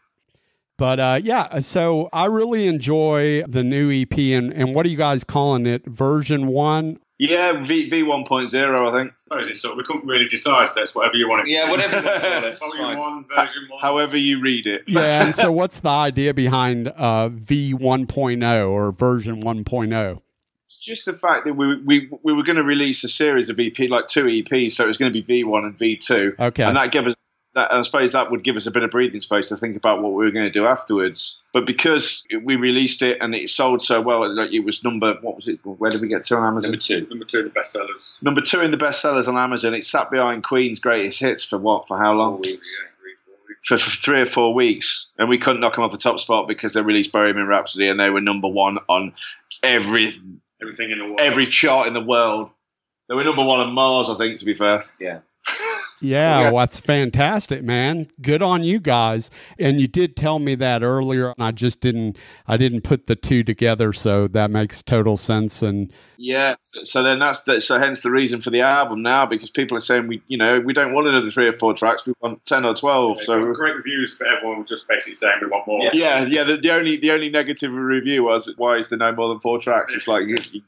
but 0.77 0.99
uh, 0.99 1.19
yeah, 1.21 1.59
so 1.59 2.07
I 2.13 2.25
really 2.25 2.67
enjoy 2.67 3.43
the 3.47 3.63
new 3.63 3.91
EP 3.91 4.17
and, 4.17 4.51
and 4.53 4.73
what 4.73 4.85
are 4.85 4.89
you 4.89 4.97
guys 4.97 5.23
calling 5.25 5.65
it? 5.67 5.85
Version 5.85 6.47
one? 6.47 6.97
Yeah, 7.23 7.61
V 7.61 7.87
V 7.87 8.01
one 8.01 8.23
point 8.25 8.49
zero, 8.49 8.89
I 8.89 8.97
think. 8.99 9.11
I 9.11 9.15
suppose 9.17 9.49
it's 9.51 9.61
sort 9.61 9.73
of, 9.73 9.77
we 9.77 9.83
couldn't 9.83 10.07
really 10.07 10.27
decide, 10.27 10.69
so 10.71 10.81
it's 10.81 10.95
whatever 10.95 11.15
you 11.17 11.29
want 11.29 11.41
it 11.43 11.45
to 11.45 11.51
Yeah, 11.53 11.65
be. 11.65 11.69
whatever 11.71 11.97
you 11.99 12.03
want 12.03 12.21
to 12.23 12.29
call 12.29 12.43
it. 12.45 12.59
Volume 12.81 12.99
one, 12.99 13.25
version 13.35 13.67
one. 13.69 13.79
However 13.79 14.17
you 14.17 14.41
read 14.41 14.65
it. 14.65 14.81
Yeah, 14.87 15.01
and 15.25 15.35
so 15.35 15.51
what's 15.51 15.79
the 15.81 15.89
idea 15.89 16.33
behind 16.33 16.87
uh, 16.87 17.29
V 17.29 17.75
1.0 17.75 18.69
or 18.71 18.91
version 18.91 19.39
oh? 19.45 19.53
1.0? 19.53 20.21
It's 20.65 20.79
just 20.79 21.05
the 21.05 21.13
fact 21.13 21.45
that 21.45 21.53
we 21.53 21.79
we, 21.83 22.09
we 22.23 22.33
were 22.33 22.43
going 22.43 22.55
to 22.55 22.63
release 22.63 23.03
a 23.03 23.09
series 23.09 23.49
of 23.49 23.59
EP, 23.59 23.77
like 23.89 24.07
two 24.07 24.23
EPs, 24.23 24.71
so 24.71 24.85
it 24.85 24.87
was 24.87 24.97
going 24.97 25.11
to 25.11 25.13
be 25.13 25.21
V 25.21 25.43
one 25.43 25.65
and 25.65 25.77
V 25.77 25.97
two, 25.97 26.33
Okay. 26.39 26.63
and 26.63 26.75
that 26.75 26.91
gave 26.91 27.05
us 27.05 27.13
that. 27.55 27.71
I 27.71 27.81
suppose 27.83 28.11
that 28.13 28.31
would 28.31 28.43
give 28.43 28.55
us 28.55 28.65
a 28.67 28.71
bit 28.71 28.83
of 28.83 28.91
breathing 28.91 29.21
space 29.21 29.49
to 29.49 29.57
think 29.57 29.75
about 29.75 30.01
what 30.01 30.13
we 30.13 30.23
were 30.25 30.31
going 30.31 30.45
to 30.45 30.51
do 30.51 30.65
afterwards. 30.65 31.37
But 31.53 31.65
because 31.65 32.23
we 32.43 32.55
released 32.55 33.01
it 33.01 33.17
and 33.21 33.35
it 33.35 33.49
sold 33.49 33.81
so 33.81 33.99
well, 34.01 34.33
like 34.33 34.51
it 34.53 34.61
was 34.61 34.83
number 34.83 35.15
what 35.21 35.35
was 35.35 35.47
it? 35.47 35.59
Where 35.63 35.89
did 35.91 36.01
we 36.01 36.07
get 36.07 36.23
to 36.25 36.37
on 36.37 36.43
Amazon? 36.47 36.71
Number 36.71 36.81
two. 36.81 37.07
Number 37.09 37.25
two 37.25 37.39
of 37.39 37.45
the 37.53 37.59
bestsellers. 37.59 38.21
Number 38.21 38.41
two 38.41 38.61
in 38.61 38.71
the 38.71 38.77
bestsellers 38.77 39.27
on 39.27 39.37
Amazon. 39.37 39.73
It 39.73 39.83
sat 39.83 40.09
behind 40.11 40.43
Queen's 40.43 40.79
greatest 40.79 41.19
hits 41.19 41.43
for 41.43 41.57
what? 41.57 41.87
For 41.87 41.97
how 41.97 42.13
long? 42.13 42.35
Four 42.35 42.41
weeks. 42.51 42.81
Yeah, 42.81 42.87
three, 43.01 43.13
four 43.25 43.35
weeks. 43.47 43.67
For, 43.67 43.77
for 43.77 43.89
three 44.01 44.21
or 44.21 44.25
four 44.25 44.53
weeks, 44.53 45.09
and 45.17 45.27
we 45.29 45.37
couldn't 45.37 45.59
knock 45.61 45.75
them 45.75 45.83
off 45.83 45.91
the 45.91 45.97
top 45.97 46.19
spot 46.19 46.47
because 46.47 46.73
they 46.73 46.81
released 46.81 47.11
Bohemian 47.11 47.47
Rhapsody 47.47 47.87
and 47.89 47.99
they 47.99 48.09
were 48.09 48.21
number 48.21 48.47
one 48.47 48.77
on 48.87 49.13
every 49.63 50.13
Everything 50.61 50.91
in 50.91 50.99
the 50.99 51.05
world. 51.05 51.19
every 51.19 51.45
chart 51.47 51.87
in 51.87 51.93
the 51.93 52.01
world. 52.01 52.49
They 53.09 53.15
were 53.15 53.23
number 53.23 53.43
one 53.43 53.59
on 53.59 53.73
Mars, 53.73 54.09
I 54.09 54.15
think. 54.15 54.39
To 54.39 54.45
be 54.45 54.53
fair, 54.53 54.85
Yeah. 54.99 55.19
Yeah, 56.01 56.41
Yeah. 56.41 56.51
well, 56.51 56.59
that's 56.65 56.79
fantastic, 56.79 57.63
man. 57.63 58.07
Good 58.21 58.41
on 58.41 58.63
you 58.63 58.79
guys. 58.79 59.29
And 59.59 59.79
you 59.79 59.87
did 59.87 60.15
tell 60.17 60.39
me 60.39 60.55
that 60.55 60.83
earlier, 60.83 61.29
and 61.29 61.43
I 61.45 61.51
just 61.51 61.79
didn't. 61.79 62.17
I 62.47 62.57
didn't 62.57 62.81
put 62.81 63.07
the 63.07 63.15
two 63.15 63.43
together, 63.43 63.93
so 63.93 64.27
that 64.29 64.51
makes 64.51 64.81
total 64.81 65.15
sense. 65.17 65.61
And 65.61 65.91
yeah. 66.17 66.55
So, 66.59 66.83
so 66.83 67.03
then 67.03 67.19
that's 67.19 67.43
the, 67.43 67.61
so 67.61 67.79
hence 67.79 68.01
the 68.01 68.11
reason 68.11 68.41
for 68.41 68.49
the 68.49 68.61
album 68.61 69.01
now 69.03 69.25
because 69.25 69.49
people 69.49 69.77
are 69.77 69.81
saying 69.81 70.07
we, 70.07 70.21
you 70.27 70.37
know, 70.37 70.59
we 70.59 70.73
don't 70.73 70.93
want 70.93 71.07
another 71.07 71.31
three 71.31 71.47
or 71.47 71.53
four 71.53 71.73
tracks. 71.73 72.05
We 72.05 72.13
want 72.21 72.45
ten 72.45 72.65
or 72.65 72.73
twelve. 72.73 73.17
Yeah, 73.19 73.25
So 73.25 73.53
great 73.53 73.75
reviews, 73.75 74.15
but 74.17 74.27
everyone 74.35 74.59
was 74.61 74.69
just 74.69 74.87
basically 74.87 75.15
saying 75.15 75.35
we 75.41 75.47
want 75.47 75.67
more. 75.67 75.89
yeah, 75.93 76.25
yeah. 76.25 76.43
The, 76.43 76.57
the 76.57 76.71
only 76.73 76.97
the 76.97 77.11
only 77.11 77.29
negative 77.29 77.71
review 77.71 78.23
was 78.23 78.51
why 78.57 78.77
is 78.77 78.89
there 78.89 78.97
no 78.97 79.11
more 79.11 79.29
than 79.29 79.39
four 79.39 79.59
tracks? 79.59 79.95
It's 79.95 80.07
like 80.07 80.23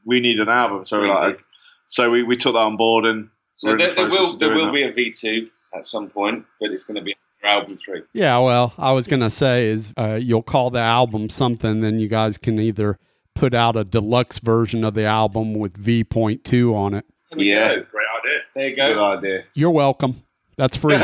we 0.05 0.19
need 0.19 0.39
an 0.39 0.49
album. 0.49 0.85
So 0.85 0.99
we're 0.99 1.13
like, 1.13 1.43
so 1.87 2.09
we, 2.11 2.23
we 2.23 2.37
took 2.37 2.53
that 2.53 2.59
on 2.59 2.77
board 2.77 3.05
and 3.05 3.29
So 3.55 3.71
we're 3.71 3.77
the 3.77 3.85
there, 3.85 3.95
there 3.95 4.09
will 4.09 4.37
there 4.37 4.55
will 4.55 4.65
that. 4.67 4.73
be 4.73 4.83
a 4.83 4.91
V 4.91 5.11
two 5.11 5.47
at 5.75 5.85
some 5.85 6.09
point, 6.09 6.45
but 6.59 6.71
it's 6.71 6.83
going 6.83 6.95
to 6.95 7.01
be 7.01 7.15
album 7.43 7.75
three. 7.75 8.01
yeah, 8.13 8.37
well, 8.37 8.73
I 8.77 8.93
was 8.93 9.07
gonna 9.07 9.29
say 9.29 9.67
is 9.67 9.93
uh, 9.97 10.13
you'll 10.13 10.43
call 10.43 10.69
the 10.69 10.79
album 10.79 11.29
something, 11.29 11.81
then 11.81 11.99
you 11.99 12.07
guys 12.07 12.37
can 12.37 12.57
either 12.59 12.97
put 13.35 13.53
out 13.53 13.75
a 13.75 13.83
deluxe 13.83 14.39
version 14.39 14.83
of 14.83 14.93
the 14.93 15.05
album 15.05 15.53
with 15.53 15.75
V.2 15.75 16.73
on 16.73 16.93
it. 16.93 17.05
Yeah. 17.35 17.75
go. 17.75 17.83
Great 17.91 18.07
idea. 18.19 18.39
There 18.55 18.69
you 18.69 18.75
go. 18.75 18.87
good 18.87 18.93
go. 18.95 19.05
idea. 19.05 19.43
You're 19.53 19.71
welcome. 19.71 20.23
That's 20.55 20.77
free. 20.77 20.95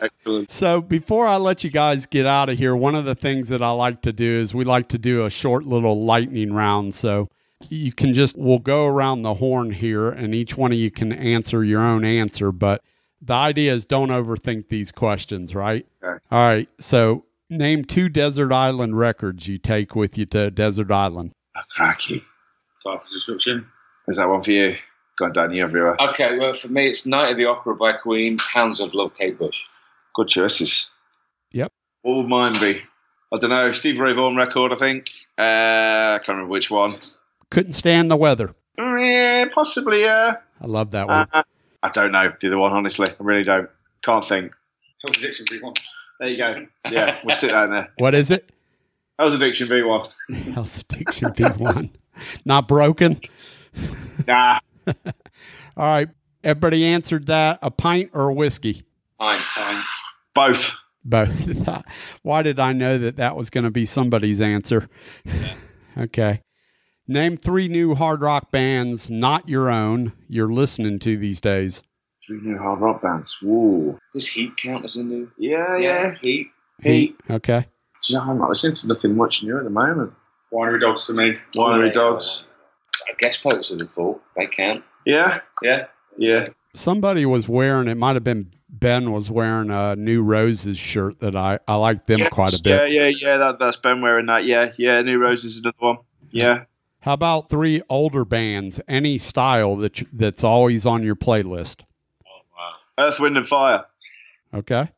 Excellent. 0.00 0.50
So 0.50 0.80
before 0.80 1.26
I 1.26 1.36
let 1.36 1.62
you 1.62 1.70
guys 1.70 2.06
get 2.06 2.26
out 2.26 2.48
of 2.48 2.58
here, 2.58 2.74
one 2.74 2.94
of 2.96 3.04
the 3.04 3.14
things 3.14 3.48
that 3.50 3.62
I 3.62 3.70
like 3.70 4.02
to 4.02 4.12
do 4.12 4.40
is 4.40 4.52
we 4.54 4.64
like 4.64 4.88
to 4.88 4.98
do 4.98 5.24
a 5.24 5.30
short 5.30 5.64
little 5.64 6.04
lightning 6.04 6.52
round. 6.52 6.94
So 6.94 7.28
you 7.70 7.92
can 7.92 8.14
just 8.14 8.36
we'll 8.36 8.58
go 8.58 8.86
around 8.86 9.22
the 9.22 9.34
horn 9.34 9.72
here 9.72 10.08
and 10.08 10.34
each 10.34 10.56
one 10.56 10.72
of 10.72 10.78
you 10.78 10.90
can 10.90 11.12
answer 11.12 11.64
your 11.64 11.80
own 11.80 12.04
answer, 12.04 12.52
but 12.52 12.82
the 13.20 13.34
idea 13.34 13.72
is 13.72 13.84
don't 13.84 14.08
overthink 14.08 14.68
these 14.68 14.92
questions, 14.92 15.54
right? 15.54 15.86
Okay. 16.02 16.18
All 16.30 16.38
right. 16.38 16.68
So 16.80 17.24
name 17.48 17.84
two 17.84 18.08
desert 18.08 18.52
island 18.52 18.98
records 18.98 19.46
you 19.46 19.58
take 19.58 19.94
with 19.94 20.18
you 20.18 20.26
to 20.26 20.50
desert 20.50 20.90
island. 20.90 21.32
Oh, 21.56 21.60
cracky. 21.74 22.24
Type 22.84 23.02
of 23.04 23.08
destruction. 23.12 23.66
Is 24.08 24.16
that 24.16 24.28
one 24.28 24.42
for 24.42 24.50
you? 24.50 24.76
Go 25.18 25.28
down 25.30 25.48
Dan. 25.48 25.56
You 25.56 25.64
everywhere. 25.64 25.96
Okay, 26.00 26.38
well 26.38 26.54
for 26.54 26.68
me 26.68 26.88
it's 26.88 27.06
Night 27.06 27.30
of 27.30 27.36
the 27.36 27.44
Opera 27.44 27.76
by 27.76 27.92
Queen, 27.92 28.38
Hounds 28.54 28.80
of 28.80 28.94
Love, 28.94 29.14
Kate 29.14 29.38
Bush. 29.38 29.64
Good 30.14 30.28
choices. 30.28 30.88
Yep. 31.52 31.72
What 32.02 32.16
would 32.16 32.28
mine 32.28 32.52
be? 32.60 32.82
I 33.32 33.38
don't 33.38 33.50
know. 33.50 33.72
Stevie 33.72 34.00
Ray 34.00 34.12
Vaughan 34.12 34.36
record, 34.36 34.72
I 34.72 34.76
think. 34.76 35.10
Uh, 35.38 35.42
I 35.42 36.18
can't 36.18 36.36
remember 36.36 36.50
which 36.50 36.70
one. 36.70 36.98
Couldn't 37.52 37.74
stand 37.74 38.10
the 38.10 38.16
weather. 38.16 38.54
Oh, 38.78 38.96
yeah, 38.96 39.44
possibly. 39.52 40.00
Yeah. 40.00 40.36
I 40.58 40.66
love 40.66 40.90
that 40.92 41.06
one. 41.06 41.28
Uh, 41.34 41.42
I 41.82 41.90
don't 41.90 42.10
know 42.10 42.32
the 42.40 42.46
other 42.46 42.56
one. 42.56 42.72
Honestly, 42.72 43.06
I 43.10 43.14
really 43.22 43.44
don't. 43.44 43.68
Can't 44.02 44.24
think. 44.24 44.52
Hell's 45.04 45.18
Addiction 45.18 45.44
V1. 45.44 45.76
There 46.18 46.28
you 46.30 46.38
go. 46.38 46.66
Yeah, 46.90 47.14
we'll 47.22 47.36
sit 47.36 47.50
down 47.52 47.72
there. 47.72 47.90
what 47.98 48.14
is 48.14 48.30
it? 48.30 48.50
That 49.18 49.24
was 49.26 49.34
Addiction 49.34 49.68
V1. 49.68 50.14
Hell's 50.54 50.78
Addiction 50.90 51.28
V1. 51.32 51.90
Not 52.46 52.68
broken. 52.68 53.20
Nah. 54.26 54.58
All 54.86 54.94
right. 55.76 56.08
Everybody 56.42 56.86
answered 56.86 57.26
that. 57.26 57.58
A 57.60 57.70
pint 57.70 58.12
or 58.14 58.30
a 58.30 58.32
whiskey? 58.32 58.82
Fine, 59.18 59.36
fine. 59.36 59.82
Both. 60.34 60.74
Both. 61.04 61.84
Why 62.22 62.40
did 62.40 62.58
I 62.58 62.72
know 62.72 62.96
that 62.96 63.16
that 63.16 63.36
was 63.36 63.50
going 63.50 63.64
to 63.64 63.70
be 63.70 63.84
somebody's 63.84 64.40
answer? 64.40 64.88
okay. 65.98 66.40
Name 67.12 67.36
three 67.36 67.68
new 67.68 67.94
hard 67.94 68.22
rock 68.22 68.50
bands, 68.50 69.10
not 69.10 69.46
your 69.46 69.68
own, 69.70 70.12
you're 70.28 70.50
listening 70.50 70.98
to 71.00 71.18
these 71.18 71.42
days. 71.42 71.82
Three 72.26 72.40
new 72.40 72.56
hard 72.56 72.80
rock 72.80 73.02
bands. 73.02 73.36
Woo. 73.42 73.98
Does 74.14 74.26
Heat 74.26 74.56
count 74.56 74.86
as 74.86 74.96
a 74.96 75.04
new? 75.04 75.30
Yeah, 75.36 75.76
yeah. 75.76 76.12
Heat. 76.22 76.46
Heat. 76.82 77.16
Okay. 77.28 77.66
Do 78.02 78.12
you 78.14 78.18
know, 78.18 78.24
I'm 78.24 78.38
not 78.38 78.48
listening 78.48 78.76
to 78.76 78.88
nothing 78.88 79.14
much 79.14 79.42
new 79.42 79.58
at 79.58 79.64
the 79.64 79.70
moment. 79.70 80.14
Winery 80.54 80.80
Dogs 80.80 81.04
for 81.04 81.12
me. 81.12 81.32
Winery 81.54 81.92
Dogs. 81.92 82.44
I 83.06 83.12
guess 83.18 83.36
Poets 83.36 83.70
of 83.70 83.78
the 83.78 83.88
Fall. 83.88 84.18
They 84.36 84.46
count. 84.46 84.82
Yeah, 85.04 85.40
Yeah. 85.62 85.86
yeah. 86.16 86.44
Somebody 86.74 87.26
was 87.26 87.46
wearing, 87.46 87.88
it 87.88 87.96
might 87.98 88.16
have 88.16 88.24
been 88.24 88.52
Ben 88.70 89.12
was 89.12 89.30
wearing 89.30 89.68
a 89.70 89.96
New 89.96 90.22
Roses 90.22 90.78
shirt 90.78 91.20
that 91.20 91.36
I, 91.36 91.58
I 91.68 91.74
like 91.74 92.06
them 92.06 92.20
Yes, 92.20 92.30
quite 92.30 92.58
a 92.58 92.62
bit. 92.64 92.90
yeah, 92.92 93.06
yeah. 93.08 93.16
Yeah. 93.20 93.36
That, 93.36 93.58
that's 93.58 93.76
Ben 93.76 94.00
wearing 94.00 94.24
that. 94.26 94.44
Yeah, 94.46 94.72
yeah. 94.78 95.02
New 95.02 95.18
Roses 95.18 95.56
is 95.56 95.60
another 95.60 95.76
one. 95.78 95.98
Yeah. 96.30 96.64
How 97.02 97.14
about 97.14 97.48
three 97.50 97.82
older 97.88 98.24
bands, 98.24 98.80
any 98.88 99.18
style 99.18 99.76
that 99.76 100.00
you, 100.00 100.06
that's 100.12 100.44
always 100.44 100.86
on 100.86 101.02
your 101.02 101.16
playlist? 101.16 101.80
Earth, 102.98 103.18
Wind, 103.18 103.36
and 103.36 103.46
Fire. 103.48 103.84
Okay. 104.54 104.88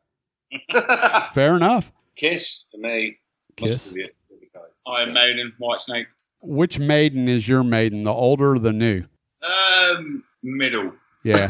Fair 1.33 1.57
enough. 1.57 1.93
Kiss 2.17 2.65
for 2.71 2.79
me. 2.79 3.19
Kiss. 3.57 3.89
to 3.89 3.95
the- 3.95 4.03
to 4.05 4.11
the 4.41 4.47
guys. 4.53 4.81
Iron 4.87 5.13
Maiden, 5.15 5.53
Whitesnake. 5.61 6.07
Which 6.43 6.79
maiden 6.79 7.27
is 7.29 7.49
your 7.49 7.63
maiden, 7.65 8.03
the 8.05 8.13
older 8.13 8.53
or 8.53 8.59
the 8.59 8.73
new? 8.73 9.05
Um, 9.43 10.25
middle. 10.43 10.93
Yeah. 11.23 11.49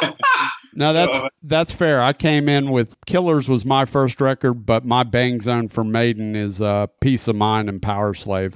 no, 0.74 0.92
that's 0.94 1.18
So- 1.18 1.28
that's 1.42 1.72
fair. 1.72 2.02
I 2.02 2.12
came 2.14 2.48
in 2.48 2.70
with 2.70 2.96
Killers 3.04 3.48
was 3.48 3.64
my 3.66 3.84
first 3.84 4.20
record, 4.20 4.64
but 4.64 4.86
my 4.86 5.02
bang 5.02 5.40
zone 5.40 5.68
for 5.68 5.84
Maiden 5.84 6.34
is 6.34 6.60
uh, 6.62 6.86
Piece 7.00 7.28
of 7.28 7.36
Mind 7.36 7.68
and 7.68 7.82
Powerslave. 7.82 8.54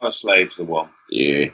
Our 0.00 0.10
slaves 0.10 0.56
the 0.56 0.64
one. 0.64 0.88
Yeah. 1.10 1.46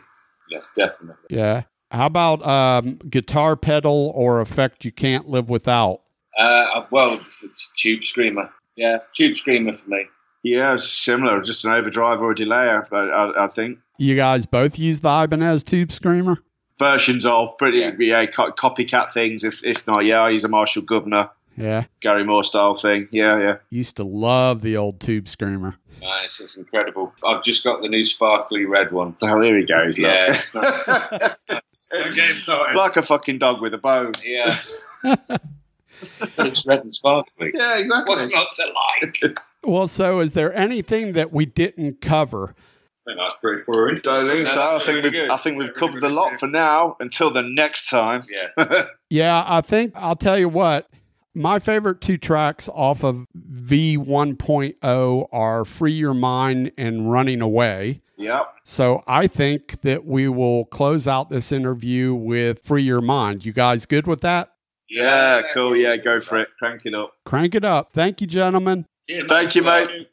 Yes, 0.51 0.73
definitely. 0.77 1.17
Yeah. 1.31 1.63
How 1.91 2.07
about 2.07 2.45
um, 2.47 2.97
guitar 3.09 3.57
pedal 3.57 4.13
or 4.15 4.41
effect 4.41 4.85
you 4.85 4.93
can't 4.93 5.29
live 5.29 5.49
without? 5.49 6.01
Uh, 6.39 6.85
well, 6.91 7.21
it's 7.43 7.71
Tube 7.77 8.05
Screamer. 8.05 8.51
Yeah, 8.77 8.99
Tube 9.15 9.37
Screamer 9.37 9.73
for 9.73 9.89
me. 9.91 10.07
Yeah, 10.43 10.75
it's 10.75 10.89
similar. 10.91 11.41
Just 11.43 11.65
an 11.65 11.73
overdrive 11.73 12.21
or 12.21 12.33
a 12.33 12.35
delayer, 12.35 12.87
I, 12.93 12.97
I, 12.97 13.45
I 13.45 13.49
think. 13.49 13.79
You 13.97 14.17
guys 14.17 14.45
both 14.45 14.79
use 14.79 15.01
the 15.01 15.09
Ibanez 15.09 15.63
Tube 15.65 15.93
Screamer? 15.93 16.39
Versions 16.79 17.25
of 17.25 17.57
pretty, 17.57 17.79
Yeah. 17.79 17.93
yeah, 17.99 18.27
co- 18.27 18.51
copycat 18.51 19.13
things. 19.13 19.45
If 19.45 19.65
if 19.65 19.87
not, 19.87 20.05
yeah, 20.05 20.21
I 20.23 20.31
use 20.31 20.43
a 20.45 20.49
Marshall 20.49 20.83
Guv'nor, 20.83 21.31
Yeah. 21.57 21.85
Gary 22.01 22.25
Moore 22.25 22.45
style 22.45 22.75
thing. 22.75 23.09
Yeah, 23.11 23.39
yeah. 23.39 23.57
Used 23.71 23.97
to 23.97 24.05
love 24.05 24.63
the 24.63 24.77
old 24.77 25.01
Tube 25.01 25.29
Screamer. 25.29 25.75
Nice, 26.01 26.41
it's 26.41 26.57
incredible. 26.57 27.15
I've 27.25 27.43
just 27.43 27.65
got 27.65 27.81
the 27.81 27.89
new 27.89 28.05
sparkly 28.05 28.67
red 28.67 28.93
one. 28.93 29.17
Oh, 29.23 29.41
here 29.41 29.57
he 29.59 29.65
goes. 29.65 29.99
look. 29.99 30.11
Yeah, 30.11 30.27
it's 30.35 30.55
nice. 30.55 30.89
It's 30.89 31.39
nice. 31.49 31.89
Don't 31.91 32.15
get 32.15 32.31
him 32.31 32.37
started. 32.37 32.77
like 32.77 32.97
a 32.97 33.03
fucking 33.03 33.39
dog 33.39 33.63
with 33.63 33.73
a 33.75 33.79
bone. 33.79 34.13
Yeah. 34.25 34.59
but 35.03 35.41
it's 36.39 36.67
red 36.67 36.81
and 36.81 36.93
sparkly. 36.93 37.53
Yeah, 37.55 37.79
exactly. 37.79 38.15
What's 38.15 38.27
not 38.35 38.53
to 38.53 38.75
like? 39.23 39.39
Well, 39.65 39.89
so 39.89 40.21
is 40.21 40.33
there 40.33 40.55
anything 40.55 41.13
that 41.15 41.33
we 41.33 41.47
didn't 41.47 42.01
cover? 42.01 42.55
I 43.07 43.11
think 43.11 43.19
that's 43.19 43.41
pretty 43.41 43.63
thorough. 43.63 43.95
Don't 43.97 44.29
think 44.29 44.47
so. 44.47 44.75
I 44.75 44.79
think 44.79 45.05
really 45.05 45.21
we've. 45.21 45.31
I 45.31 45.37
think 45.37 45.59
we've 45.59 45.75
covered 45.75 46.03
really 46.03 46.09
a 46.09 46.17
lot 46.17 46.31
good. 46.31 46.41
for 46.41 46.47
now. 46.49 46.97
Until 47.01 47.31
the 47.31 47.43
next 47.43 47.89
time. 47.89 48.23
Yeah. 48.59 48.83
Yeah, 49.11 49.45
I 49.47 49.61
think 49.61 49.93
I'll 49.95 50.17
tell 50.17 50.37
you 50.37 50.49
what. 50.49 50.89
My 51.35 51.59
favorite 51.59 52.01
two 52.01 52.17
tracks 52.17 52.69
off 52.69 53.03
of 53.03 53.27
V1.0 53.37 55.29
are 55.33 55.65
Free 55.65 55.93
Your 55.93 56.15
Mind 56.15 56.71
and 56.79 57.11
Running 57.11 57.41
Away. 57.41 58.03
Yep. 58.17 58.55
So 58.63 59.03
I 59.07 59.27
think 59.27 59.81
that 59.83 60.05
we 60.05 60.29
will 60.29 60.67
close 60.67 61.09
out 61.09 61.31
this 61.31 61.51
interview 61.51 62.15
with 62.15 62.61
Free 62.61 62.83
Your 62.83 63.01
Mind. 63.01 63.45
You 63.45 63.53
guys 63.53 63.85
good 63.85 64.07
with 64.07 64.21
that? 64.21 64.53
Yeah, 64.89 65.43
cool. 65.53 65.77
Yeah, 65.77 65.97
go 65.97 66.21
for 66.21 66.39
it. 66.39 66.49
Crank 66.59 66.83
it 66.85 66.95
up. 66.95 67.15
Crank 67.25 67.55
it 67.55 67.65
up. 67.65 67.93
Thank 67.93 68.21
you, 68.21 68.27
gentlemen. 68.27 68.87
Yeah, 69.09 69.23
Thank 69.29 69.57
you, 69.57 69.63
mate. 69.63 70.09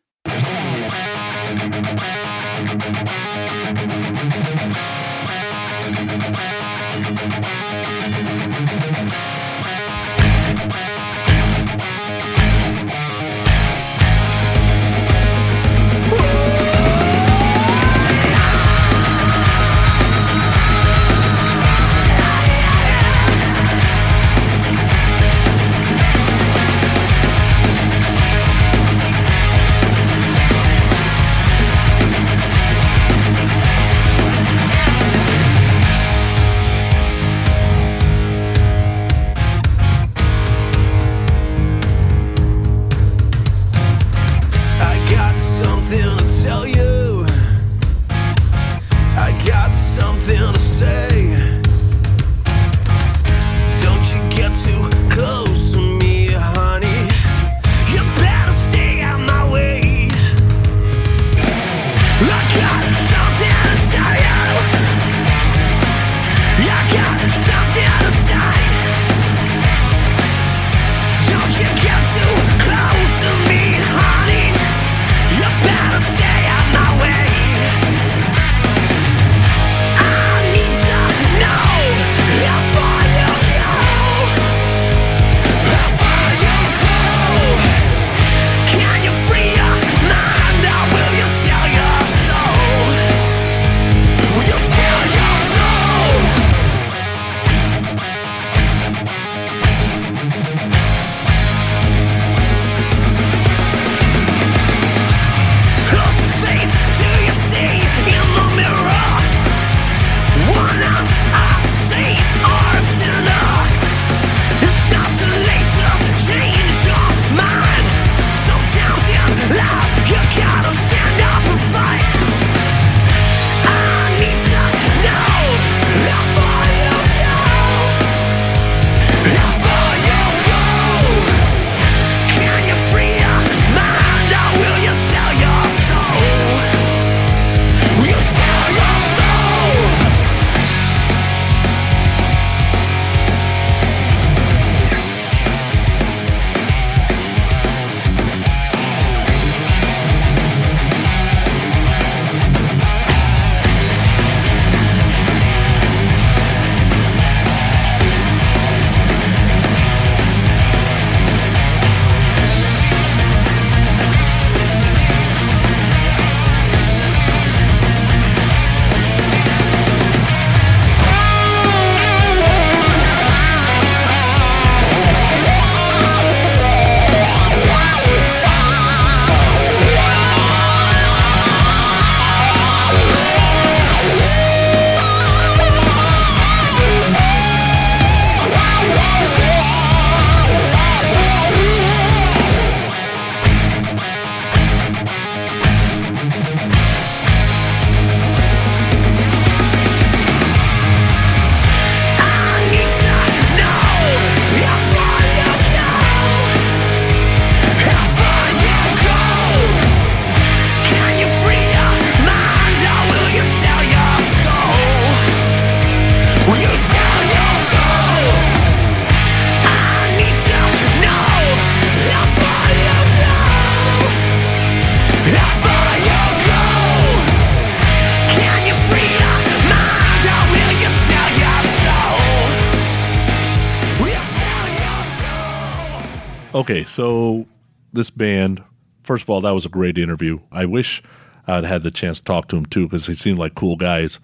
Okay, 236.62 236.84
so 236.84 237.48
this 237.92 238.12
band, 238.12 238.64
first 239.02 239.24
of 239.24 239.32
all, 239.32 239.42
that 239.42 239.50
was 239.50 239.66
a 239.66 239.70
great 239.70 239.98
interview. 239.98 240.42
I 240.52 240.66
wish 240.66 241.02
I'd 241.48 241.64
had 241.64 241.82
the 241.82 241.90
chance 241.90 242.20
to 242.20 242.24
talk 242.24 242.50
to 242.50 242.56
them 242.56 242.68
too 242.68 242.86
because 242.86 243.08
they 243.08 243.16
seemed 243.16 243.40
like 243.40 243.56
cool 243.56 243.76
guys. 243.76 244.20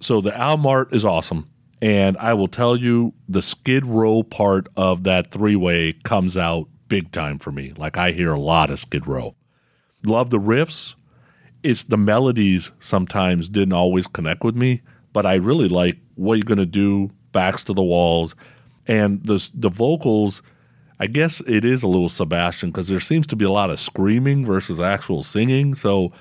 So 0.00 0.22
the 0.22 0.34
album 0.34 0.64
art 0.64 0.94
is 0.94 1.04
awesome. 1.04 1.50
And 1.82 2.16
I 2.16 2.32
will 2.32 2.48
tell 2.48 2.74
you, 2.74 3.12
the 3.28 3.42
Skid 3.42 3.84
Row 3.84 4.22
part 4.22 4.68
of 4.76 5.04
that 5.04 5.30
three 5.30 5.56
way 5.56 5.92
comes 6.04 6.38
out 6.38 6.68
big 6.88 7.12
time 7.12 7.38
for 7.38 7.52
me. 7.52 7.74
Like 7.76 7.98
I 7.98 8.12
hear 8.12 8.32
a 8.32 8.40
lot 8.40 8.70
of 8.70 8.80
Skid 8.80 9.06
Row. 9.06 9.36
Love 10.02 10.30
the 10.30 10.40
riffs. 10.40 10.94
It's 11.62 11.82
the 11.82 11.98
melodies 11.98 12.70
sometimes 12.80 13.50
didn't 13.50 13.74
always 13.74 14.06
connect 14.06 14.42
with 14.42 14.56
me, 14.56 14.80
but 15.12 15.26
I 15.26 15.34
really 15.34 15.68
like 15.68 15.98
what 16.14 16.38
you're 16.38 16.44
gonna 16.44 16.64
do, 16.64 17.10
backs 17.32 17.62
to 17.64 17.74
the 17.74 17.82
walls, 17.82 18.34
and 18.86 19.22
the 19.22 19.46
the 19.52 19.68
vocals. 19.68 20.40
I 21.00 21.06
guess 21.06 21.40
it 21.46 21.64
is 21.64 21.82
a 21.82 21.88
little 21.88 22.08
Sebastian 22.08 22.70
because 22.70 22.88
there 22.88 23.00
seems 23.00 23.26
to 23.28 23.36
be 23.36 23.44
a 23.44 23.50
lot 23.50 23.70
of 23.70 23.80
screaming 23.80 24.44
versus 24.44 24.80
actual 24.80 25.22
singing. 25.22 25.74
So 25.74 26.12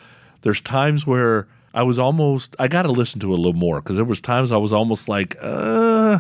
there's 0.42 0.62
times 0.62 1.08
where 1.08 1.48
I 1.74 1.84
was 1.84 1.98
almost 1.98 2.56
I 2.60 2.68
got 2.68 2.84
to 2.84 2.92
listen 2.92 3.20
to 3.22 3.32
it 3.34 3.40
a 3.40 3.42
little 3.42 3.54
more 3.54 3.82
because 3.82 3.96
there 3.96 4.06
was 4.06 4.22
times 4.22 4.52
I 4.52 4.58
was 4.58 4.72
almost 4.72 5.10
like, 5.10 5.36
uh, 5.42 6.20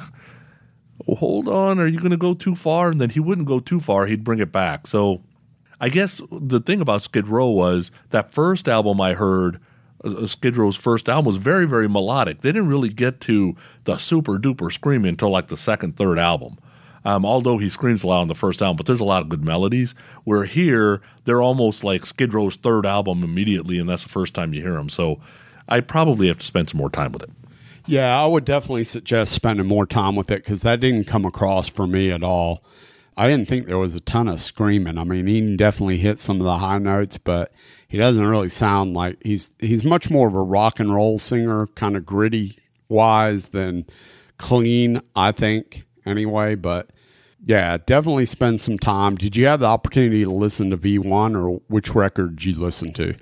hold 1.07 1.47
on, 1.47 1.79
are 1.79 1.87
you 1.87 1.99
going 1.99 2.11
to 2.11 2.17
go 2.17 2.33
too 2.33 2.55
far? 2.55 2.89
And 2.89 2.99
then 2.99 3.11
he 3.11 3.19
wouldn't 3.19 3.47
go 3.47 3.59
too 3.59 3.79
far; 3.79 4.07
he'd 4.07 4.23
bring 4.23 4.39
it 4.39 4.51
back. 4.51 4.87
So 4.87 5.21
I 5.79 5.89
guess 5.89 6.21
the 6.31 6.59
thing 6.59 6.81
about 6.81 7.03
Skid 7.03 7.27
Row 7.27 7.49
was 7.49 7.91
that 8.09 8.31
first 8.31 8.67
album 8.67 8.99
I 8.99 9.13
heard. 9.13 9.59
uh, 10.03 10.27
Skid 10.27 10.57
Row's 10.57 10.75
first 10.75 11.07
album 11.07 11.25
was 11.25 11.37
very, 11.37 11.65
very 11.65 11.87
melodic. 11.87 12.41
They 12.41 12.51
didn't 12.51 12.69
really 12.69 12.89
get 12.89 13.19
to 13.21 13.55
the 13.83 13.97
super 13.97 14.37
duper 14.37 14.71
screaming 14.71 15.09
until 15.09 15.29
like 15.29 15.47
the 15.47 15.57
second, 15.57 15.95
third 15.95 16.17
album. 16.19 16.57
Um, 17.07 17.25
although 17.25 17.57
he 17.57 17.69
screams 17.69 18.03
a 18.03 18.07
lot 18.07 18.19
on 18.19 18.27
the 18.27 18.35
first 18.35 18.61
album, 18.61 18.75
but 18.75 18.85
there's 18.85 18.99
a 18.99 19.05
lot 19.05 19.21
of 19.21 19.29
good 19.29 19.45
melodies. 19.45 19.95
Where 20.25 20.43
here, 20.43 21.01
they're 21.23 21.41
almost 21.41 21.81
like 21.81 22.05
Skid 22.05 22.33
Row's 22.33 22.57
third 22.57 22.85
album 22.85 23.23
immediately, 23.23 23.79
and 23.79 23.87
that's 23.87 24.03
the 24.03 24.09
first 24.09 24.33
time 24.33 24.53
you 24.53 24.61
hear 24.61 24.73
them. 24.73 24.89
So 24.89 25.21
I 25.69 25.79
probably 25.79 26.27
have 26.27 26.39
to 26.39 26.45
spend 26.45 26.67
some 26.67 26.79
more 26.79 26.89
time 26.89 27.13
with 27.13 27.23
it. 27.23 27.29
Yeah, 27.85 28.21
I 28.21 28.25
would 28.25 28.43
definitely 28.43 28.83
suggest 28.83 29.31
spending 29.31 29.67
more 29.67 29.85
time 29.85 30.17
with 30.17 30.29
it 30.29 30.43
because 30.43 30.63
that 30.63 30.81
didn't 30.81 31.05
come 31.05 31.23
across 31.23 31.69
for 31.69 31.87
me 31.87 32.11
at 32.11 32.23
all. 32.23 32.61
I 33.15 33.29
didn't 33.29 33.47
think 33.47 33.67
there 33.67 33.77
was 33.77 33.95
a 33.95 34.01
ton 34.01 34.27
of 34.27 34.41
screaming. 34.41 34.97
I 34.97 35.05
mean, 35.05 35.27
he 35.27 35.55
definitely 35.55 35.99
hit 35.99 36.19
some 36.19 36.41
of 36.41 36.43
the 36.43 36.57
high 36.57 36.77
notes, 36.77 37.17
but 37.17 37.53
he 37.87 37.97
doesn't 37.97 38.27
really 38.27 38.49
sound 38.49 38.95
like 38.95 39.23
he's 39.23 39.53
he's 39.59 39.85
much 39.85 40.09
more 40.09 40.27
of 40.27 40.35
a 40.35 40.41
rock 40.41 40.81
and 40.81 40.93
roll 40.93 41.19
singer, 41.19 41.67
kind 41.67 41.95
of 41.95 42.05
gritty 42.05 42.59
wise 42.89 43.47
than 43.47 43.85
clean. 44.37 45.01
I 45.15 45.31
think 45.31 45.85
anyway, 46.05 46.55
but 46.55 46.89
yeah, 47.45 47.77
definitely 47.85 48.25
spend 48.25 48.61
some 48.61 48.77
time. 48.79 49.15
Did 49.15 49.35
you 49.35 49.45
have 49.47 49.59
the 49.61 49.67
opportunity 49.67 50.23
to 50.23 50.29
listen 50.31 50.69
to 50.71 50.77
V1 50.77 51.35
or 51.35 51.61
which 51.67 51.93
record 51.95 52.37
did 52.37 52.45
you 52.45 52.55
listen 52.55 52.93
to? 52.93 53.15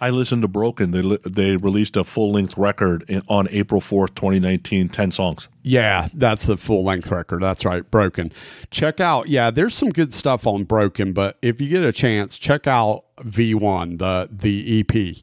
I 0.00 0.10
listened 0.10 0.42
to 0.42 0.48
Broken. 0.48 0.92
They 0.92 1.02
li- 1.02 1.18
they 1.24 1.56
released 1.56 1.96
a 1.96 2.04
full 2.04 2.30
length 2.30 2.56
record 2.56 3.04
in, 3.08 3.22
on 3.28 3.48
April 3.50 3.80
fourth, 3.80 4.14
twenty 4.14 4.38
nineteen. 4.38 4.88
Ten 4.88 5.10
songs. 5.10 5.48
Yeah, 5.62 6.08
that's 6.14 6.46
the 6.46 6.56
full 6.56 6.84
length 6.84 7.10
record. 7.10 7.42
That's 7.42 7.64
right, 7.64 7.88
Broken. 7.90 8.32
Check 8.70 9.00
out. 9.00 9.28
Yeah, 9.28 9.50
there's 9.50 9.74
some 9.74 9.90
good 9.90 10.14
stuff 10.14 10.46
on 10.46 10.64
Broken, 10.64 11.12
but 11.12 11.36
if 11.42 11.60
you 11.60 11.68
get 11.68 11.82
a 11.82 11.92
chance, 11.92 12.38
check 12.38 12.68
out 12.68 13.06
V1, 13.18 13.98
the 13.98 14.28
the 14.30 14.80
EP. 14.80 15.16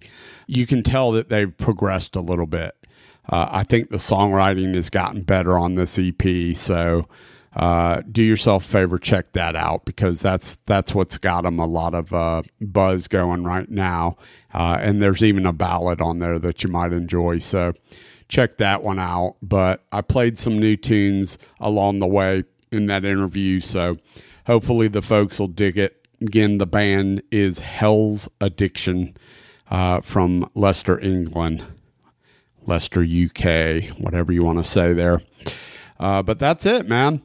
You 0.47 0.67
can 0.67 0.83
tell 0.83 1.13
that 1.13 1.29
they've 1.29 1.55
progressed 1.57 2.15
a 2.17 2.21
little 2.21 2.45
bit. 2.45 2.75
Uh, 3.29 3.47
I 3.49 3.63
think 3.63 3.89
the 3.91 3.97
songwriting 3.97 4.75
has 4.75 4.89
gotten 4.89 5.21
better 5.21 5.57
on 5.57 5.75
this 5.75 5.97
EP. 5.97 6.55
So 6.55 7.07
uh, 7.55 8.01
do 8.11 8.21
yourself 8.21 8.65
a 8.65 8.67
favor, 8.67 8.97
check 8.97 9.31
that 9.31 9.55
out 9.55 9.85
because 9.85 10.21
that's 10.21 10.57
that's 10.65 10.93
what's 10.93 11.17
got 11.17 11.43
them 11.43 11.57
a 11.57 11.65
lot 11.65 11.93
of 11.93 12.11
uh, 12.13 12.41
buzz 12.59 13.07
going 13.07 13.43
right 13.45 13.69
now. 13.69 14.17
Uh, 14.53 14.77
and 14.81 15.01
there's 15.01 15.23
even 15.23 15.45
a 15.45 15.53
ballad 15.53 16.01
on 16.01 16.19
there 16.19 16.37
that 16.37 16.63
you 16.63 16.69
might 16.69 16.91
enjoy. 16.91 17.39
So 17.39 17.73
check 18.27 18.57
that 18.57 18.83
one 18.83 18.99
out. 18.99 19.37
But 19.41 19.85
I 19.93 20.01
played 20.01 20.37
some 20.37 20.59
new 20.59 20.75
tunes 20.75 21.37
along 21.59 21.99
the 21.99 22.07
way 22.07 22.43
in 22.71 22.87
that 22.87 23.05
interview, 23.05 23.61
so 23.61 23.97
hopefully 24.45 24.89
the 24.89 25.01
folks 25.01 25.39
will 25.39 25.47
dig 25.47 25.77
it. 25.77 26.07
Again, 26.21 26.57
the 26.57 26.65
band 26.65 27.21
is 27.31 27.59
Hell's 27.59 28.27
Addiction 28.41 29.15
uh, 29.69 30.01
from 30.01 30.49
Leicester, 30.55 30.99
England. 30.99 31.63
Leicester, 32.67 33.01
UK, 33.01 33.95
whatever 33.99 34.31
you 34.33 34.43
want 34.43 34.57
to 34.57 34.63
say 34.63 34.91
there. 34.91 35.21
Uh, 35.99 36.21
but 36.21 36.39
that's 36.39 36.65
it, 36.65 36.87
man. 36.87 37.21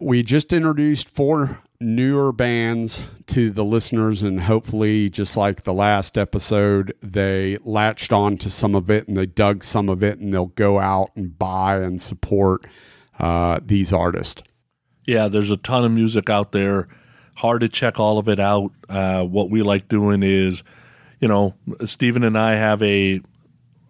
We 0.00 0.22
just 0.22 0.52
introduced 0.52 1.10
four 1.10 1.60
newer 1.80 2.32
bands 2.32 3.02
to 3.28 3.50
the 3.50 3.64
listeners, 3.64 4.22
and 4.22 4.40
hopefully, 4.42 5.10
just 5.10 5.36
like 5.36 5.64
the 5.64 5.72
last 5.72 6.16
episode, 6.16 6.94
they 7.02 7.58
latched 7.64 8.12
on 8.12 8.38
to 8.38 8.50
some 8.50 8.74
of 8.74 8.90
it 8.90 9.08
and 9.08 9.16
they 9.16 9.26
dug 9.26 9.64
some 9.64 9.88
of 9.88 10.02
it, 10.02 10.18
and 10.18 10.32
they'll 10.32 10.46
go 10.46 10.78
out 10.78 11.10
and 11.16 11.38
buy 11.38 11.78
and 11.78 12.00
support 12.00 12.66
uh, 13.18 13.58
these 13.64 13.92
artists. 13.92 14.42
Yeah, 15.04 15.28
there's 15.28 15.50
a 15.50 15.56
ton 15.56 15.84
of 15.84 15.90
music 15.90 16.30
out 16.30 16.52
there. 16.52 16.86
Hard 17.36 17.62
to 17.62 17.68
check 17.68 17.98
all 17.98 18.18
of 18.18 18.28
it 18.28 18.38
out. 18.38 18.72
Uh, 18.88 19.24
what 19.24 19.50
we 19.50 19.62
like 19.62 19.88
doing 19.88 20.22
is, 20.22 20.62
you 21.18 21.28
know, 21.28 21.54
Stephen 21.86 22.22
and 22.22 22.38
I 22.38 22.54
have 22.54 22.82
a 22.82 23.20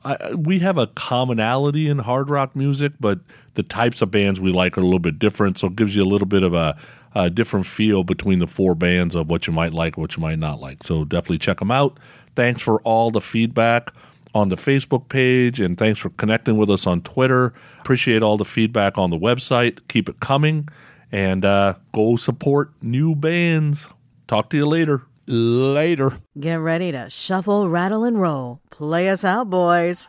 I, 0.05 0.35
we 0.35 0.61
have 0.61 0.79
a 0.79 0.87
commonality 0.89 1.89
in 1.89 1.99
hard 1.99 2.31
rock 2.31 2.55
music, 2.55 2.93
but 3.01 3.21
the 3.55 3.63
types 3.63 4.01
of 4.01 4.11
bands 4.11 4.41
we 4.41 4.53
like 4.53 4.79
are 4.79 4.81
a 4.81 4.85
little 4.85 4.99
bit 4.99 5.19
different. 5.19 5.59
So 5.59 5.67
it 5.69 5.77
gives 5.77 5.97
you 5.97 6.03
a 6.03 6.07
little 6.07 6.27
bit 6.27 6.43
of 6.43 6.55
a, 6.55 6.77
a 7.15 7.31
different 7.31 7.67
feel 7.67 8.05
between 8.05 8.39
the 8.39 8.47
four 8.47 8.75
bands 8.75 9.15
of 9.15 9.29
what 9.29 9.47
you 9.47 9.53
might 9.53 9.73
like, 9.73 9.99
what 9.99 10.17
you 10.17 10.21
might 10.21 10.39
not 10.39 10.61
like. 10.61 10.83
So 10.85 11.05
definitely 11.05 11.39
check 11.39 11.59
them 11.59 11.71
out. 11.71 11.99
Thanks 12.35 12.63
for 12.63 12.81
all 12.83 13.11
the 13.11 13.21
feedback 13.21 13.93
on 14.35 14.49
the 14.49 14.57
Facebook 14.57 15.09
page, 15.09 15.59
and 15.59 15.77
thanks 15.77 15.99
for 15.99 16.11
connecting 16.11 16.57
with 16.57 16.71
us 16.71 16.87
on 16.87 17.01
Twitter. 17.01 17.53
Appreciate 17.81 18.23
all 18.23 18.37
the 18.37 18.45
feedback 18.45 18.97
on 18.97 19.11
the 19.11 19.19
website. 19.19 19.81
Keep 19.89 20.09
it 20.09 20.21
coming, 20.21 20.69
and 21.11 21.45
uh, 21.45 21.75
go 21.93 22.17
support 22.17 22.71
new 22.81 23.15
bands. 23.15 23.89
Talk 24.29 24.51
to 24.51 24.57
you 24.57 24.67
later. 24.67 25.03
Later. 25.31 26.21
Get 26.41 26.55
ready 26.55 26.91
to 26.93 27.11
shuffle, 27.11 27.69
rattle, 27.69 28.05
and 28.05 28.19
roll. 28.19 28.61
Play 28.71 29.11
us 29.11 29.25
out, 29.25 29.51
boys. 29.51 30.09